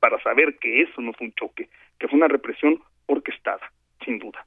[0.00, 3.72] para saber que eso no fue un choque, que fue una represión orquestada,
[4.04, 4.46] sin duda.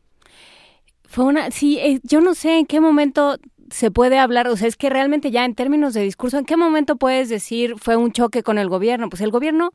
[1.07, 3.37] Fue una, sí, eh, yo no sé en qué momento
[3.69, 6.57] se puede hablar, o sea, es que realmente ya en términos de discurso, ¿en qué
[6.57, 9.09] momento puedes decir fue un choque con el gobierno?
[9.09, 9.71] Pues el gobierno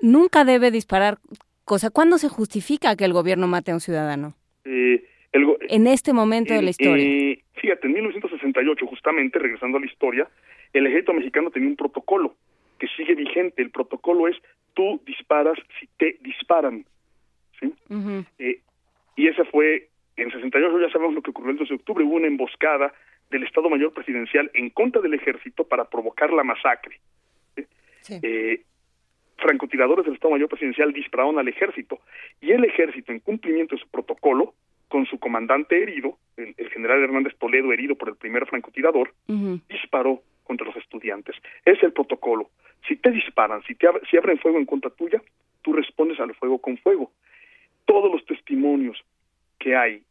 [0.00, 1.18] nunca debe disparar
[1.64, 1.90] cosa.
[1.90, 4.34] ¿Cuándo se justifica que el gobierno mate a un ciudadano?
[4.64, 7.04] Eh, en este momento de la historia.
[7.04, 10.28] Eh, fíjate, en 1968, justamente, regresando a la historia,
[10.72, 12.34] el ejército mexicano tenía un protocolo
[12.78, 13.62] que sigue vigente.
[13.62, 14.36] El protocolo es
[14.74, 16.84] tú disparas si te disparan.
[17.60, 17.72] ¿sí?
[19.14, 22.16] y ese fue en 68 ya sabemos lo que ocurrió el 12 de octubre, hubo
[22.16, 22.92] una emboscada
[23.30, 27.00] del Estado Mayor Presidencial en contra del ejército para provocar la masacre.
[28.08, 28.62] Eh,
[29.38, 32.00] francotiradores del Estado Mayor Presidencial dispararon al ejército
[32.40, 34.54] y el ejército, en cumplimiento de su protocolo,
[34.92, 39.14] con su comandante herido, el, general Hernández Toledo herido por el primer francotirador,
[39.70, 41.34] disparó contra los estudiantes.
[41.64, 42.50] Es el protocolo.
[42.86, 45.22] Si te disparan, si, te si abren fuego en contra tuya,
[45.62, 47.10] tú respondes al fuego con fuego.
[47.86, 49.02] Todos los testimonios
[49.58, 50.02] que hay,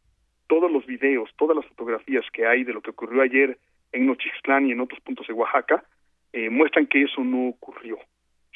[0.48, 3.56] todos los videos, todas las fotografías que hay de lo que ocurrió ayer
[3.92, 5.84] en Nochixtlán y en otros puntos de Oaxaca,
[6.32, 7.98] eh, muestran que eso no ocurrió.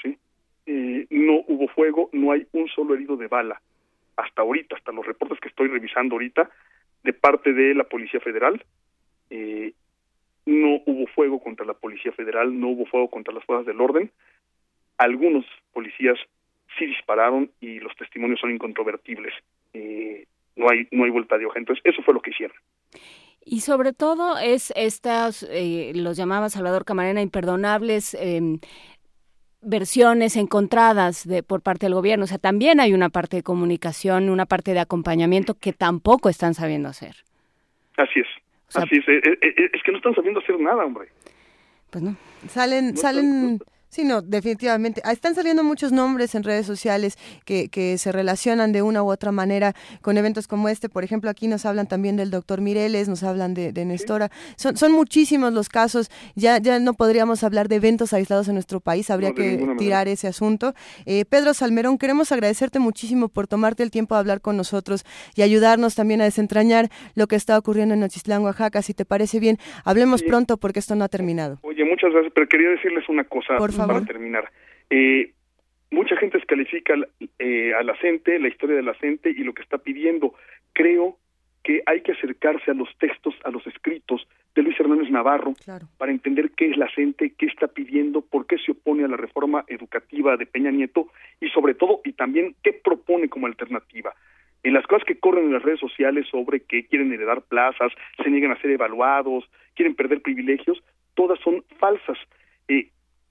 [0.03, 0.19] ¿sí?
[0.67, 3.63] Eh, no hubo fuego, no hay un solo herido de bala.
[4.17, 6.51] Hasta ahorita, hasta los reportes que estoy revisando ahorita,
[7.03, 8.65] de parte de la Policía Federal,
[9.31, 9.73] eh,
[10.47, 14.11] no hubo fuego contra la Policía Federal, no hubo fuego contra las fuerzas del orden.
[14.97, 16.19] Algunos policías
[16.79, 19.35] sí dispararon y los testimonios son incontrovertibles.
[19.75, 21.59] Eh, no hay no hay vuelta de hoja.
[21.59, 22.57] Entonces, eso fue lo que hicieron.
[23.49, 28.59] Y sobre todo es estas, eh, los llamaba Salvador Camarena, imperdonables em,
[29.67, 32.25] versiones encontradas de, por parte del gobierno.
[32.25, 36.55] O sea, también hay una parte de comunicación, una parte de acompañamiento que tampoco están
[36.55, 37.17] sabiendo hacer.
[37.97, 38.27] Así es.
[38.75, 39.09] Así es.
[39.09, 39.83] Eh, eh, es.
[39.83, 41.09] que no están sabiendo hacer nada, hombre.
[41.91, 42.17] Pues no.
[42.49, 43.61] Salen, salen...
[43.97, 45.01] Sí, no, definitivamente.
[45.07, 47.17] Ah, están saliendo muchos nombres en redes sociales
[47.47, 50.91] que, que, se relacionan de una u otra manera con eventos como este.
[50.91, 54.29] Por ejemplo, aquí nos hablan también del doctor Mireles, nos hablan de, de Nestora.
[54.57, 56.11] Son, son muchísimos los casos.
[56.35, 59.09] Ya, ya no podríamos hablar de eventos aislados en nuestro país.
[59.09, 60.75] Habría que tirar ese asunto.
[61.07, 65.07] Eh, Pedro Salmerón, queremos agradecerte muchísimo por tomarte el tiempo de hablar con nosotros
[65.37, 68.83] y ayudarnos también a desentrañar lo que está ocurriendo en Nochistlán, Oaxaca.
[68.83, 69.57] Si te parece bien,
[69.87, 71.61] hablemos pronto porque esto no ha terminado.
[71.63, 73.57] Oye, muchas gracias, pero quería decirles una cosa.
[73.57, 74.51] Por para terminar.
[74.91, 75.33] Eh,
[75.91, 76.95] mucha gente descalifica
[77.39, 80.35] eh, a la gente, la historia de la gente y lo que está pidiendo.
[80.73, 81.19] Creo
[81.63, 85.55] que hay que acercarse a los textos, a los escritos de Luis Hernández Navarro
[85.99, 89.17] para entender qué es la gente, qué está pidiendo, por qué se opone a la
[89.17, 91.09] reforma educativa de Peña Nieto
[91.41, 94.15] y sobre todo, y también qué propone como alternativa.
[94.63, 97.93] En las cosas que corren en las redes sociales sobre que quieren heredar plazas,
[98.23, 99.45] se niegan a ser evaluados,
[99.75, 100.83] quieren perder privilegios,
[101.15, 102.19] todas son falsas.
[102.69, 102.91] Eh,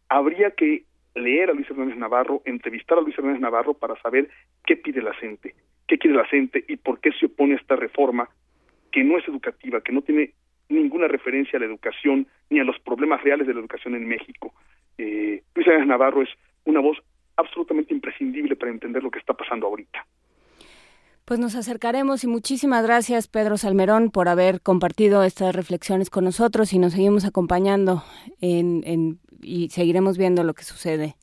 [0.10, 0.84] habría que
[1.15, 4.30] leer a Luis Hernández Navarro, entrevistar a Luis Hernández Navarro para saber
[4.65, 5.56] qué pide la gente,
[5.88, 8.30] qué quiere la gente y por qué se opone a esta reforma
[8.91, 10.34] que no es educativa, que no tiene
[10.69, 14.53] ninguna referencia a la educación ni a los problemas reales de la educación en México.
[14.98, 16.30] Eh, Luis Hernández Navarro es
[16.65, 16.98] una voz
[17.38, 20.06] absolutamente imprescindible para entender lo que está pasando ahorita.
[21.26, 26.72] Pues nos acercaremos y muchísimas gracias Pedro Salmerón por haber compartido estas reflexiones con nosotros
[26.72, 28.03] y nos seguimos acompañando
[28.41, 31.15] en, en y seguiremos viendo lo que sucede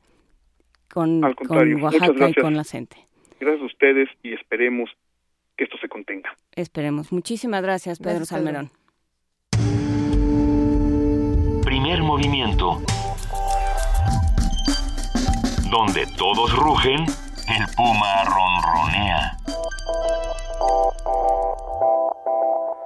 [0.93, 2.97] con, Oaxaca y con la gente.
[3.40, 4.90] Gracias a ustedes y esperemos
[5.57, 6.36] que esto se contenga.
[6.55, 7.12] Esperemos.
[7.12, 8.70] Muchísimas gracias, Pedro Salmerón.
[11.65, 12.81] Primer movimiento.
[15.70, 19.39] Donde todos rugen, el puma ronronea.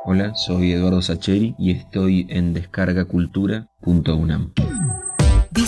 [0.05, 4.53] Hola, soy Eduardo Sacheri y estoy en descargacultura.unam.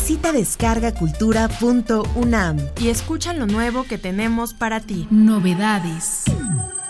[0.08, 5.06] Visita descargacultura.unam y escucha lo nuevo que tenemos para ti.
[5.10, 6.22] Novedades.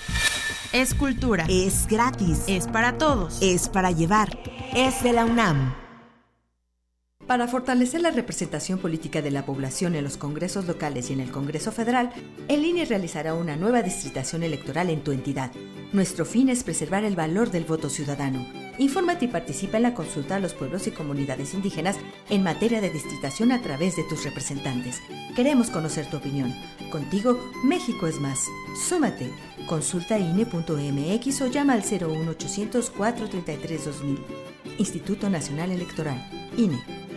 [0.73, 1.47] Es cultura.
[1.49, 2.43] Es gratis.
[2.47, 3.39] Es para todos.
[3.41, 4.39] Es para llevar.
[4.75, 5.84] Es de la UNAM.
[7.27, 11.31] Para fortalecer la representación política de la población en los congresos locales y en el
[11.31, 12.11] Congreso Federal,
[12.49, 15.51] el INE realizará una nueva distritación electoral en tu entidad.
[15.95, 18.47] Nuestro fin es preservar el valor del voto ciudadano.
[18.77, 21.97] Infórmate y participa en la consulta a los pueblos y comunidades indígenas
[22.29, 25.01] en materia de distritación a través de tus representantes.
[25.35, 26.55] Queremos conocer tu opinión.
[26.91, 28.41] Contigo, México es más.
[28.87, 29.31] Súmate.
[29.67, 34.19] Consulta INE.mx o llama al 01800 433 2000.
[34.77, 36.19] Instituto Nacional Electoral.
[36.59, 37.14] INE.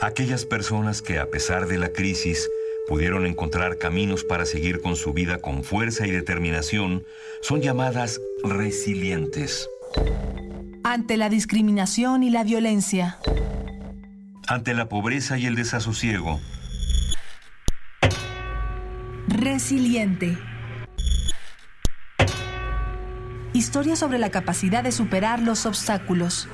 [0.00, 2.48] Aquellas personas que a pesar de la crisis
[2.88, 7.04] pudieron encontrar caminos para seguir con su vida con fuerza y determinación,
[7.42, 9.68] son llamadas resilientes.
[10.82, 13.18] Ante la discriminación y la violencia.
[14.48, 16.40] Ante la pobreza y el desasosiego.
[19.28, 20.36] Resiliente.
[23.52, 26.48] Historia sobre la capacidad de superar los obstáculos.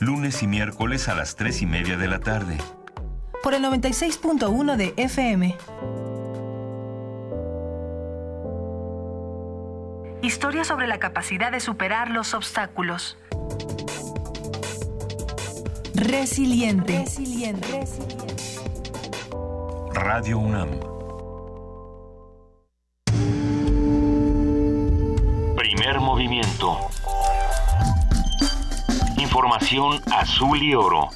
[0.00, 2.56] Lunes y miércoles a las 3 y media de la tarde.
[3.42, 5.56] Por el 96.1 de FM.
[10.22, 13.18] Historia sobre la capacidad de superar los obstáculos.
[15.94, 17.00] Resiliente.
[17.00, 17.84] Resiliente.
[19.92, 20.70] Radio UNAM.
[25.56, 26.78] Primer movimiento
[29.50, 31.10] Información azul y oro.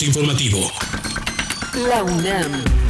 [0.00, 0.58] informativo.
[1.88, 2.81] La UNAM.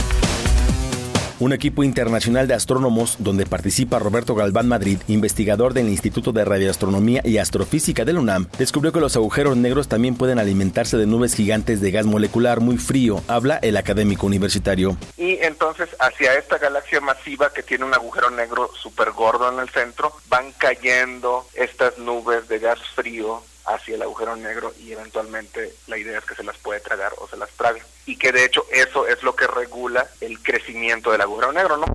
[1.42, 7.20] Un equipo internacional de astrónomos donde participa Roberto Galván Madrid, investigador del Instituto de Radioastronomía
[7.24, 11.34] y Astrofísica de la UNAM, descubrió que los agujeros negros también pueden alimentarse de nubes
[11.34, 14.96] gigantes de gas molecular muy frío, habla el académico universitario.
[15.16, 19.68] Y entonces hacia esta galaxia masiva que tiene un agujero negro súper gordo en el
[19.70, 25.98] centro, van cayendo estas nubes de gas frío hacia el agujero negro y eventualmente la
[25.98, 27.82] idea es que se las puede tragar o se las trague.
[28.06, 31.86] Y que de hecho eso es lo que regula el crecimiento del agujero negro, ¿no?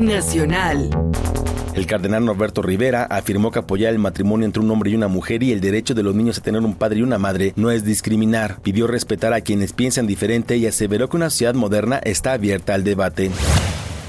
[0.00, 0.90] Nacional.
[1.76, 5.42] El cardenal Norberto Rivera afirmó que apoyar el matrimonio entre un hombre y una mujer
[5.42, 7.84] y el derecho de los niños a tener un padre y una madre no es
[7.84, 8.60] discriminar.
[8.62, 12.82] Pidió respetar a quienes piensan diferente y aseveró que una sociedad moderna está abierta al
[12.82, 13.30] debate.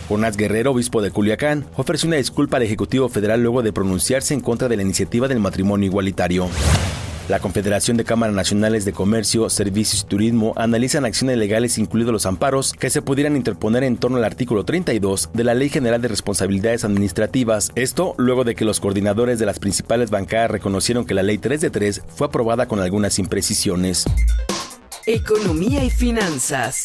[0.08, 4.42] Jonás Guerrero, obispo de Culiacán, ofreció una disculpa al Ejecutivo Federal luego de pronunciarse en
[4.42, 6.48] contra de la iniciativa del matrimonio igualitario.
[7.28, 12.26] La Confederación de Cámaras Nacionales de Comercio, Servicios y Turismo analizan acciones legales, incluidos los
[12.26, 16.08] amparos, que se pudieran interponer en torno al artículo 32 de la Ley General de
[16.08, 17.74] Responsabilidades Administrativas.
[17.76, 21.60] Esto luego de que los coordinadores de las principales bancadas reconocieron que la Ley 3
[21.60, 24.06] de 3 fue aprobada con algunas imprecisiones.
[25.06, 26.84] Economía y finanzas.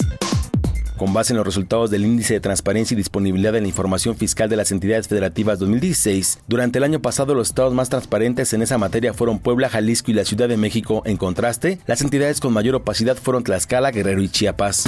[1.03, 4.49] Con base en los resultados del Índice de Transparencia y Disponibilidad de la Información Fiscal
[4.49, 8.79] de las Entidades Federativas 2016, durante el año pasado los estados más transparentes en esa
[8.79, 11.03] materia fueron Puebla, Jalisco y la Ciudad de México.
[11.05, 14.85] En contraste, las entidades con mayor opacidad fueron Tlaxcala, Guerrero y Chiapas.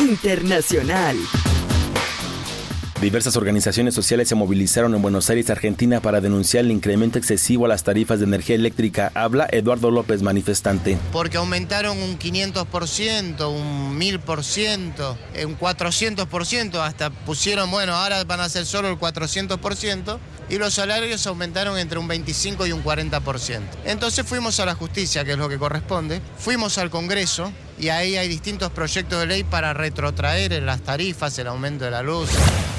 [0.00, 1.16] Internacional.
[3.02, 7.68] Diversas organizaciones sociales se movilizaron en Buenos Aires, Argentina, para denunciar el incremento excesivo a
[7.68, 9.10] las tarifas de energía eléctrica.
[9.16, 10.96] Habla Eduardo López, manifestante.
[11.10, 18.66] Porque aumentaron un 500%, un 1000%, un 400%, hasta pusieron, bueno, ahora van a ser
[18.66, 20.18] solo el 400%
[20.48, 23.62] y los salarios aumentaron entre un 25 y un 40%.
[23.84, 28.16] Entonces fuimos a la justicia, que es lo que corresponde, fuimos al Congreso y ahí
[28.16, 32.28] hay distintos proyectos de ley para retrotraer las tarifas, el aumento de la luz.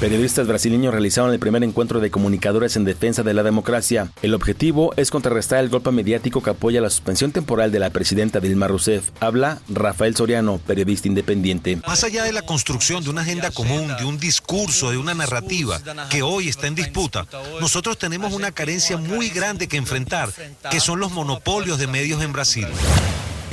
[0.00, 4.10] Periodistas brasileños realizaron el primer encuentro de comunicadores en defensa de la democracia.
[4.22, 8.40] El objetivo es contrarrestar el golpe mediático que apoya la suspensión temporal de la presidenta
[8.40, 9.10] Dilma Rousseff.
[9.20, 11.78] Habla Rafael Soriano, periodista independiente.
[11.86, 15.80] Más allá de la construcción de una agenda común, de un discurso, de una narrativa
[16.10, 17.26] que hoy está en disputa,
[17.60, 20.30] nosotros tenemos una carencia muy grande que enfrentar,
[20.70, 22.66] que son los monopolios de medios en Brasil.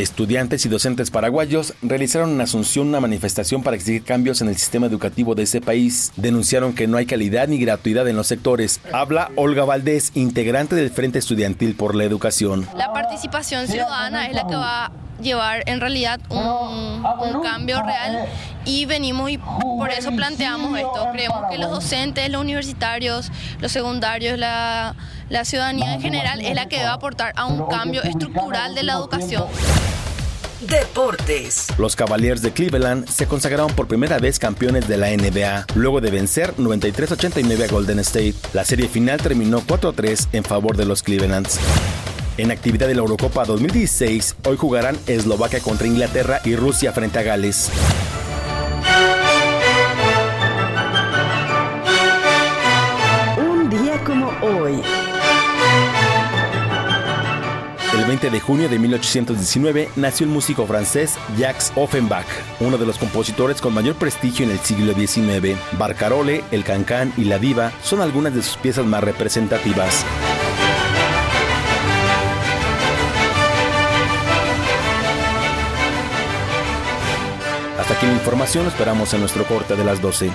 [0.01, 4.87] Estudiantes y docentes paraguayos realizaron en Asunción una manifestación para exigir cambios en el sistema
[4.87, 6.11] educativo de ese país.
[6.15, 8.81] Denunciaron que no hay calidad ni gratuidad en los sectores.
[8.91, 12.67] Habla Olga Valdés, integrante del Frente Estudiantil por la Educación.
[12.75, 14.91] La participación ciudadana es la que va a
[15.21, 17.05] llevar en realidad un,
[17.35, 18.25] un cambio real
[18.65, 21.09] y venimos y por eso planteamos esto.
[21.11, 24.95] Creemos que los docentes, los universitarios, los secundarios, la
[25.31, 28.93] la ciudadanía en general es la que debe aportar a un cambio estructural de la
[28.93, 29.45] educación.
[30.59, 31.67] Deportes.
[31.79, 36.11] Los Cavaliers de Cleveland se consagraron por primera vez campeones de la NBA, luego de
[36.11, 38.35] vencer 93-89 a Golden State.
[38.53, 41.59] La serie final terminó 4-3 en favor de los Clevelands.
[42.37, 47.23] En actividad de la Eurocopa 2016, hoy jugarán Eslovaquia contra Inglaterra y Rusia frente a
[47.23, 47.71] Gales.
[58.11, 62.25] 20 de junio de 1819 nació el músico francés Jacques Offenbach,
[62.59, 65.57] uno de los compositores con mayor prestigio en el siglo XIX.
[65.79, 70.05] Barcarole, El Cancán y La Diva son algunas de sus piezas más representativas.
[77.79, 80.29] Hasta aquí la información, esperamos en nuestro corte de las 12.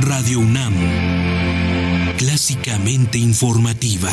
[0.00, 0.74] Radio UNAM,
[2.16, 4.10] clásicamente informativa.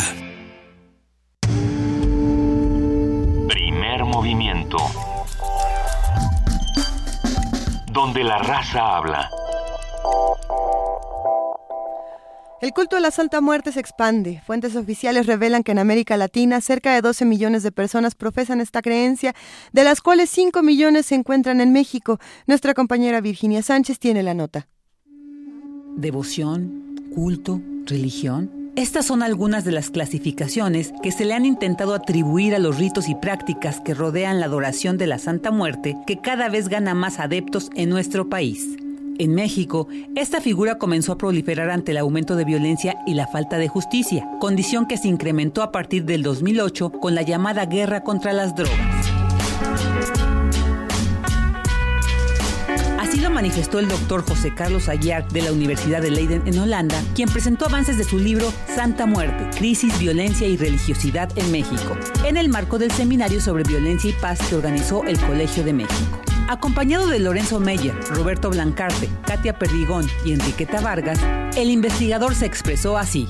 [8.05, 9.31] Donde la raza habla.
[12.61, 14.43] El culto a la Santa Muerte se expande.
[14.45, 18.83] Fuentes oficiales revelan que en América Latina cerca de 12 millones de personas profesan esta
[18.83, 19.33] creencia,
[19.73, 22.19] de las cuales 5 millones se encuentran en México.
[22.45, 24.67] Nuestra compañera Virginia Sánchez tiene la nota.
[25.95, 32.53] Devoción, culto, religión estas son algunas de las clasificaciones que se le han intentado atribuir
[32.55, 36.49] a los ritos y prácticas que rodean la adoración de la Santa Muerte, que cada
[36.49, 38.75] vez gana más adeptos en nuestro país.
[39.17, 43.57] En México, esta figura comenzó a proliferar ante el aumento de violencia y la falta
[43.57, 48.33] de justicia, condición que se incrementó a partir del 2008 con la llamada guerra contra
[48.33, 48.94] las drogas.
[53.35, 57.65] Manifestó el doctor José Carlos Aguiar de la Universidad de Leiden en Holanda, quien presentó
[57.65, 62.79] avances de su libro Santa Muerte, Crisis, Violencia y Religiosidad en México, en el marco
[62.79, 66.21] del seminario sobre violencia y paz que organizó el Colegio de México.
[66.47, 71.19] Acompañado de Lorenzo Meyer, Roberto Blancarte, Katia Perdigón y Enriqueta Vargas,
[71.57, 73.27] el investigador se expresó así.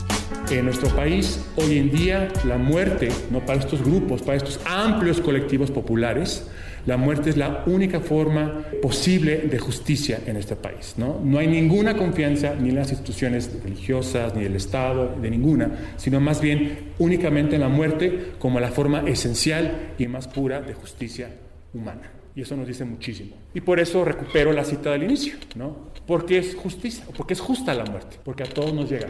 [0.51, 5.19] En nuestro país, hoy en día, la muerte, no para estos grupos, para estos amplios
[5.19, 6.47] colectivos populares,
[6.85, 10.95] la muerte es la única forma posible de justicia en este país.
[10.97, 11.19] ¿no?
[11.23, 16.19] no hay ninguna confianza ni en las instituciones religiosas, ni del Estado, de ninguna, sino
[16.19, 21.29] más bien únicamente en la muerte como la forma esencial y más pura de justicia
[21.73, 22.11] humana.
[22.35, 23.35] Y eso nos dice muchísimo.
[23.53, 25.91] Y por eso recupero la cita del inicio, ¿no?
[26.05, 29.07] Porque es justicia, porque es justa la muerte, porque a todos nos llega.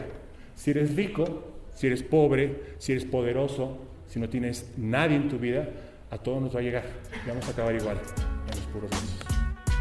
[0.55, 3.77] Si eres rico, si eres pobre, si eres poderoso,
[4.07, 5.67] si no tienes nadie en tu vida,
[6.09, 6.83] a todos nos va a llegar.
[7.27, 8.91] vamos a acabar igual en los puros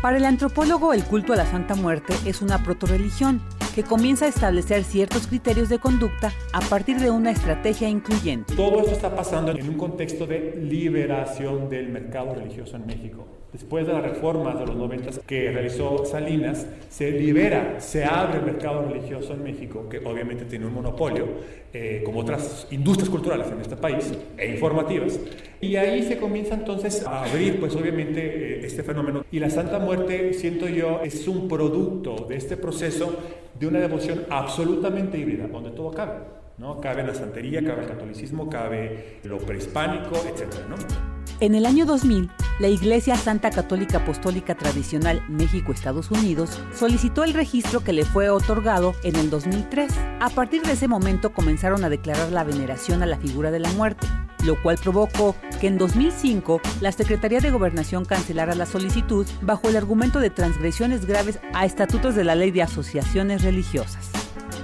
[0.03, 3.41] Para el antropólogo, el culto a la Santa Muerte es una protorreligión
[3.75, 8.55] que comienza a establecer ciertos criterios de conducta a partir de una estrategia incluyente.
[8.55, 13.27] Todo esto está pasando en un contexto de liberación del mercado religioso en México.
[13.55, 18.45] Después de las reformas de los 90 que realizó Salinas, se libera, se abre el
[18.45, 21.25] mercado religioso en México, que obviamente tiene un monopolio,
[21.73, 25.21] eh, como otras industrias culturales en este país, e informativas.
[25.61, 29.25] Y ahí se comienza entonces a abrir, pues obviamente, eh, este fenómeno.
[29.31, 33.17] Y la Santa Muerte, siento yo, es un producto de este proceso
[33.57, 36.15] de una devoción absolutamente híbrida, donde todo cabe.
[36.59, 36.81] ¿no?
[36.81, 40.55] Cabe la santería, cabe el catolicismo, cabe lo prehispánico, etc.
[40.69, 41.14] ¿no?
[41.41, 42.31] En el año 2000,
[42.61, 48.95] la Iglesia Santa Católica Apostólica Tradicional México-Estados Unidos solicitó el registro que le fue otorgado
[49.03, 49.93] en el 2003.
[50.21, 53.73] A partir de ese momento comenzaron a declarar la veneración a la figura de la
[53.73, 54.07] muerte,
[54.45, 59.77] lo cual provocó que en 2005 la Secretaría de Gobernación cancelara la solicitud bajo el
[59.77, 64.11] argumento de transgresiones graves a estatutos de la Ley de Asociaciones Religiosas.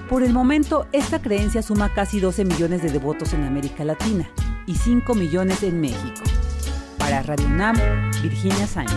[0.08, 4.30] Por el momento, esta creencia suma casi 12 millones de devotos en América Latina
[4.66, 6.22] y 5 millones en México.
[7.10, 7.76] Para Radio UNAM,
[8.22, 8.96] Virginia Sánchez.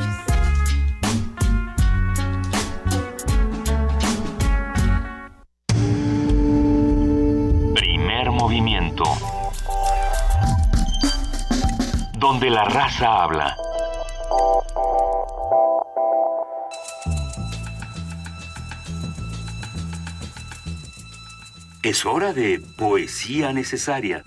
[7.73, 9.03] Primer movimiento.
[12.19, 13.57] Donde la raza habla.
[21.81, 24.23] Es hora de poesía necesaria.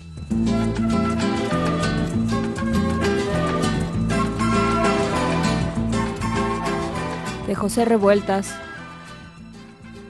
[7.47, 8.53] De José Revueltas,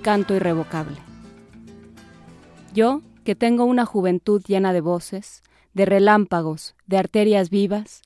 [0.01, 0.97] Canto Irrevocable.
[2.73, 5.43] Yo, que tengo una juventud llena de voces,
[5.73, 8.01] de relámpagos, de arterias vivas,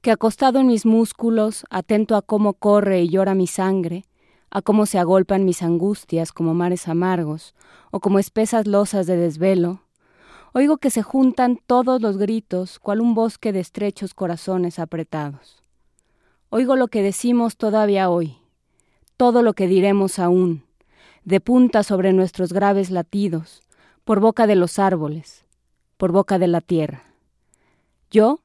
[0.00, 4.04] que acostado en mis músculos, atento a cómo corre y llora mi sangre,
[4.50, 7.56] a cómo se agolpan mis angustias como mares amargos,
[7.90, 9.82] o como espesas losas de desvelo,
[10.54, 15.62] Oigo que se juntan todos los gritos, cual un bosque de estrechos corazones apretados.
[16.48, 18.37] Oigo lo que decimos todavía hoy,
[19.18, 20.62] todo lo que diremos aún,
[21.24, 23.62] de punta sobre nuestros graves latidos,
[24.04, 25.44] por boca de los árboles,
[25.96, 27.02] por boca de la tierra.
[28.12, 28.38] Yo,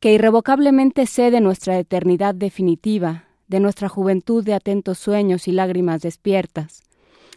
[0.00, 6.02] que irrevocablemente sé de nuestra eternidad definitiva, de nuestra juventud de atentos sueños y lágrimas
[6.02, 6.82] despiertas,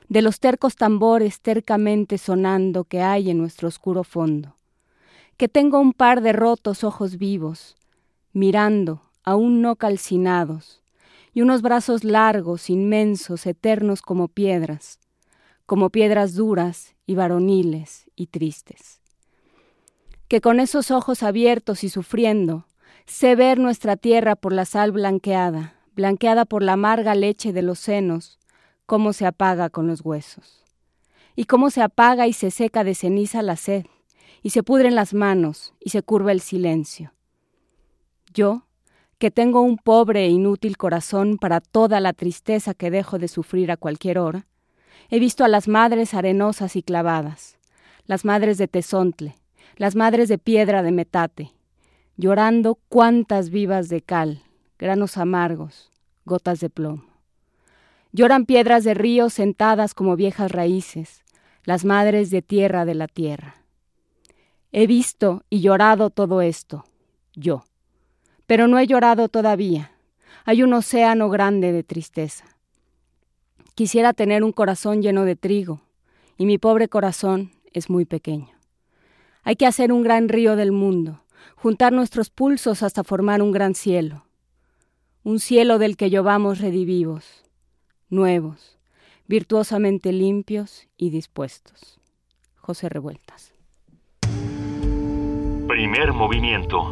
[0.07, 4.55] de los tercos tambores tercamente sonando que hay en nuestro oscuro fondo,
[5.37, 7.75] que tengo un par de rotos ojos vivos,
[8.33, 10.78] mirando, aún no calcinados,
[11.39, 14.99] y unos brazos largos, inmensos, eternos como piedras,
[15.65, 18.99] como piedras duras y varoniles y tristes.
[20.27, 22.67] Que con esos ojos abiertos y sufriendo,
[23.05, 27.79] sé ver nuestra tierra por la sal blanqueada, blanqueada por la amarga leche de los
[27.79, 28.37] senos,
[28.85, 30.65] cómo se apaga con los huesos.
[31.37, 33.85] Y cómo se apaga y se seca de ceniza la sed,
[34.43, 37.13] y se pudren las manos, y se curva el silencio.
[38.33, 38.65] Yo,
[39.19, 43.69] que tengo un pobre e inútil corazón para toda la tristeza que dejo de sufrir
[43.69, 44.47] a cualquier hora,
[45.09, 47.57] he visto a las madres arenosas y clavadas,
[48.05, 49.35] las madres de tesontle,
[49.75, 51.51] las madres de piedra de metate,
[52.15, 54.43] llorando cuantas vivas de cal,
[54.77, 55.91] granos amargos,
[56.23, 57.03] gotas de plomo.
[58.13, 61.23] Lloran piedras de río sentadas como viejas raíces,
[61.65, 63.55] las madres de tierra de la tierra.
[64.71, 66.85] He visto y llorado todo esto,
[67.35, 67.65] yo,
[68.49, 69.91] pero no he llorado todavía.
[70.43, 72.45] Hay un océano grande de tristeza.
[73.75, 75.81] Quisiera tener un corazón lleno de trigo,
[76.35, 78.49] y mi pobre corazón es muy pequeño.
[79.43, 81.21] Hay que hacer un gran río del mundo,
[81.57, 84.25] juntar nuestros pulsos hasta formar un gran cielo,
[85.21, 87.45] un cielo del que llovamos redivivos,
[88.09, 88.79] nuevos,
[89.27, 91.99] virtuosamente limpios y dispuestos.
[92.55, 93.53] José Revueltas.
[95.67, 96.89] Primer movimiento.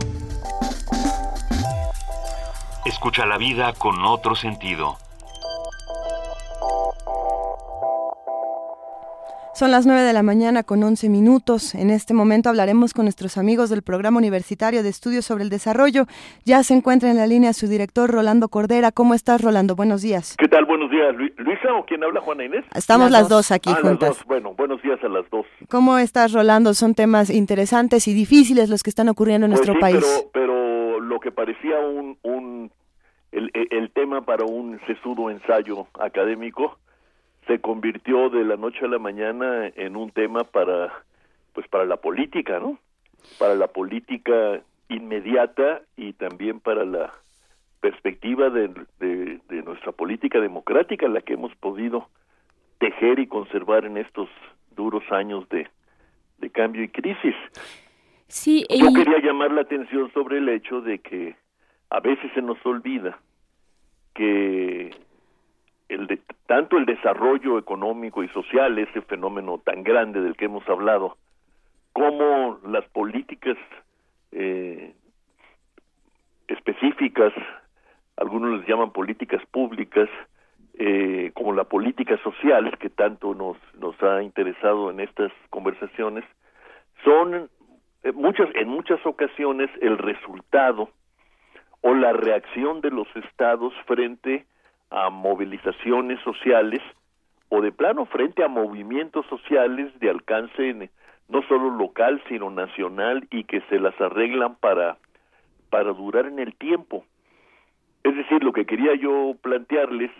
[2.88, 4.96] Escucha la vida con otro sentido.
[9.54, 11.76] Son las 9 de la mañana con 11 minutos.
[11.76, 16.06] En este momento hablaremos con nuestros amigos del Programa Universitario de Estudios sobre el Desarrollo.
[16.46, 18.94] Ya se encuentra en la línea su director Rolando Cordera.
[18.94, 19.76] ¿Cómo estás, Rolando?
[19.76, 20.38] Buenos días.
[20.38, 20.64] ¿Qué tal?
[20.64, 21.14] Buenos días.
[21.40, 22.64] Luisa o quién habla, Juana Inés?
[22.74, 23.52] Estamos las, dos.
[23.52, 24.10] aquí ah, juntas.
[24.10, 24.28] Las dos.
[24.28, 25.46] Bueno, buenos días a las dos.
[25.70, 26.74] ¿Cómo estás, Rolando?
[26.74, 30.30] Son temas interesantes y difíciles los que están ocurriendo en pues nuestro sí, país.
[30.32, 30.57] Pero, pero
[31.08, 32.72] lo que parecía un, un
[33.32, 36.78] el, tema para un sesudo ensayo académico
[37.46, 40.94] se convirtió de la noche a la mañana en un tema para
[41.54, 42.78] pues para la política, ¿no?
[43.40, 47.12] Para la política inmediata y también para la
[47.82, 48.70] perspectiva de
[49.66, 52.10] nuestra política democrática, la que hemos podido
[52.80, 54.30] tejer y conservar en estos
[54.76, 55.68] duros años de,
[56.38, 57.36] de cambio y crisis.
[58.28, 61.36] Sí, Yo y- quería llamar la atención sobre el hecho de que
[61.90, 63.18] a veces se nos olvida
[64.14, 64.92] que
[65.90, 70.68] el de- tanto el desarrollo económico y social, ese fenómeno tan grande del que hemos
[70.68, 71.18] hablado,
[71.94, 73.58] como las políticas
[74.34, 74.94] eh,
[76.48, 77.34] específicas,
[78.18, 80.10] algunos les llaman políticas públicas,
[80.80, 86.24] eh, como la política social que tanto nos, nos ha interesado en estas conversaciones,
[87.04, 87.50] son
[88.14, 90.90] muchas, en muchas ocasiones el resultado
[91.82, 94.46] o la reacción de los estados frente
[94.90, 96.82] a movilizaciones sociales
[97.50, 100.90] o de plano frente a movimientos sociales de alcance en-
[101.30, 104.98] no solo local sino nacional y que se las arreglan para
[105.70, 107.04] para durar en el tiempo.
[108.04, 110.12] Es decir, lo que quería yo plantearles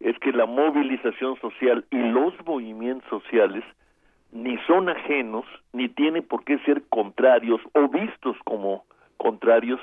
[0.00, 3.62] es que la movilización social y los movimientos sociales
[4.32, 8.84] ni son ajenos ni tienen por qué ser contrarios o vistos como
[9.16, 9.80] contrarios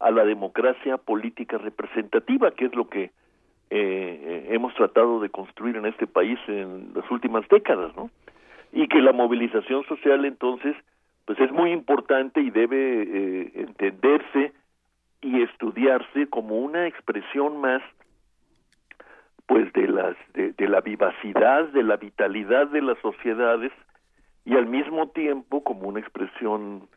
[0.00, 3.10] a la democracia política representativa, que es lo que
[3.70, 8.10] eh, hemos tratado de construir en este país en las últimas décadas, ¿no?
[8.72, 10.76] Y que la movilización social entonces,
[11.24, 14.52] pues es muy importante y debe eh, entenderse
[15.20, 17.82] y estudiarse como una expresión más
[19.46, 23.72] pues de las de, de la vivacidad de la vitalidad de las sociedades
[24.48, 26.88] y al mismo tiempo como una expresión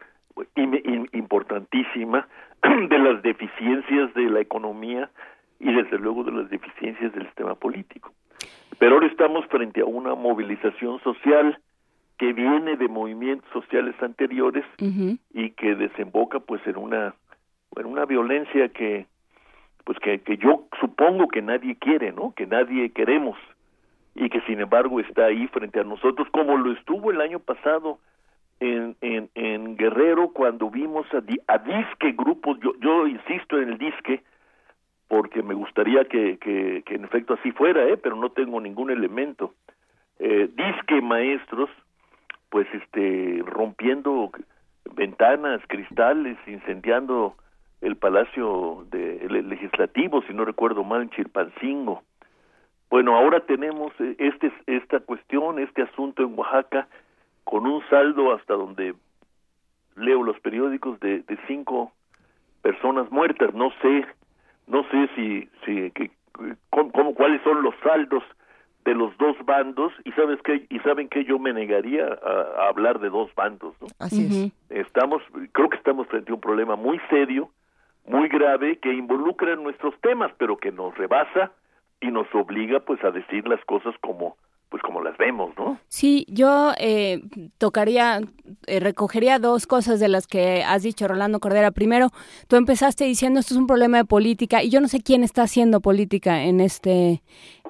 [0.55, 2.27] im- im- importantísima
[2.89, 5.09] de las deficiencias de la economía
[5.59, 8.11] y desde luego de las deficiencias del sistema político.
[8.79, 11.59] Pero ahora estamos frente a una movilización social
[12.17, 14.63] que viene de movimientos sociales anteriores
[15.33, 17.13] y que desemboca pues en una
[17.77, 19.05] en una violencia que
[19.85, 22.33] pues que, que yo supongo que nadie quiere, ¿no?
[22.35, 23.37] Que nadie queremos
[24.15, 27.99] y que sin embargo está ahí frente a nosotros como lo estuvo el año pasado
[28.61, 31.23] en, en, Guerrero cuando vimos a,
[31.53, 34.21] a disque grupos, yo, yo insisto en el disque,
[35.07, 37.97] porque me gustaría que, que, en efecto así fuera, ¿eh?
[37.97, 39.55] pero no tengo ningún elemento.
[40.19, 41.69] Eh, disque maestros,
[42.49, 44.31] pues este, rompiendo
[44.93, 47.35] ventanas, cristales, incendiando
[47.81, 52.03] el Palacio de, Legislativo, si no recuerdo mal, en Chilpancingo.
[52.91, 56.89] Bueno, ahora tenemos eh, este, esta cuestión, este asunto en Oaxaca,
[57.45, 58.93] con un saldo hasta donde
[59.95, 61.93] leo los periódicos de, de cinco
[62.61, 63.53] personas muertas.
[63.53, 64.05] No sé,
[64.67, 66.11] no sé si, si que,
[66.69, 68.23] cómo, cuáles son los saldos
[68.83, 72.99] de los dos bandos y sabes que y saben que yo me negaría a, hablar
[72.99, 73.87] de dos bandos, ¿no?
[73.99, 74.77] Así es.
[74.77, 75.23] Estamos,
[75.53, 77.51] creo que estamos frente a un problema muy serio,
[78.05, 81.53] muy grave que involucra nuestros temas, pero que nos rebasa
[82.01, 84.35] y nos obliga pues a decir las cosas como
[84.71, 85.77] pues como las vemos, ¿no?
[85.89, 87.19] Sí, yo eh,
[87.57, 88.21] tocaría,
[88.67, 91.71] eh, recogería dos cosas de las que has dicho, Rolando Cordera.
[91.71, 92.07] Primero,
[92.47, 95.43] tú empezaste diciendo esto es un problema de política y yo no sé quién está
[95.43, 97.21] haciendo política en este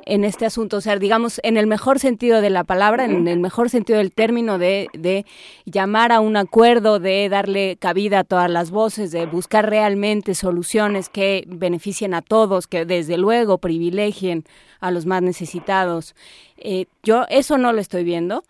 [0.06, 3.40] en este asunto, o sea, digamos, en el mejor sentido de la palabra, en el
[3.40, 5.26] mejor sentido del término de, de
[5.66, 11.10] llamar a un acuerdo, de darle cabida a todas las voces, de buscar realmente soluciones
[11.10, 14.44] que beneficien a todos, que desde luego privilegien
[14.80, 16.16] a los más necesitados.
[16.58, 18.44] Eh, yo eso no lo estoy viendo.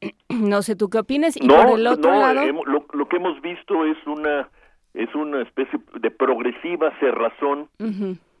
[0.28, 1.36] No sé tú qué opinas.
[1.36, 4.50] Y por el otro lado, lo, que hemos visto es una
[4.92, 7.68] es una especie de progresiva cerrazón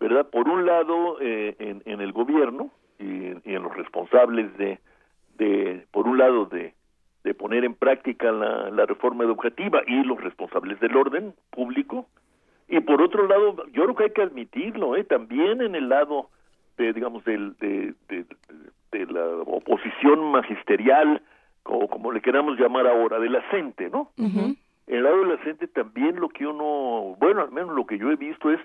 [0.00, 0.28] ¿verdad?
[0.30, 3.04] Por un lado, eh, en, en, el gobierno y,
[3.44, 4.78] en los responsables de,
[5.38, 6.74] de por un lado, de,
[7.24, 12.06] de poner en práctica la, la reforma educativa y los responsables del orden público,
[12.68, 15.04] y por otro lado, yo creo que hay que admitirlo, ¿eh?
[15.04, 16.30] también en el lado,
[16.76, 18.24] de, digamos, del, de, de,
[18.90, 21.22] de la oposición magisterial,
[21.62, 24.10] o como le queramos llamar ahora, de la gente, ¿no?
[24.88, 27.98] En el lado de la gente también lo que uno, bueno, al menos lo que
[27.98, 28.60] yo he visto es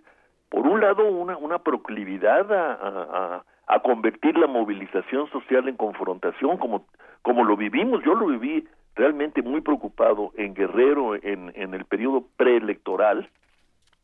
[0.52, 3.44] por un lado, una, una proclividad a,
[3.84, 6.86] convertir la movilización social en confrontación, como,
[7.22, 8.04] como lo vivimos.
[8.04, 13.30] Yo lo viví realmente muy preocupado en Guerrero en, en el periodo preelectoral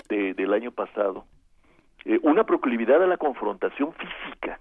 [0.08, 1.26] de, del año pasado.
[2.06, 4.60] Eh, una proclividad a la confrontación física,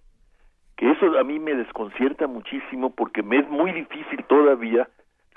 [0.77, 4.89] que eso a mí me desconcierta muchísimo porque me es muy difícil todavía,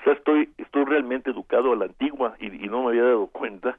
[0.04, 3.78] o estoy, estoy realmente educado a la antigua y no me había dado cuenta,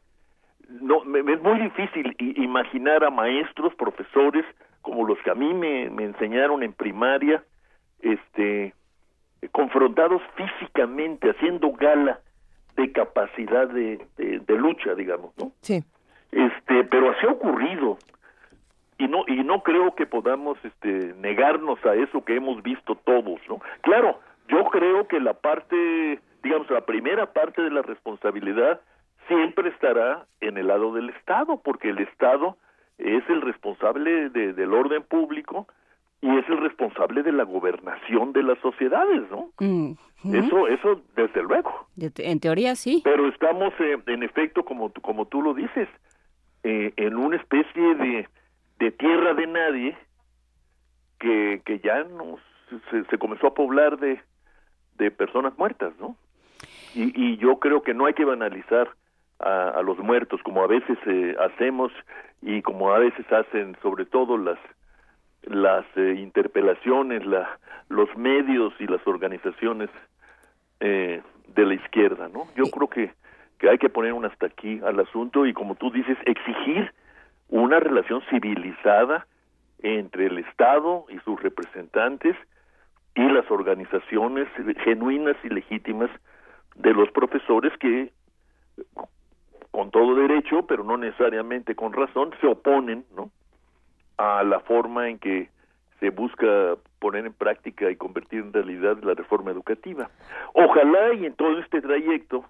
[0.79, 4.45] no me, es muy difícil imaginar a maestros, profesores
[4.81, 7.43] como los que a mí me, me enseñaron en primaria,
[8.01, 8.73] este
[9.51, 12.19] confrontados físicamente, haciendo gala
[12.75, 15.51] de capacidad de, de, lucha, digamos, ¿no?
[15.61, 15.83] Sí.
[16.31, 17.97] Este, pero así ha ocurrido
[18.97, 23.39] y no y no creo que podamos este negarnos a eso que hemos visto todos,
[23.49, 23.59] ¿no?
[23.81, 28.79] Claro, yo creo que la parte, digamos, la primera parte de la responsabilidad
[29.31, 32.57] siempre estará en el lado del Estado, porque el Estado
[32.97, 35.67] es el responsable de, del orden público
[36.21, 39.49] y es el responsable de la gobernación de las sociedades, ¿no?
[39.59, 39.93] Mm,
[40.35, 41.87] eso, eso desde luego.
[41.97, 43.01] En teoría sí.
[43.03, 45.87] Pero estamos, eh, en efecto, como, como tú lo dices,
[46.63, 48.27] eh, en una especie de,
[48.79, 49.97] de tierra de nadie
[51.19, 52.39] que, que ya nos,
[52.91, 54.21] se, se comenzó a poblar de,
[54.97, 56.15] de personas muertas, ¿no?
[56.93, 58.91] Y, y yo creo que no hay que banalizar
[59.43, 61.91] a, los muertos, como a veces eh, hacemos
[62.41, 64.59] y como a veces hacen sobre todo las
[65.43, 67.57] las eh, interpelaciones, la,
[67.89, 69.89] los medios y las organizaciones
[70.79, 72.45] eh, de la izquierda, ¿no?
[72.55, 73.13] Yo creo que,
[73.57, 76.93] que hay que poner un hasta aquí al asunto y como tú dices, exigir
[77.49, 79.25] una relación civilizada
[79.79, 82.35] entre el Estado y sus representantes
[83.15, 84.47] y las organizaciones
[84.83, 86.09] genuinas y legítimas
[86.75, 88.11] de los profesores que
[89.71, 93.31] con todo derecho, pero no necesariamente con razón, se oponen ¿no?
[94.17, 95.49] a la forma en que
[95.99, 100.09] se busca poner en práctica y convertir en realidad la reforma educativa.
[100.53, 102.43] Ojalá y en todo este trayecto,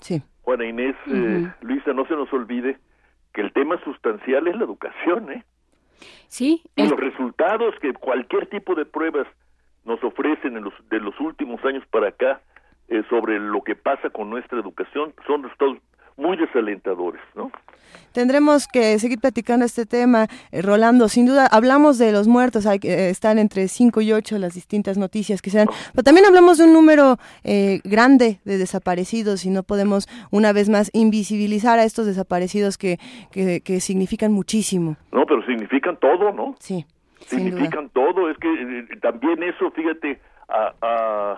[0.00, 0.22] sí.
[0.42, 2.78] Juana Inés, eh, Luisa, no se nos olvide
[3.32, 5.44] que el tema sustancial es la educación, ¿eh?
[6.28, 6.62] Sí.
[6.76, 9.26] Y los resultados que cualquier tipo de pruebas
[9.84, 12.40] nos ofrecen en los, de los últimos años para acá
[12.88, 15.78] eh, sobre lo que pasa con nuestra educación son resultados
[16.18, 17.50] muy desalentadores, ¿no?
[18.12, 21.08] Tendremos que seguir platicando este tema, eh, Rolando.
[21.08, 24.98] Sin duda, hablamos de los muertos, hay, eh, están entre 5 y 8 las distintas
[24.98, 29.50] noticias que se dan, pero también hablamos de un número eh, grande de desaparecidos y
[29.50, 32.98] no podemos, una vez más, invisibilizar a estos desaparecidos que,
[33.32, 34.96] que, significan muchísimo.
[35.12, 36.56] No, pero significan todo, ¿no?
[36.58, 36.84] Sí.
[37.20, 38.30] Significan todo.
[38.30, 41.36] Es que también eso, fíjate, a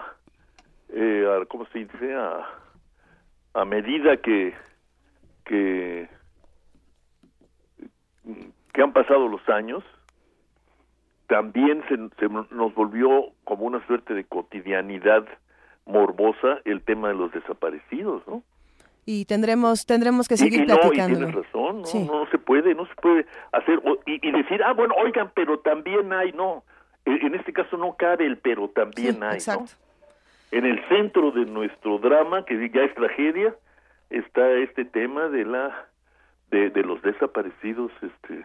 [0.93, 2.15] eh, ¿cómo se dice?
[2.15, 2.47] A,
[3.55, 4.55] a medida que,
[5.51, 6.09] que,
[8.73, 9.83] que han pasado los años,
[11.27, 11.97] también se,
[12.55, 15.27] nos volvió como una suerte de cotidianidad
[15.87, 18.45] morbosa el tema de los desaparecidos, ¿no?
[19.07, 21.19] Y tendremos tendremos que seguir platicando.
[21.19, 25.33] tienes razón, no, no, se puede, no se puede hacer y, decir, ah, bueno, oigan,
[25.35, 26.63] pero también hay, no,
[27.07, 29.73] e, en este caso no cabe el pero también hay, exacto.
[30.53, 33.55] En el centro de nuestro drama, que ya es tragedia,
[34.11, 35.87] está este tema de la
[36.51, 38.45] de, de los desaparecidos, este,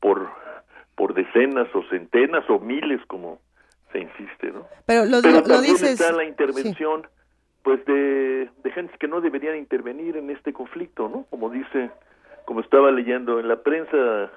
[0.00, 0.30] por
[0.94, 3.40] por decenas o centenas o miles como
[3.92, 4.66] se insiste, ¿no?
[4.86, 5.20] Pero lo,
[5.60, 6.00] dices...
[6.00, 7.06] está la intervención,
[7.62, 11.26] pues, de, de gente que no deberían intervenir en este conflicto, ¿no?
[11.30, 11.90] Como dice,
[12.44, 14.30] como estaba leyendo en la prensa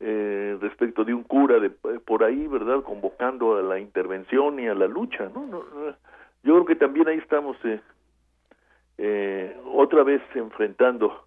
[0.00, 2.82] eh, respecto de un cura de por ahí, ¿verdad?
[2.82, 5.46] Convocando a la intervención y a la lucha, ¿no?
[6.44, 7.80] yo creo que también ahí estamos eh,
[9.04, 11.26] eh, otra vez enfrentando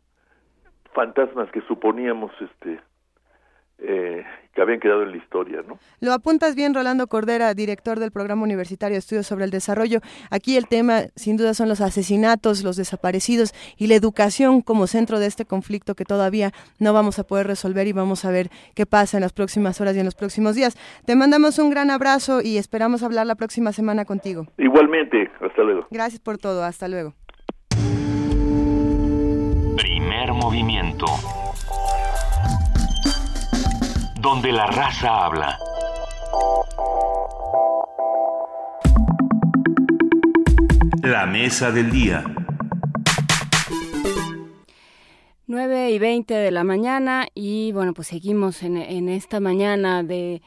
[0.94, 2.80] fantasmas que suponíamos, este,
[3.80, 4.24] eh,
[4.54, 5.78] que habían quedado en la historia, ¿no?
[6.00, 10.00] Lo apuntas bien, Rolando Cordera, director del Programa Universitario de Estudios sobre el Desarrollo.
[10.32, 15.20] Aquí el tema, sin duda, son los asesinatos, los desaparecidos y la educación como centro
[15.20, 18.86] de este conflicto que todavía no vamos a poder resolver y vamos a ver qué
[18.86, 20.78] pasa en las próximas horas y en los próximos días.
[21.06, 24.46] Te mandamos un gran abrazo y esperamos hablar la próxima semana contigo.
[24.58, 25.88] Igualmente, hasta luego.
[25.92, 27.14] Gracias por todo, hasta luego.
[30.46, 31.08] Movimiento
[34.20, 35.58] donde la raza habla.
[41.02, 42.24] La mesa del día.
[45.48, 50.44] 9 y 20 de la mañana y bueno, pues seguimos en, en esta mañana de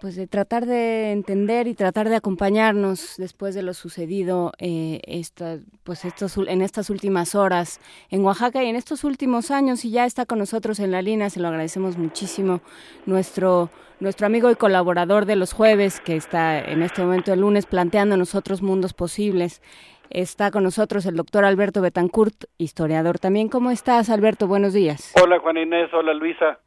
[0.00, 5.58] pues de tratar de entender y tratar de acompañarnos después de lo sucedido eh, esta,
[5.84, 10.06] pues estos, en estas últimas horas en Oaxaca y en estos últimos años y ya
[10.06, 12.60] está con nosotros en la línea, se lo agradecemos muchísimo
[13.04, 13.68] nuestro
[14.00, 18.16] nuestro amigo y colaborador de los jueves que está en este momento el lunes planteando
[18.16, 19.60] nosotros mundos posibles.
[20.08, 23.50] Está con nosotros el doctor Alberto Betancourt, historiador también.
[23.50, 24.46] ¿Cómo estás, Alberto?
[24.46, 25.12] Buenos días.
[25.22, 25.92] Hola, Juan Inés.
[25.92, 26.58] Hola, Luisa.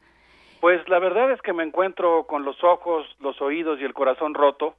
[0.63, 4.33] Pues la verdad es que me encuentro con los ojos, los oídos y el corazón
[4.33, 4.77] roto,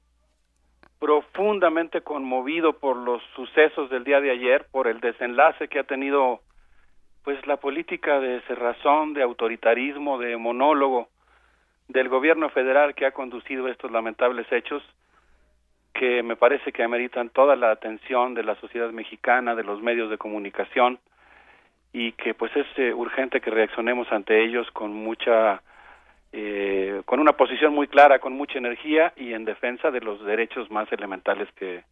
[0.99, 6.41] profundamente conmovido por los sucesos del día de ayer, por el desenlace que ha tenido
[7.23, 11.11] pues la política de cerrazón, de autoritarismo, de monólogo
[11.89, 14.83] del gobierno federal que ha conducido estos lamentables hechos
[15.93, 20.09] que me parece que ameritan toda la atención de la sociedad mexicana, de los medios
[20.09, 20.99] de comunicación
[21.93, 25.61] y que pues es eh, urgente que reaccionemos ante ellos con mucha
[26.37, 30.69] eh, con una posición muy clara, con mucha energía y en defensa de los derechos
[30.69, 31.85] más elementales que,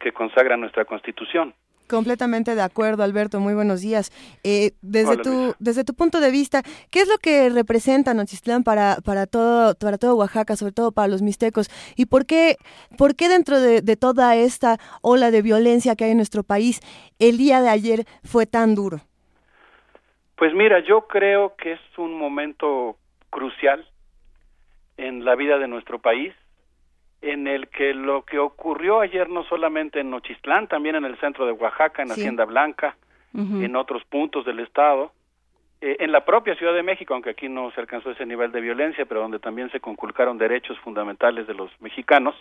[0.00, 1.54] que consagra nuestra Constitución.
[1.88, 3.38] Completamente de acuerdo, Alberto.
[3.38, 4.10] Muy buenos días.
[4.42, 8.96] Eh, desde tu desde tu punto de vista, ¿qué es lo que representa Nochistlán para
[9.04, 11.70] para todo para todo Oaxaca, sobre todo para los mixtecos?
[11.96, 12.56] Y por qué
[12.98, 16.80] por qué dentro de, de toda esta ola de violencia que hay en nuestro país,
[17.20, 18.98] el día de ayer fue tan duro?
[20.36, 22.98] Pues mira, yo creo que es un momento
[23.30, 23.86] crucial
[24.96, 26.34] en la vida de nuestro país,
[27.20, 31.46] en el que lo que ocurrió ayer no solamente en Nochistlán, también en el centro
[31.46, 32.96] de Oaxaca, en Hacienda Blanca,
[33.34, 35.12] en otros puntos del estado,
[35.80, 38.60] eh, en la propia Ciudad de México, aunque aquí no se alcanzó ese nivel de
[38.60, 42.34] violencia, pero donde también se conculcaron derechos fundamentales de los mexicanos,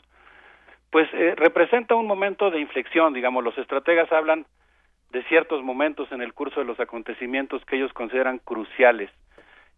[0.89, 4.47] pues eh, representa un momento de inflexión, digamos, los estrategas hablan
[5.11, 9.11] de ciertos momentos en el curso de los acontecimientos que ellos consideran cruciales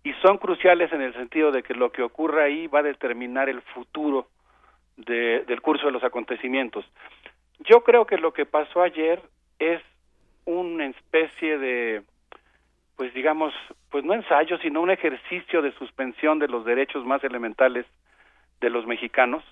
[0.04, 3.50] y son cruciales en el sentido de que lo que ocurra ahí va a determinar
[3.50, 4.28] el futuro
[4.98, 6.86] de, del curso de los acontecimientos.
[7.60, 9.22] Yo creo que lo que pasó ayer
[9.60, 9.82] es
[10.46, 12.04] una especie de,
[12.96, 13.54] pues digamos,
[13.92, 17.86] pues no ensayo, sino un ejercicio de suspensión de los derechos más elementales
[18.62, 19.44] de los mexicanos,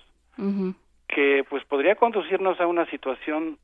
[1.08, 3.58] que pues podría conducirnos a una situación,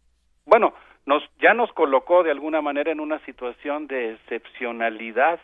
[0.46, 0.74] bueno,
[1.06, 5.38] nos ya nos colocó de alguna manera en una situación de excepcionalidad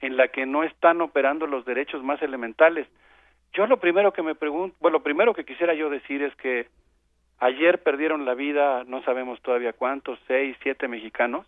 [0.00, 2.86] en la que no están operando los derechos más elementales.
[3.52, 6.68] Yo lo primero que me pregunto, bueno, lo primero que quisiera yo decir es que
[7.38, 11.46] ayer perdieron la vida, no sabemos todavía cuántos, seis, siete mexicanos,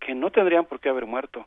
[0.00, 1.46] que no tendrían por qué haber muerto,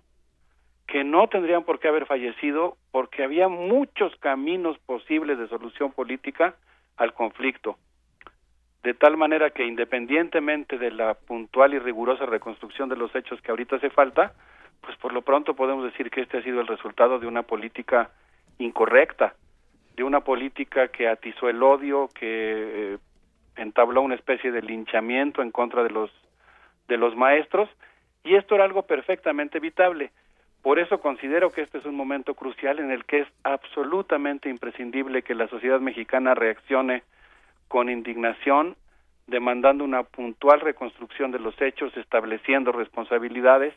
[0.88, 6.56] que no tendrían por qué haber fallecido, porque había muchos caminos posibles de solución política
[6.98, 7.78] al conflicto.
[8.84, 13.52] De tal manera que independientemente de la puntual y rigurosa reconstrucción de los hechos que
[13.52, 14.34] ahorita hace falta,
[14.90, 18.10] pues por lo pronto podemos decir que este ha sido el resultado de una política
[18.58, 19.36] incorrecta,
[19.96, 22.98] de una política que atizó el odio, que eh,
[23.56, 26.10] entabló una especie de linchamiento en contra de los
[26.88, 27.70] de los maestros
[28.24, 30.10] y esto era algo perfectamente evitable.
[30.64, 35.22] Por eso considero que este es un momento crucial en el que es absolutamente imprescindible
[35.22, 37.04] que la sociedad mexicana reaccione
[37.68, 38.76] con indignación,
[39.28, 43.76] demandando una puntual reconstrucción de los hechos, estableciendo responsabilidades,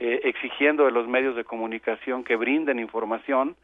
[0.00, 3.54] eh, exigiendo de los medios de comunicación que brinden información.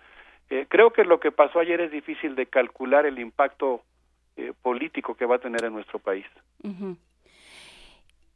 [0.51, 3.81] Eh, creo que lo que pasó ayer es difícil de calcular el impacto
[4.37, 6.27] eh, político que va a tener en nuestro país.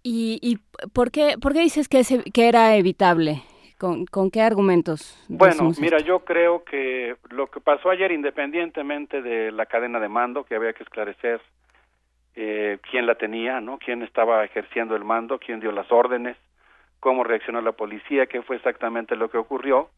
[0.03, 0.59] ¿Y, y
[0.95, 3.43] por, qué, por qué dices que, que era evitable?
[3.77, 5.23] ¿Con, ¿Con, qué argumentos?
[5.29, 10.45] Bueno, mira, yo creo que lo que pasó ayer, independientemente de la cadena de mando,
[10.45, 11.43] que había que esclarecer
[12.35, 13.79] eh, quién la tenía, ¿no?
[13.79, 16.39] Quién estaba ejerciendo el mando, quién dio las órdenes,
[17.01, 19.91] cómo reaccionó la policía, qué fue exactamente lo que ocurrió.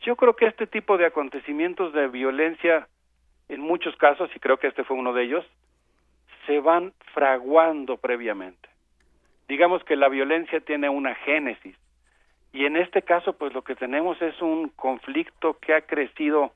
[0.00, 2.88] Yo creo que este tipo de acontecimientos de violencia,
[3.48, 5.46] en muchos casos, y creo que este fue uno de ellos,
[6.46, 8.68] se van fraguando previamente.
[9.46, 11.76] Digamos que la violencia tiene una génesis
[12.52, 16.52] y en este caso, pues lo que tenemos es un conflicto que ha crecido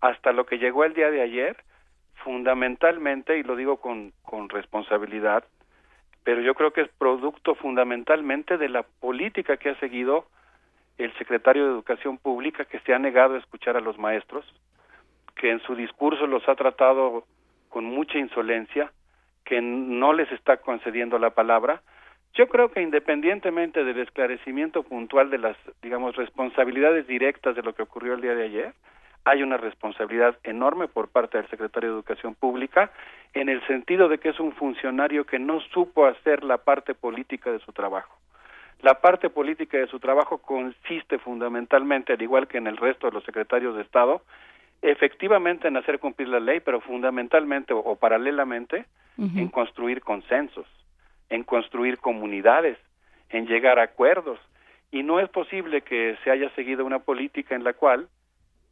[0.00, 1.56] hasta lo que llegó el día de ayer,
[2.24, 5.44] fundamentalmente, y lo digo con, con responsabilidad,
[6.24, 10.26] pero yo creo que es producto fundamentalmente de la política que ha seguido
[10.96, 14.44] el secretario de Educación Pública, que se ha negado a escuchar a los maestros,
[15.36, 17.24] que en su discurso los ha tratado
[17.68, 18.90] con mucha insolencia,
[19.44, 21.82] que no les está concediendo la palabra,
[22.34, 27.82] yo creo que independientemente del esclarecimiento puntual de las, digamos, responsabilidades directas de lo que
[27.82, 28.74] ocurrió el día de ayer,
[29.24, 32.90] hay una responsabilidad enorme por parte del secretario de Educación Pública
[33.32, 37.50] en el sentido de que es un funcionario que no supo hacer la parte política
[37.50, 38.16] de su trabajo.
[38.82, 43.14] La parte política de su trabajo consiste fundamentalmente, al igual que en el resto de
[43.14, 44.22] los secretarios de Estado,
[44.82, 48.84] efectivamente en hacer cumplir la ley, pero fundamentalmente o, paralelamente
[49.16, 50.66] en construir consensos
[51.30, 52.78] en construir comunidades,
[53.30, 54.38] en llegar a acuerdos.
[54.90, 58.08] Y no es posible que se haya seguido una política en la cual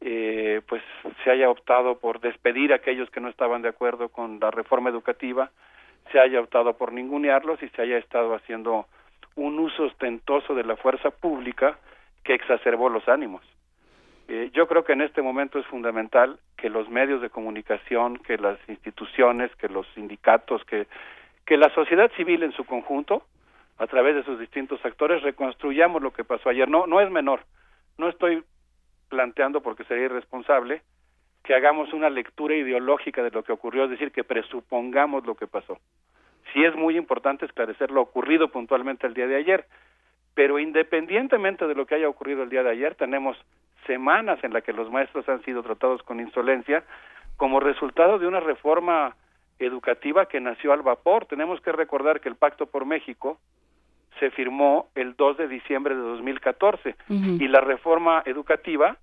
[0.05, 0.81] eh, pues
[1.23, 4.89] se haya optado por despedir a aquellos que no estaban de acuerdo con la reforma
[4.89, 5.51] educativa,
[6.11, 8.85] se haya optado por ningunearlos y se haya estado haciendo
[9.35, 11.77] un uso ostentoso de la fuerza pública
[12.23, 13.41] que exacerbó los ánimos.
[14.27, 18.37] Eh, yo creo que en este momento es fundamental que los medios de comunicación, que
[18.37, 20.87] las instituciones, que los sindicatos, que
[21.45, 23.23] que la sociedad civil en su conjunto,
[23.77, 26.69] a través de sus distintos actores, reconstruyamos lo que pasó ayer.
[26.69, 27.41] No, no es menor.
[27.97, 28.43] No estoy
[29.13, 30.81] planteando, porque sería irresponsable,
[31.43, 35.45] que hagamos una lectura ideológica de lo que ocurrió, es decir, que presupongamos lo que
[35.45, 35.77] pasó.
[36.51, 39.65] Sí es muy importante esclarecer lo ocurrido puntualmente el día de ayer,
[40.33, 43.37] pero independientemente de lo que haya ocurrido el día de ayer, tenemos
[43.85, 46.83] semanas en las que los maestros han sido tratados con insolencia
[47.37, 49.15] como resultado de una reforma
[49.59, 51.27] educativa que nació al vapor.
[51.27, 53.37] Tenemos que recordar que el Pacto por México
[54.19, 58.97] se firmó el 2 de diciembre de 2014 y la reforma educativa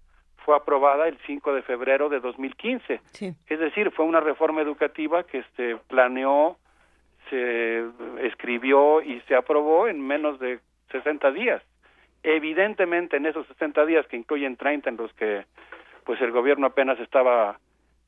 [0.44, 3.00] fue aprobada el 5 de febrero de 2015.
[3.46, 6.56] Es decir, fue una reforma educativa que se planeó,
[7.28, 7.84] se
[8.22, 10.60] escribió y se aprobó en menos de
[10.92, 11.62] 60 días.
[12.22, 15.44] Evidentemente, en esos 60 días, que incluyen 30 en los que
[16.04, 17.58] pues el gobierno apenas estaba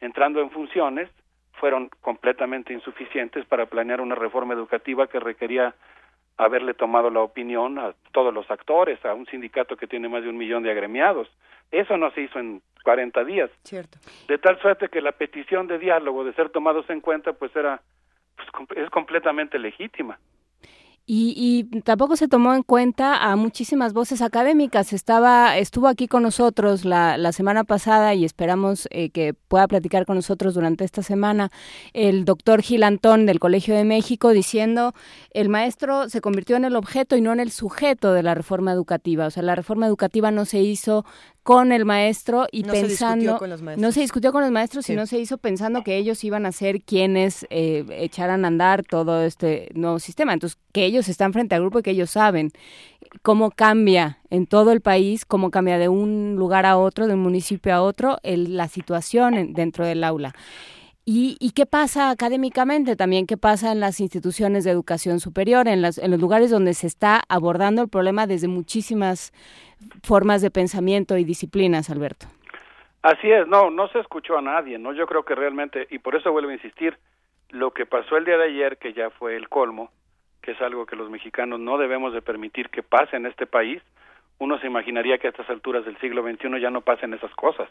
[0.00, 1.08] entrando en funciones,
[1.52, 5.74] fueron completamente insuficientes para planear una reforma educativa que requería
[6.44, 10.28] haberle tomado la opinión a todos los actores, a un sindicato que tiene más de
[10.28, 11.28] un millón de agremiados.
[11.70, 13.50] Eso no se hizo en 40 días.
[13.64, 13.98] Cierto.
[14.28, 17.80] De tal suerte que la petición de diálogo, de ser tomados en cuenta, pues era
[18.36, 20.18] pues, es completamente legítima.
[21.04, 24.92] Y, tampoco se tomó en cuenta a muchísimas voces académicas.
[24.92, 30.06] Estaba, estuvo aquí con nosotros la, la semana pasada y esperamos eh, que pueda platicar
[30.06, 31.50] con nosotros durante esta semana
[31.92, 34.94] el doctor Gil Antón del Colegio de México diciendo
[35.32, 38.72] el maestro se convirtió en el objeto y no en el sujeto de la reforma
[38.72, 39.26] educativa.
[39.26, 41.04] O sea, la reforma educativa no se hizo
[41.42, 43.40] con el maestro y pensando
[43.76, 46.82] no se discutió con los maestros sino se hizo pensando que ellos iban a ser
[46.82, 50.32] quienes eh, echaran a andar todo este nuevo sistema.
[50.32, 52.50] Entonces que ellos están frente al grupo y que ellos saben
[53.22, 57.20] cómo cambia en todo el país cómo cambia de un lugar a otro de un
[57.20, 60.34] municipio a otro el, la situación dentro del aula
[61.04, 63.26] ¿Y, ¿Y, qué pasa académicamente también?
[63.26, 66.86] ¿Qué pasa en las instituciones de educación superior, en, las, en los lugares donde se
[66.86, 69.32] está abordando el problema desde muchísimas
[70.04, 72.26] formas de pensamiento y disciplinas, Alberto?
[73.02, 74.92] Así es, no, no se escuchó a nadie, ¿no?
[74.92, 76.96] Yo creo que realmente, y por eso vuelvo a insistir,
[77.50, 79.90] lo que pasó el día de ayer, que ya fue el colmo,
[80.40, 83.82] que es algo que los mexicanos no debemos de permitir que pase en este país,
[84.38, 87.68] uno se imaginaría que a estas alturas del siglo XXI ya no pasen esas cosas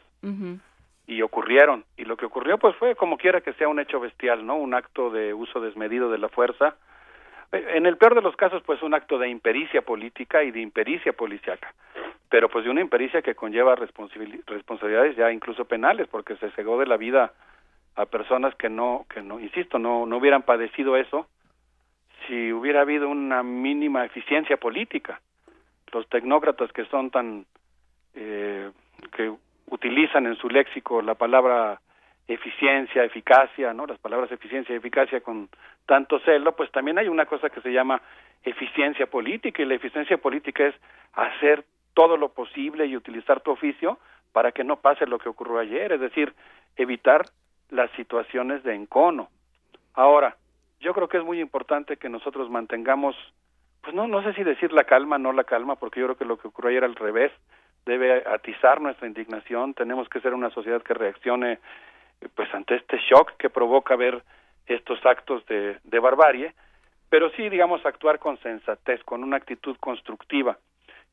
[1.12, 1.84] y ocurrieron.
[1.98, 4.56] Y lo que ocurrió pues fue como quiera que sea un hecho bestial, ¿no?
[4.56, 6.78] Un acto de uso desmedido de la fuerza.
[7.52, 11.12] En el peor de los casos pues un acto de impericia política y de impericia
[11.12, 11.74] policiaca.
[12.30, 16.86] Pero pues de una impericia que conlleva responsabilidades ya incluso penales porque se cegó de
[16.86, 17.34] la vida
[17.98, 21.28] a personas que no que no insisto, no no hubieran padecido eso
[22.26, 25.20] si hubiera habido una mínima eficiencia política.
[25.92, 27.46] Los tecnócratas que son tan
[28.16, 28.72] eh,
[29.12, 29.34] que
[29.72, 31.82] utilizan en su léxico la palabra
[32.28, 33.88] eficiencia, eficacia, ¿no?
[33.88, 35.50] Las palabras eficiencia y eficacia con
[35.86, 38.02] tanto celo, pues también hay una cosa que se llama
[38.44, 40.76] eficiencia política y la eficiencia política es
[41.14, 43.98] hacer todo lo posible y utilizar tu oficio
[44.32, 46.34] para que no pase lo que ocurrió ayer, es decir,
[46.76, 47.26] evitar
[47.70, 49.30] las situaciones de encono.
[49.94, 50.38] Ahora,
[50.80, 53.16] yo creo que es muy importante que nosotros mantengamos,
[53.82, 56.26] pues no, no sé si decir la calma, no la calma, porque yo creo que
[56.26, 57.32] lo que ocurrió ayer al revés,
[57.86, 61.60] debe atizar nuestra indignación, tenemos que ser una sociedad que reaccione
[62.36, 64.24] pues ante este shock que provoca ver
[64.68, 66.54] estos actos de, de barbarie,
[67.10, 70.58] pero sí, digamos, actuar con sensatez, con una actitud constructiva.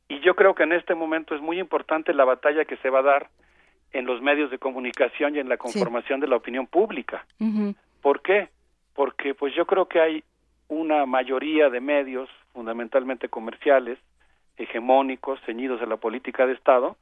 [0.09, 3.01] Y yo creo que en este momento es muy importante la batalla que se va
[3.01, 3.29] a dar
[3.93, 7.25] en los medios de comunicación y en la conformación de la opinión pública.
[8.03, 8.49] ¿Por qué?
[8.95, 10.25] Porque pues yo creo que hay
[10.69, 13.99] una mayoría de medios, fundamentalmente comerciales,
[14.59, 16.97] hegemónicos, ceñidos a la política de Estado,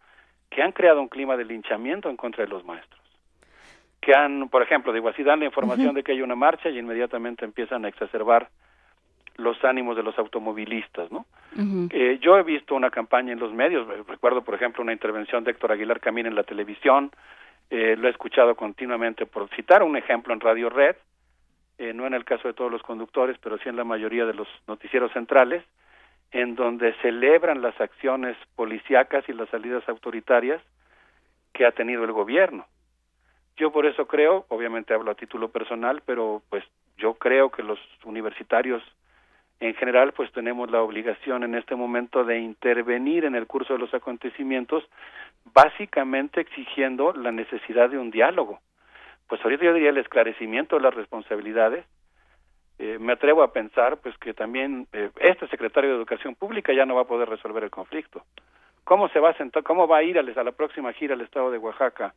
[0.51, 3.01] que han creado un clima de linchamiento en contra de los maestros.
[4.01, 6.78] Que han, por ejemplo, digo así, dan la información de que hay una marcha y
[6.78, 8.49] inmediatamente empiezan a exacerbar
[9.36, 11.26] los ánimos de los automovilistas, ¿no?
[11.91, 15.44] eh, yo he visto una campaña en los medios, eh, recuerdo, por ejemplo, una intervención
[15.44, 17.10] de Héctor Aguilar Camín en la televisión,
[17.68, 20.97] eh, lo he escuchado continuamente, por citar un ejemplo en Radio Red,
[21.78, 24.35] eh, no en el caso de todos los conductores, pero sí en la mayoría de
[24.35, 25.65] los noticieros centrales,
[26.33, 30.63] en donde celebran las acciones policíacas y las salidas autoritarias
[31.53, 32.67] que ha tenido el gobierno.
[33.57, 36.63] Yo por eso creo, obviamente hablo a título personal, pero pues
[36.99, 38.83] yo creo que los universitarios
[39.61, 43.79] en general pues tenemos la obligación en este momento de intervenir en el curso de
[43.79, 44.85] los acontecimientos,
[45.55, 48.61] básicamente exigiendo la necesidad de un diálogo.
[49.29, 51.87] Pues ahorita yo diría el esclarecimiento de las responsabilidades,
[52.79, 56.85] eh, me atrevo a pensar pues que también eh, este secretario de Educación Pública ya
[56.85, 58.23] no va a poder resolver el conflicto.
[58.85, 61.21] ¿Cómo se va a sentar, cómo va a ir a, a la próxima gira al
[61.21, 62.15] estado de Oaxaca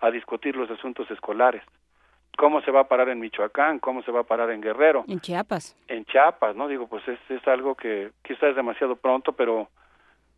[0.00, 1.62] a discutir los asuntos escolares?
[2.36, 3.78] ¿Cómo se va a parar en Michoacán?
[3.78, 5.04] ¿Cómo se va a parar en Guerrero?
[5.08, 5.76] En Chiapas.
[5.88, 6.66] En Chiapas, ¿no?
[6.68, 9.68] Digo, pues es, es algo que quizás es demasiado pronto, pero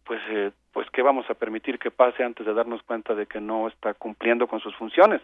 [0.05, 3.41] pues eh, pues qué vamos a permitir que pase antes de darnos cuenta de que
[3.41, 5.21] no está cumpliendo con sus funciones,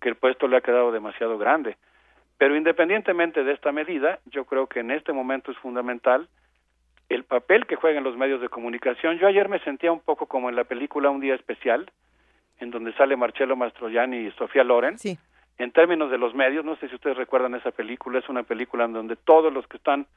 [0.00, 1.76] que el puesto le ha quedado demasiado grande.
[2.42, 6.28] Pero independientemente de esta medida, yo creo que en este momento es fundamental
[7.08, 9.16] el papel que juegan los medios de comunicación.
[9.18, 11.88] Yo ayer me sentía un poco como en la película Un Día Especial,
[12.58, 14.98] en donde sale Marcello Mastroianni y Sofía Loren.
[14.98, 15.16] Sí.
[15.56, 18.86] En términos de los medios, no sé si ustedes recuerdan esa película, es una película
[18.86, 20.08] en donde todos los que están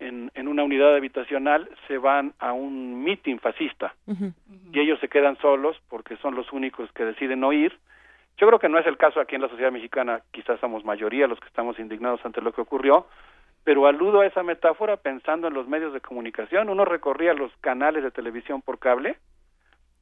[0.00, 3.94] en, en una unidad habitacional se van a un mitin fascista
[4.70, 7.72] y ellos se quedan solos porque son los únicos que deciden no ir
[8.36, 11.26] yo creo que no es el caso aquí en la sociedad mexicana, quizás somos mayoría
[11.26, 13.06] los que estamos indignados ante lo que ocurrió,
[13.62, 16.68] pero aludo a esa metáfora pensando en los medios de comunicación.
[16.68, 19.16] Uno recorría los canales de televisión por cable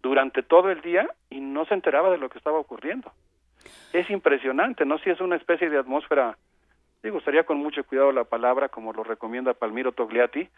[0.02, 3.12] durante todo el día y no se enteraba de lo que estaba ocurriendo.
[3.93, 4.99] Es impresionante, ¿no?
[4.99, 6.36] Si es una especie de atmósfera,
[7.02, 10.49] digo, estaría con mucho cuidado la palabra, como lo recomienda Palmiro Togliatti,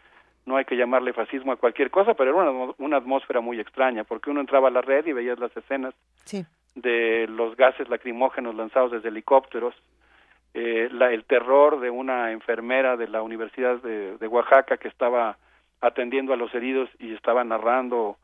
[0.45, 4.03] no hay que llamarle fascismo a cualquier cosa, pero era una, una atmósfera muy extraña,
[4.03, 6.45] porque uno entraba a la red y veías las escenas sí
[6.75, 9.73] de los gases lacrimógenos lanzados desde helicópteros,
[10.53, 15.37] eh, la, el terror de una enfermera de la Universidad de, de, Oaxaca que estaba
[15.81, 18.17] atendiendo a los heridos y estaba narrando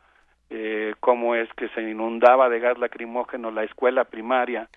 [0.50, 4.70] eh, cómo es que se inundaba de gas lacrimógeno la escuela primaria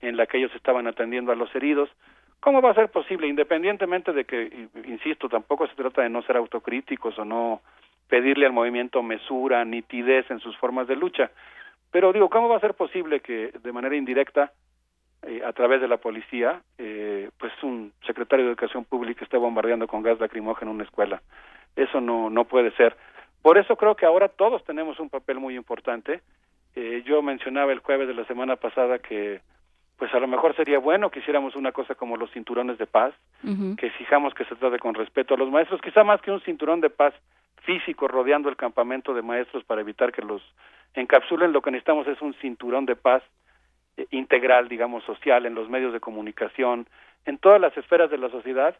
[0.00, 1.90] en la que ellos estaban atendiendo a los heridos.
[2.40, 6.38] ¿Cómo va a ser posible, independientemente de que, insisto, tampoco se trata de no ser
[6.38, 7.60] autocríticos o no
[8.08, 11.30] pedirle al movimiento mesura, nitidez en sus formas de lucha,
[11.90, 14.52] pero digo, ¿cómo va a ser posible que de manera indirecta,
[15.22, 19.86] eh, a través de la policía, eh, pues un secretario de Educación Pública esté bombardeando
[19.86, 21.22] con gas lacrimógeno una escuela?
[21.76, 22.96] Eso no, no puede ser.
[23.42, 26.20] Por eso creo que ahora todos tenemos un papel muy importante.
[26.74, 29.40] Eh, yo mencionaba el jueves de la semana pasada que
[29.96, 33.12] pues a lo mejor sería bueno que hiciéramos una cosa como los cinturones de paz,
[33.76, 36.80] que exijamos que se trate con respeto a los maestros, quizá más que un cinturón
[36.80, 37.12] de paz
[37.64, 40.42] físico rodeando el campamento de maestros para evitar que los
[40.94, 43.22] encapsulen, lo que necesitamos es un cinturón de paz
[43.96, 46.86] eh, integral, digamos, social, en los medios de comunicación,
[47.24, 48.76] en todas las esferas de la sociedad,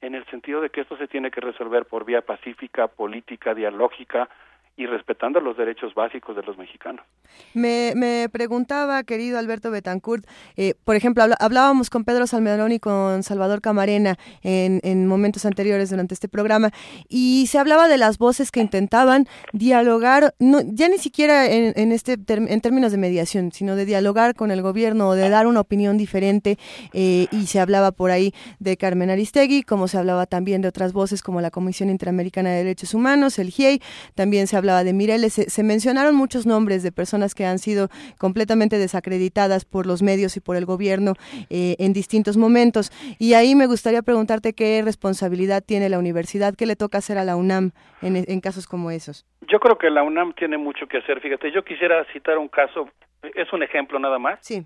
[0.00, 4.28] en el sentido de que esto se tiene que resolver por vía pacífica, política, dialógica
[4.76, 7.04] y respetando los derechos básicos de los mexicanos.
[7.52, 13.22] Me, me preguntaba, querido Alberto Betancourt, eh, por ejemplo, hablábamos con Pedro Salmerón y con
[13.22, 16.70] Salvador Camarena en, en, momentos anteriores durante este programa,
[17.08, 21.92] y se hablaba de las voces que intentaban dialogar, no, ya ni siquiera en, en
[21.92, 25.60] este en términos de mediación, sino de dialogar con el gobierno o de dar una
[25.60, 26.58] opinión diferente,
[26.92, 30.92] eh, y se hablaba por ahí de Carmen Aristegui, como se hablaba también de otras
[30.92, 33.80] voces como la Comisión Interamericana de Derechos Humanos, el GIEI,
[34.14, 38.78] también se hablaba de Mireles, se, mencionaron muchos nombres de personas que han sido completamente
[38.78, 41.12] desacreditadas por los medios y por el gobierno
[41.50, 42.90] eh, en distintos momentos.
[43.18, 47.24] Y ahí me gustaría preguntarte qué responsabilidad tiene la universidad, qué le toca hacer a
[47.24, 49.26] la UNAM en, casos como esos.
[49.42, 51.20] Yo creo que la UNAM tiene mucho que hacer.
[51.20, 52.88] Fíjate, yo quisiera citar un caso,
[53.34, 54.64] es un ejemplo nada más, sí.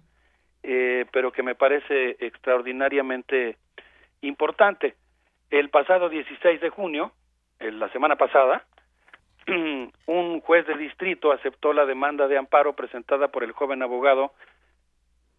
[0.62, 3.56] Eh, pero que me parece extraordinariamente
[4.20, 4.94] importante.
[5.50, 7.12] El pasado 16 de junio,
[7.60, 8.64] la semana pasada,
[10.06, 14.32] un juez de distrito aceptó la demanda de amparo presentada por el joven abogado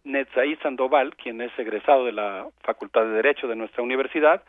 [0.04, 4.42] Netzaí Sandoval, quien es egresado de la Facultad de Derecho de nuestra universidad.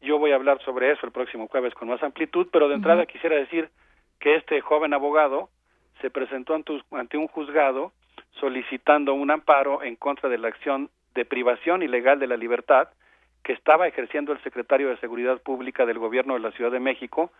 [0.00, 3.06] Yo voy a hablar sobre eso el próximo jueves con más amplitud, pero de entrada
[3.06, 3.70] quisiera decir
[4.20, 5.48] que este joven abogado
[6.00, 6.54] se presentó
[6.90, 7.92] ante un juzgado
[8.40, 12.88] solicitando un amparo en contra de la acción de privación ilegal de la libertad
[13.42, 17.30] que estaba ejerciendo el secretario de Seguridad Pública del Gobierno de la Ciudad de México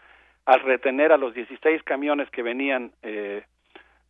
[0.47, 3.45] al retener a los 16 camiones que venían eh,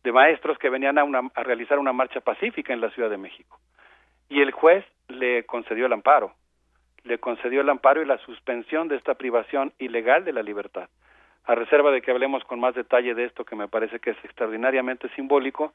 [0.03, 1.03] de maestros que venían a,
[1.35, 3.59] a realizar una marcha pacífica en la Ciudad de México.
[4.29, 6.33] Y el juez le concedió el amparo,
[7.03, 10.89] le concedió el amparo y la suspensión de esta privación ilegal de la libertad.
[11.45, 14.17] A reserva de que hablemos con más detalle de esto que me parece que es
[14.23, 15.73] extraordinariamente simbólico,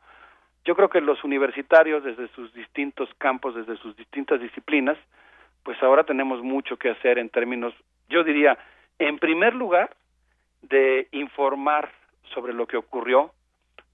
[0.64, 4.96] yo creo que los universitarios desde sus distintos campos, desde sus distintas disciplinas,
[5.64, 7.74] pues ahora tenemos mucho que hacer en términos,
[8.08, 8.58] yo diría,
[8.98, 9.90] en primer lugar,
[10.62, 11.92] de informar
[12.34, 13.32] sobre lo que ocurrió,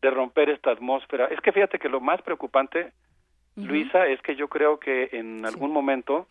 [0.01, 1.27] de romper esta atmósfera.
[1.27, 2.93] Es que fíjate que lo más preocupante,
[3.57, 6.29] Luisa, es que yo creo que en algún momento,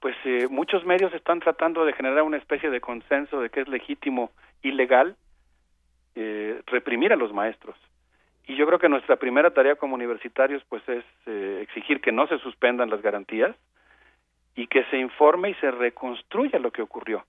[0.00, 3.68] pues eh, muchos medios están tratando de generar una especie de consenso de que es
[3.68, 4.30] legítimo
[4.62, 5.16] y legal
[6.14, 7.76] eh, reprimir a los maestros.
[8.46, 12.26] Y yo creo que nuestra primera tarea como universitarios, pues, es eh, exigir que no
[12.28, 13.54] se suspendan las garantías
[14.54, 17.24] y que se informe y se reconstruya lo que ocurrió.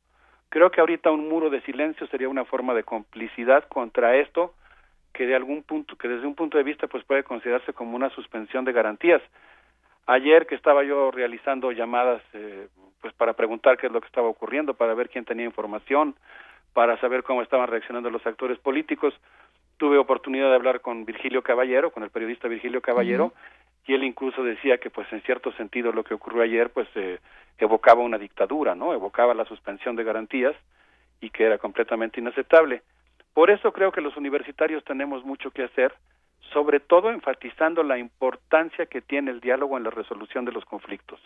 [0.49, 4.53] Creo que ahorita un muro de silencio sería una forma de complicidad contra esto
[5.13, 8.09] que de algún punto que desde un punto de vista pues puede considerarse como una
[8.11, 9.21] suspensión de garantías.
[10.07, 12.67] Ayer que estaba yo realizando llamadas eh,
[13.01, 16.15] pues para preguntar qué es lo que estaba ocurriendo, para ver quién tenía información,
[16.73, 19.13] para saber cómo estaban reaccionando los actores políticos,
[19.77, 23.33] tuve oportunidad de hablar con Virgilio Caballero, con el periodista Virgilio Caballero,
[23.89, 27.17] y él incluso decía que pues en cierto sentido lo que ocurrió ayer pues eh,
[27.57, 28.93] evocaba una dictadura, ¿no?
[28.93, 30.55] Evocaba la suspensión de garantías
[31.19, 32.83] y que era completamente inaceptable.
[33.33, 35.91] Por eso creo que los universitarios tenemos mucho que hacer,
[36.53, 41.19] sobre todo enfatizando la importancia que tiene el diálogo en la resolución de los conflictos.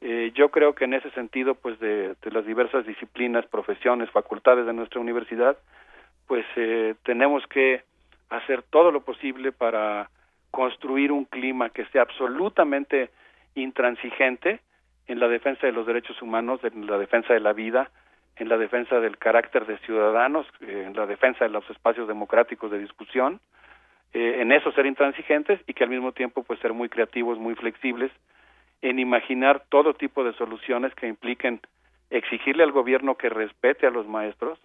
[0.00, 4.72] Eh, yo creo que en ese sentido, pues de, las diversas disciplinas, profesiones, facultades de
[4.72, 5.58] nuestra universidad,
[6.28, 7.82] pues eh, tenemos que
[8.30, 10.08] hacer todo lo posible para
[10.58, 13.10] construir un clima que sea absolutamente
[13.54, 14.58] intransigente
[15.06, 17.92] en la defensa de los derechos humanos, en la defensa de la vida,
[18.34, 22.72] en la defensa del carácter de ciudadanos, eh, en la defensa de los espacios democráticos
[22.72, 23.38] de discusión,
[24.12, 27.54] eh, en eso ser intransigentes y que al mismo tiempo pues ser muy creativos, muy
[27.54, 28.10] flexibles,
[28.82, 31.60] en imaginar todo tipo de soluciones que impliquen
[32.10, 34.58] exigirle al gobierno que respete a los maestros,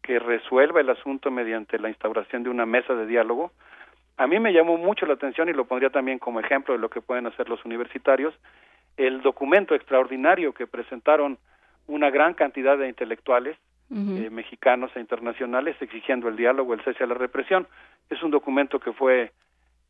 [0.00, 3.52] que resuelva el asunto mediante la instauración de una mesa de diálogo.
[4.16, 6.88] A mí me llamó mucho la atención y lo pondría también como ejemplo de lo
[6.88, 8.34] que pueden hacer los universitarios,
[8.96, 11.38] el documento extraordinario que presentaron
[11.86, 13.56] una gran cantidad de intelectuales
[13.88, 17.68] eh, mexicanos e internacionales exigiendo el diálogo, el cese a la represión.
[18.10, 19.32] Es un documento que fue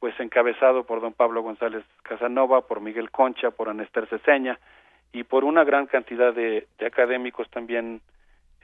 [0.01, 4.59] pues encabezado por don Pablo González Casanova, por Miguel Concha, por Anester Ceseña
[5.13, 8.03] y por una gran cantidad de, académicos también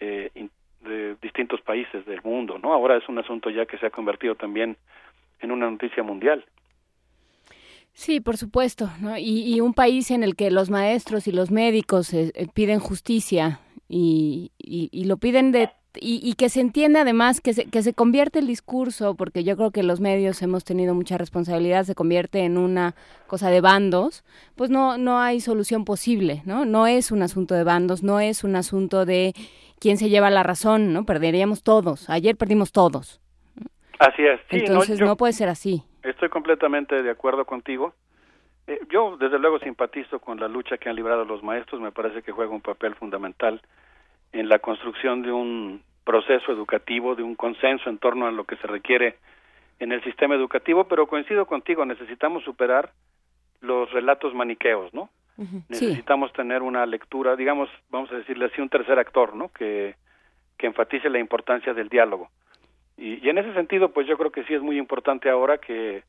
[0.01, 0.31] eh,
[0.81, 2.75] de distintos países del mundo, ¿no?
[2.75, 4.77] Ahora es un asunto ya que se ha convertido también
[5.43, 6.45] en una noticia mundial.
[7.95, 9.19] Sí, por supuesto, ¿no?
[9.19, 13.61] y, un país en el que los maestros y los médicos eh, eh, piden justicia
[13.87, 14.51] y,
[15.05, 19.15] lo piden de y, que se entiende además que se, que se convierte el discurso,
[19.15, 22.95] porque yo creo que los medios hemos tenido mucha responsabilidad, se convierte en una
[23.27, 24.25] cosa de bandos,
[24.57, 26.65] pues no, no hay solución posible, ¿no?
[26.65, 29.35] No es un asunto de bandos, no es un asunto de
[29.79, 31.05] quién se lleva la razón, ¿no?
[31.05, 33.22] Perderíamos todos, ayer perdimos todos.
[34.03, 34.41] Así es.
[34.51, 35.83] Entonces no puede ser así.
[36.03, 37.95] Estoy completamente de acuerdo contigo.
[38.67, 41.81] Eh, yo, desde luego, simpatizo con la lucha que han librado los maestros.
[41.81, 43.61] Me parece que juega un papel fundamental
[44.33, 48.57] en la construcción de un proceso educativo, de un consenso en torno a lo que
[48.57, 49.19] se requiere
[49.79, 52.91] en el sistema educativo, pero coincido contigo, necesitamos superar
[53.61, 55.11] los relatos maniqueos, ¿no?
[55.69, 59.49] Necesitamos tener una lectura, digamos, vamos a decirle así, un tercer actor, ¿no?
[59.49, 59.97] Que,
[60.57, 62.31] que enfatice la importancia del diálogo.
[62.97, 66.03] Y, y, en ese sentido, pues yo creo que sí es muy importante ahora que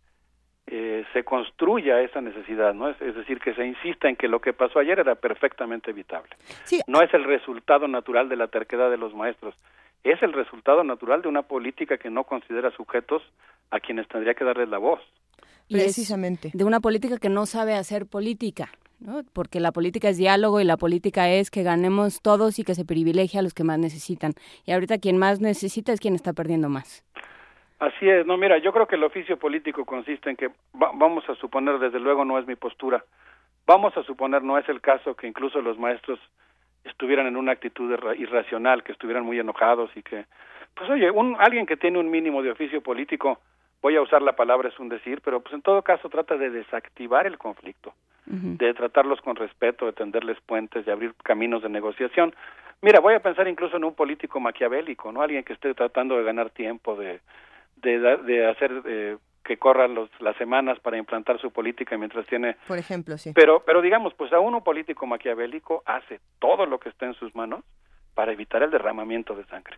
[0.67, 2.89] eh, se construya esa necesidad, ¿no?
[2.89, 6.35] Es, es, decir, que se insista en que lo que pasó ayer era perfectamente evitable.
[6.63, 6.81] Sí.
[6.87, 9.55] No es el resultado natural de la terquedad de los maestros,
[10.03, 13.21] es el resultado natural de una política que no considera sujetos
[13.71, 15.01] a quienes tendría que darles la voz.
[15.69, 16.51] Precisamente.
[16.53, 18.69] de una política que no sabe hacer política.
[19.03, 19.21] ¿No?
[19.33, 22.85] Porque la política es diálogo y la política es que ganemos todos y que se
[22.85, 24.33] privilegie a los que más necesitan.
[24.65, 27.03] Y ahorita quien más necesita es quien está perdiendo más.
[27.79, 30.47] Así es, no, mira, yo creo que el oficio político consiste en que
[30.81, 33.03] va, vamos a suponer, desde luego no es mi postura,
[33.67, 36.17] vamos a suponer, no es el caso que incluso los maestros
[36.85, 40.25] estuvieran en una actitud irracional, que estuvieran muy enojados y que,
[40.75, 43.39] pues oye, un, alguien que tiene un mínimo de oficio político,
[43.81, 46.49] voy a usar la palabra es un decir, pero pues en todo caso trata de
[46.49, 47.93] desactivar el conflicto,
[48.27, 48.57] uh -huh.
[48.57, 52.33] de tratarlos con respeto, de tenderles puentes, de abrir caminos de negociación.
[52.81, 55.21] Mira, voy a pensar incluso en un político maquiavélico, ¿no?
[55.21, 57.21] Alguien que esté tratando de ganar tiempo, de
[57.83, 62.55] de, de hacer eh, que corran los, las semanas para implantar su política mientras tiene
[62.67, 66.89] por ejemplo sí pero pero digamos pues a uno político maquiavélico hace todo lo que
[66.89, 67.63] está en sus manos
[68.13, 69.77] para evitar el derramamiento de sangre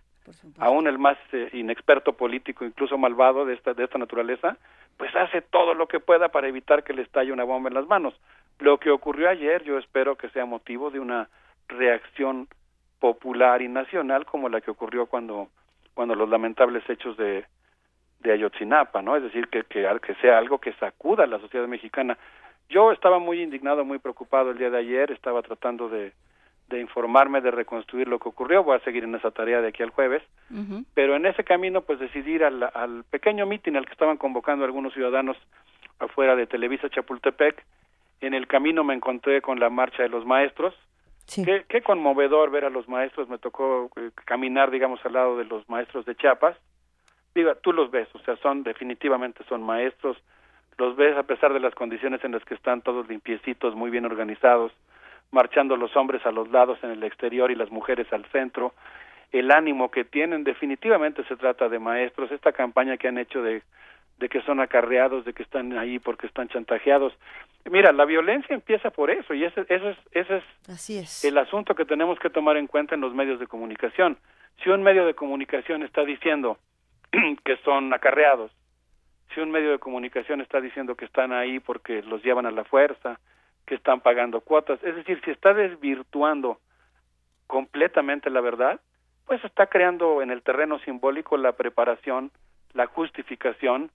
[0.57, 4.57] aún el más eh, inexperto político incluso malvado de esta de esta naturaleza
[4.97, 7.87] pues hace todo lo que pueda para evitar que le estalle una bomba en las
[7.87, 8.13] manos
[8.59, 11.29] lo que ocurrió ayer yo espero que sea motivo de una
[11.67, 12.47] reacción
[12.99, 15.49] popular y nacional como la que ocurrió cuando
[15.93, 17.45] cuando los lamentables hechos de
[18.25, 19.15] de Ayotzinapa, ¿no?
[19.15, 22.17] Es decir, que, que, que sea algo que sacuda a la sociedad mexicana.
[22.69, 26.11] Yo estaba muy indignado, muy preocupado el día de ayer, estaba tratando de,
[26.69, 29.83] de informarme, de reconstruir lo que ocurrió, voy a seguir en esa tarea de aquí
[29.83, 30.85] al jueves, uh -huh.
[30.93, 34.65] pero en ese camino pues decidí ir al, al pequeño mitin al que estaban convocando
[34.65, 35.37] algunos ciudadanos
[35.99, 37.63] afuera de Televisa Chapultepec,
[38.21, 40.73] en el camino me encontré con la marcha de los maestros,
[41.27, 41.45] sí.
[41.45, 45.45] qué, qué conmovedor ver a los maestros, me tocó eh, caminar digamos al lado de
[45.45, 46.57] los maestros de Chiapas,
[47.35, 50.17] diga, tú los ves, o sea, son definitivamente son maestros,
[50.77, 54.05] los ves a pesar de las condiciones en las que están todos limpiecitos, muy bien
[54.05, 54.71] organizados,
[55.31, 58.73] marchando los hombres a los lados en el exterior y las mujeres al centro,
[59.31, 63.63] el ánimo que tienen, definitivamente se trata de maestros, esta campaña que han hecho de,
[64.17, 67.13] de que son acarreados, de que están ahí porque están chantajeados.
[67.65, 71.37] Mira, la violencia empieza por eso y ese, ese, es, ese es, Así es el
[71.37, 74.17] asunto que tenemos que tomar en cuenta en los medios de comunicación.
[74.63, 76.57] Si un medio de comunicación está diciendo
[77.43, 78.51] que son acarreados.
[79.33, 82.63] Si un medio de comunicación está diciendo que están ahí porque los llevan a la
[82.63, 83.19] fuerza,
[83.65, 86.59] que están pagando cuotas, es decir, si está desvirtuando
[87.47, 88.79] completamente la verdad,
[89.25, 92.31] pues está creando en el terreno simbólico la preparación,
[92.73, 93.91] la justificación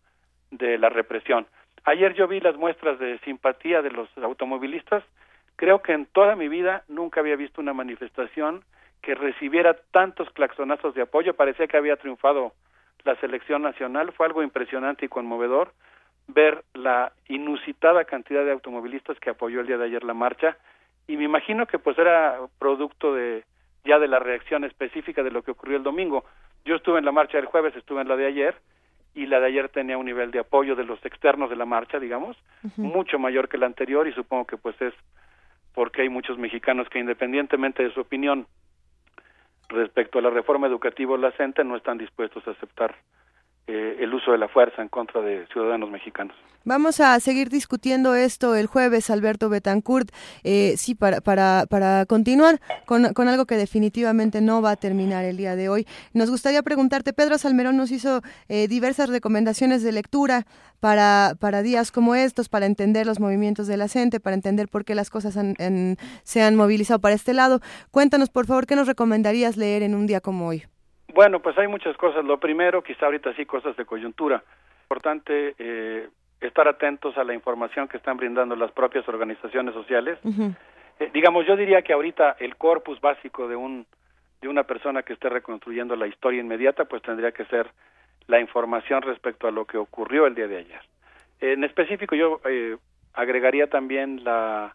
[0.50, 1.46] de la represión.
[1.84, 5.04] Ayer yo vi las muestras de simpatía de los automovilistas,
[5.56, 8.64] creo que en toda mi vida nunca había visto una manifestación
[9.02, 12.52] que recibiera tantos claxonazos de apoyo, parecía que había triunfado
[13.04, 15.72] la selección nacional, fue algo impresionante y conmovedor
[16.28, 20.56] ver la inusitada cantidad de automovilistas que apoyó el día de ayer la marcha
[21.06, 23.44] y me imagino que pues era producto de
[23.84, 26.24] ya de la reacción específica de lo que ocurrió el domingo.
[26.64, 28.54] Yo estuve en la marcha del jueves, estuve en la de ayer
[29.14, 31.98] y la de ayer tenía un nivel de apoyo de los externos de la marcha,
[31.98, 32.82] digamos, uh -huh.
[32.82, 34.94] mucho mayor que la anterior y supongo que pues es
[35.74, 38.46] porque hay muchos mexicanos que independientemente de su opinión
[39.68, 42.94] respecto a la reforma educativa la CENTE no están dispuestos a aceptar
[43.66, 46.36] eh, el uso de la fuerza en contra de ciudadanos mexicanos.
[46.64, 50.10] Vamos a seguir discutiendo esto el jueves, Alberto Betancourt.
[50.44, 55.24] Eh, sí, para, para, para continuar con, con, algo que definitivamente no va a terminar
[55.24, 55.86] el día de hoy.
[56.12, 60.46] Nos gustaría preguntarte, Pedro Salmerón nos hizo eh, diversas recomendaciones de lectura
[60.80, 64.84] para, para días como estos, para entender los movimientos de la gente, para entender por
[64.84, 67.60] qué las cosas han, se han movilizado para este lado.
[67.90, 70.64] Cuéntanos, por favor, ¿qué nos recomendarías leer en un día como hoy?
[71.20, 72.24] Bueno, pues hay muchas cosas.
[72.24, 74.42] Lo primero, quizá ahorita sí, cosas de coyuntura.
[74.84, 76.08] Importante eh,
[76.40, 80.18] estar atentos a la información que están brindando las propias organizaciones sociales.
[80.22, 80.56] Uh -huh.
[80.98, 83.84] eh, digamos, yo diría que ahorita el corpus básico de un
[84.40, 87.66] de una persona que esté reconstruyendo la historia inmediata, pues tendría que ser
[88.26, 90.80] la información respecto a lo que ocurrió el día de ayer.
[91.40, 92.78] En específico, yo eh,
[93.12, 94.74] agregaría también la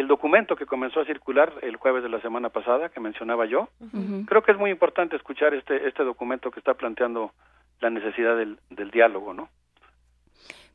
[0.00, 3.68] el documento que comenzó a circular el jueves de la semana pasada que mencionaba yo.
[3.80, 4.26] Uh -huh.
[4.26, 7.32] Creo que es muy importante escuchar este este documento que está planteando
[7.80, 9.48] la necesidad del, del diálogo, ¿no?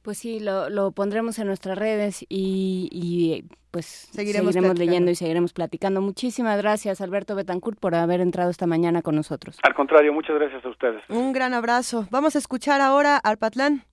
[0.04, 5.52] Pues sí, lo, lo pondremos en nuestras redes y, y pues Seguiremos leyendo y seguiremos
[5.52, 6.00] platicando.
[6.00, 9.58] Muchísimas gracias, Alberto Betancourt, por haber entrado esta mañana con nosotros.
[9.64, 11.02] Al contrario, muchas gracias a ustedes.
[11.10, 12.08] Un gran abrazo.
[12.12, 13.84] Vamos a escuchar ahora Arpatlán.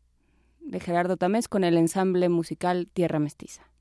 [0.60, 3.71] De Gerardo Tamés con el ensamble musical Tierra Mestiza.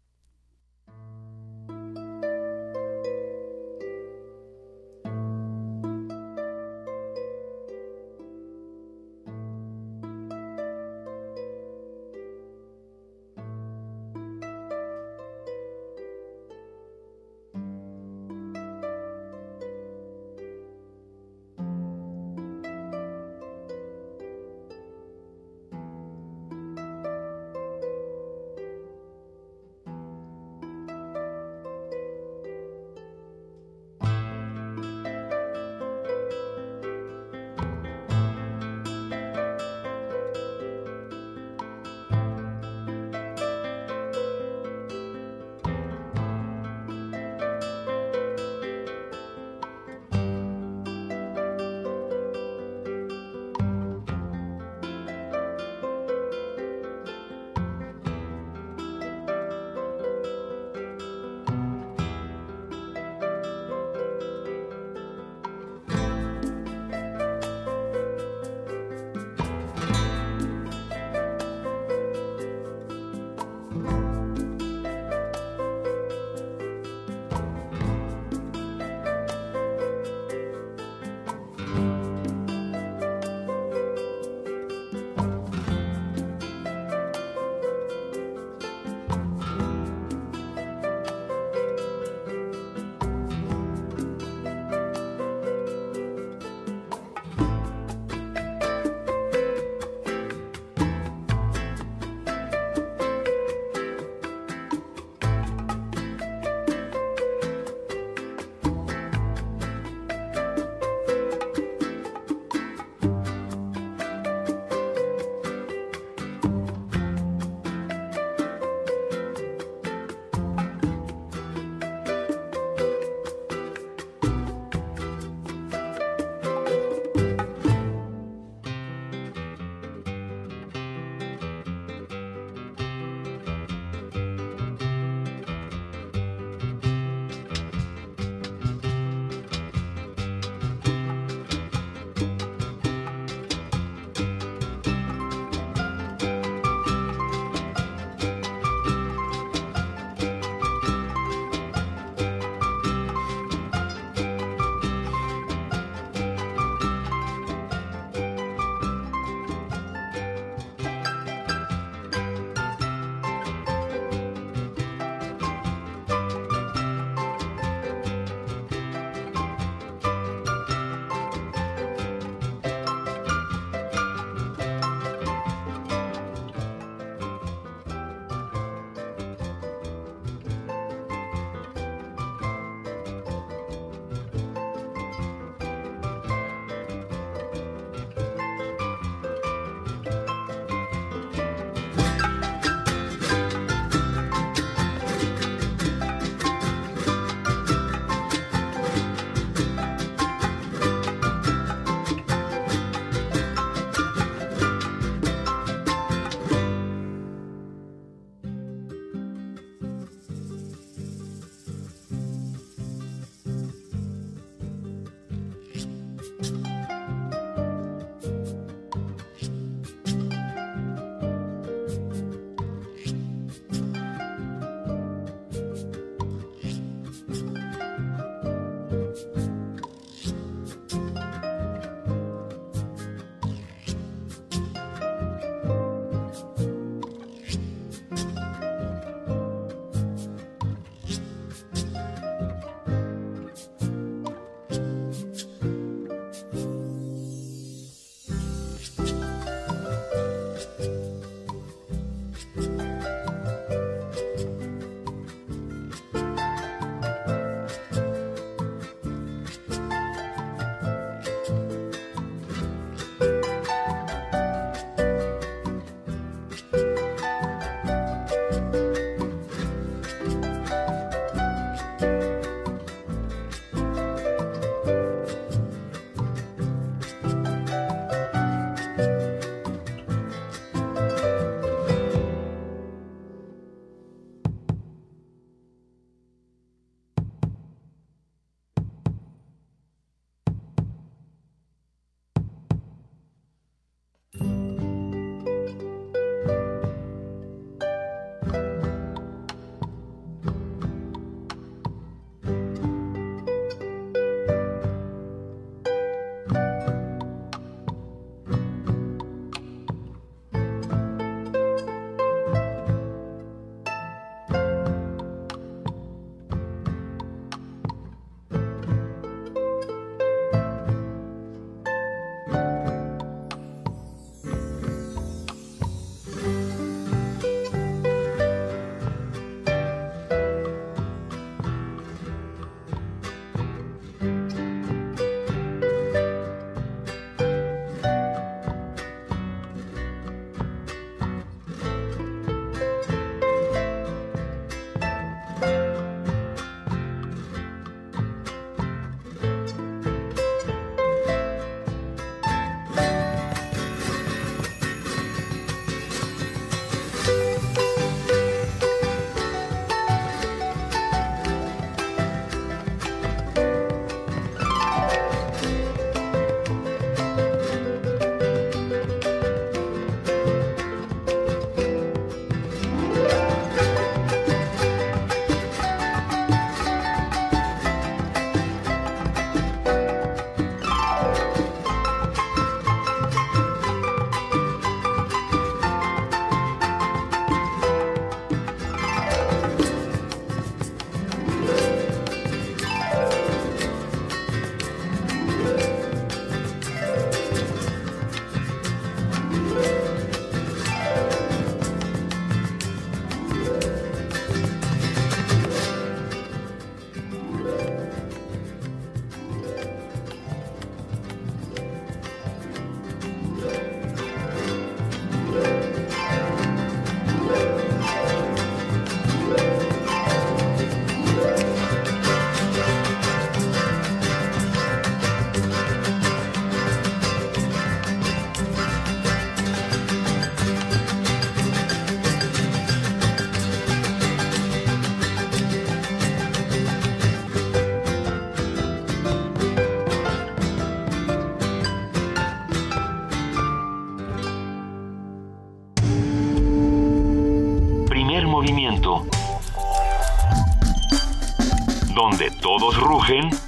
[453.11, 453.60] Todos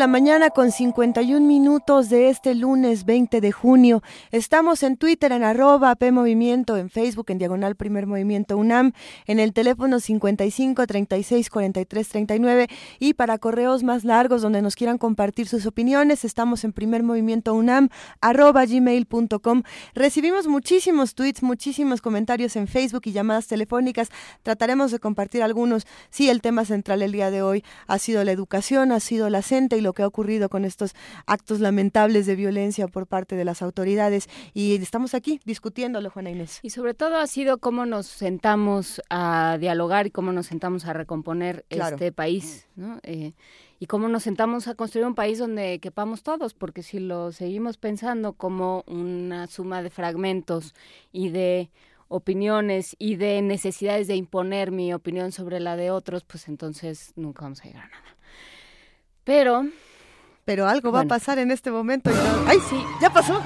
[0.00, 4.02] la mañana con 51 minutos de este lunes 20 de junio.
[4.30, 8.92] Estamos en Twitter en arroba PMovimiento, en Facebook en Diagonal Primer Movimiento UNAM,
[9.26, 14.96] en el teléfono 55 36 43 39 y para correos más largos donde nos quieran
[14.96, 17.90] compartir sus opiniones, estamos en Primer Movimiento UNAM
[18.22, 19.64] arroba gmail.com.
[19.94, 24.08] Recibimos muchísimos tweets, muchísimos comentarios en Facebook y llamadas telefónicas.
[24.44, 25.86] Trataremos de compartir algunos.
[26.08, 29.42] Sí, el tema central el día de hoy ha sido la educación, ha sido la
[29.42, 30.94] CENTE y lo que ha ocurrido con estos
[31.26, 34.28] actos lamentables de violencia por parte de las autoridades.
[34.54, 36.60] Y estamos aquí discutiéndolo, Juana Inés.
[36.62, 40.92] Y sobre todo ha sido cómo nos sentamos a dialogar y cómo nos sentamos a
[40.92, 42.98] recomponer este país, ¿no?
[43.02, 43.32] Eh,
[43.78, 47.78] y cómo nos sentamos a construir un país donde quepamos todos, porque si lo seguimos
[47.78, 50.74] pensando como una suma de fragmentos
[51.12, 51.70] y de
[52.08, 57.42] opiniones y de necesidades de imponer mi opinión sobre la de otros, pues entonces nunca
[57.42, 58.16] vamos a llegar a nada.
[59.24, 59.66] Pero...
[60.44, 62.10] Pero algo va a pasar en este momento.
[62.46, 62.82] ¡Ay, sí!
[63.00, 63.40] ¡Ya pasó!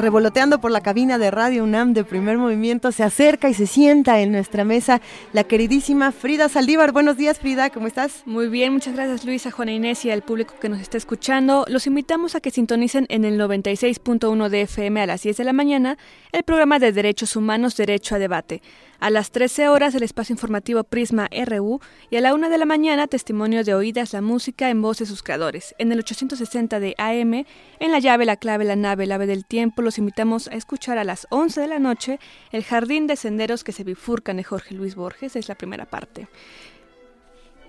[0.00, 4.20] Revoloteando por la cabina de Radio UNAM de primer movimiento, se acerca y se sienta
[4.20, 5.00] en nuestra mesa
[5.32, 6.92] la queridísima Frida Saldívar.
[6.92, 8.22] Buenos días, Frida, ¿cómo estás?
[8.26, 11.64] Muy bien, muchas gracias, Luisa, Juana Inés y al público que nos está escuchando.
[11.68, 15.52] Los invitamos a que sintonicen en el 96.1 de FM a las 10 de la
[15.52, 15.98] mañana
[16.32, 18.62] el programa de Derechos Humanos, Derecho a Debate.
[19.00, 21.80] A las 13 horas el espacio informativo Prisma RU
[22.10, 25.06] y a la 1 de la mañana testimonio de oídas la música en voz de
[25.06, 25.74] sus creadores.
[25.78, 27.46] En el 860 de AM,
[27.78, 30.98] en la llave, la clave, la nave, el ave del tiempo, los invitamos a escuchar
[30.98, 32.20] a las 11 de la noche
[32.52, 36.28] El jardín de senderos que se bifurcan de Jorge Luis Borges, es la primera parte.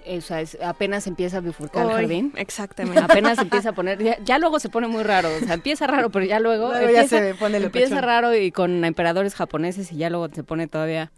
[0.07, 2.33] O sea, apenas empieza a bifurcar el jardín.
[2.35, 2.99] Exactamente.
[3.03, 6.25] Apenas empieza a poner, ya, luego se pone muy raro, o sea, empieza raro, pero
[6.25, 10.43] ya luego, empieza, se pone empieza raro y con emperadores japoneses y ya luego se
[10.43, 11.11] pone todavía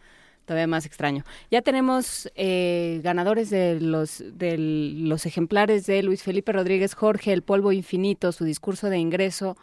[0.45, 1.23] todavía más extraño.
[1.49, 7.43] Ya tenemos eh, ganadores de los, de los ejemplares de Luis Felipe Rodríguez Jorge, El
[7.43, 9.55] Polvo Infinito, su discurso de ingreso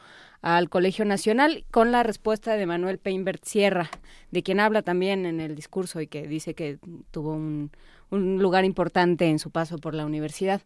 [0.43, 3.91] al Colegio Nacional, con la respuesta de Manuel Peinbert Sierra,
[4.31, 6.79] de quien habla también en el discurso y que dice que
[7.11, 7.71] tuvo un,
[8.11, 10.61] un lugar importante en su paso por la universidad.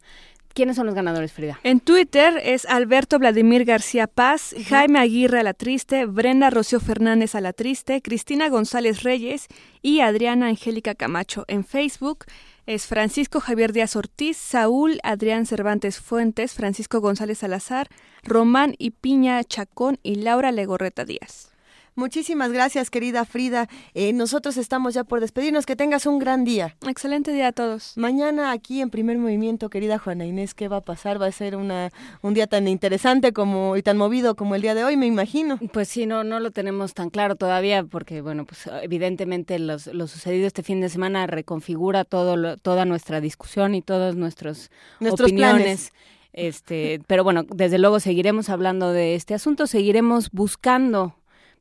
[0.55, 1.59] ¿Quiénes son los ganadores, Frida?
[1.65, 7.35] En Twitter es Alberto Vladimir García Paz, Jaime Aguirre a la Triste, Brenda Rocío Fernández
[7.35, 9.49] a la Triste, Cristina González Reyes
[9.83, 11.45] y Adriana Angélica Camacho.
[11.49, 12.27] En Facebook
[12.67, 17.89] es Francisco Javier Díaz Ortiz, Saúl Adrián Cervantes Fuentes, Francisco González Salazar,
[18.23, 21.54] Román y Piña Chacón y Laura Legorreta Díaz.
[21.97, 23.69] Muchísimas gracias, querida Frida.
[23.95, 25.65] Eh, nosotros estamos ya por despedirnos.
[25.65, 26.77] Que tengas un gran día.
[26.89, 27.93] Excelente día a todos.
[27.97, 31.21] Mañana aquí en Primer Movimiento, querida Juana Inés, ¿qué va a pasar?
[31.21, 31.91] Va a ser una,
[32.23, 35.59] un día tan interesante como y tan movido como el día de hoy, me imagino.
[35.73, 40.47] Pues sí, no, no lo tenemos tan claro todavía porque, bueno, pues evidentemente lo sucedido
[40.47, 45.93] este fin de semana reconfigura todo toda nuestra discusión y todos nuestros, nuestros opiniones.
[46.33, 51.15] Este, pero bueno, desde luego seguiremos hablando de este asunto, seguiremos buscando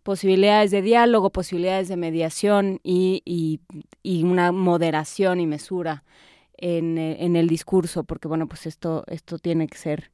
[0.03, 3.61] posibilidades de diálogo, posibilidades de mediación y, y,
[4.03, 6.03] y una moderación y mesura
[6.57, 10.11] en, en, el discurso, porque bueno, pues esto, esto tiene que ser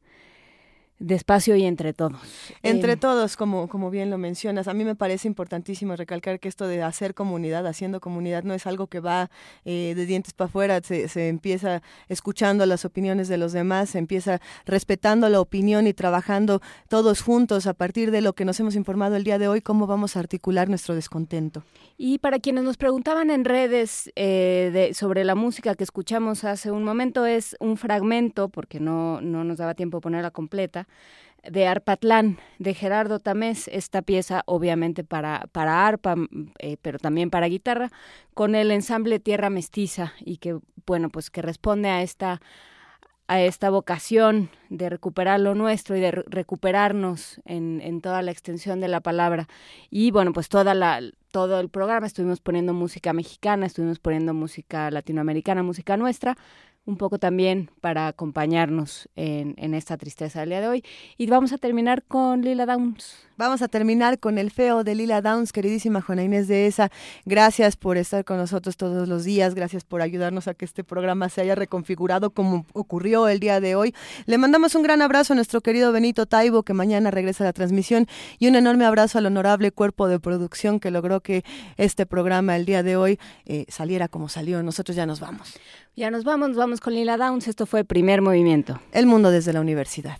[1.00, 2.20] Despacio y entre todos.
[2.62, 4.68] Entre eh, todos, como, como bien lo mencionas.
[4.68, 8.68] A mí me parece importantísimo recalcar que esto de hacer comunidad, haciendo comunidad, no es
[8.68, 9.32] algo que va
[9.64, 13.98] eh, de dientes para afuera, se, se, empieza escuchando las opiniones de los demás, se
[13.98, 18.76] empieza respetando la opinión y trabajando todos juntos a partir de lo que nos hemos
[18.76, 21.64] informado el día de hoy, cómo vamos a articular nuestro descontento.
[21.98, 26.72] Y para quienes nos preguntaban en redes eh, de, sobre la música que escuchamos hace
[26.72, 30.89] un momento, es un fragmento, porque no, no nos daba tiempo ponerla completa,
[31.44, 36.16] de Arpatlán, de Gerardo Tamés, esta pieza obviamente para, para arpa,
[36.60, 37.92] eh, pero también para guitarra,
[38.34, 42.42] con el ensamble Tierra Mestiza y que, bueno, pues que responde a esta
[43.30, 48.80] a esta vocación de recuperar lo nuestro y de recuperarnos en, en, toda la extensión
[48.82, 49.48] de la palabra.
[49.92, 54.90] Y bueno, pues toda la, todo el programa estuvimos poniendo música mexicana, estuvimos poniendo música
[54.90, 56.38] latinoamericana, música nuestra,
[56.90, 60.84] un poco también para acompañarnos en, en, esta tristeza del día de hoy.
[61.18, 65.22] Y vamos a terminar con Lila Downs, Vamos a terminar con el feo de Lila
[65.22, 66.92] Downs, queridísima Juana Inés de esa.
[67.24, 71.30] Gracias por estar con nosotros todos los días, gracias por ayudarnos a que este programa
[71.30, 73.96] se haya reconfigurado como ocurrió el día de hoy.
[74.26, 77.54] Le mandamos un gran abrazo a nuestro querido Benito Taibo, que mañana regresa a la
[77.54, 78.08] transmisión,
[78.40, 81.46] y un enorme abrazo al honorable cuerpo de producción que logró que
[81.78, 84.62] este programa el día de hoy eh, saliera como salió.
[84.64, 85.58] Nosotros ya nos vamos.
[85.96, 87.48] Ya nos vamos, nos vamos con Lila Downs.
[87.48, 88.82] Esto fue Primer Movimiento.
[88.92, 90.20] El mundo desde la universidad.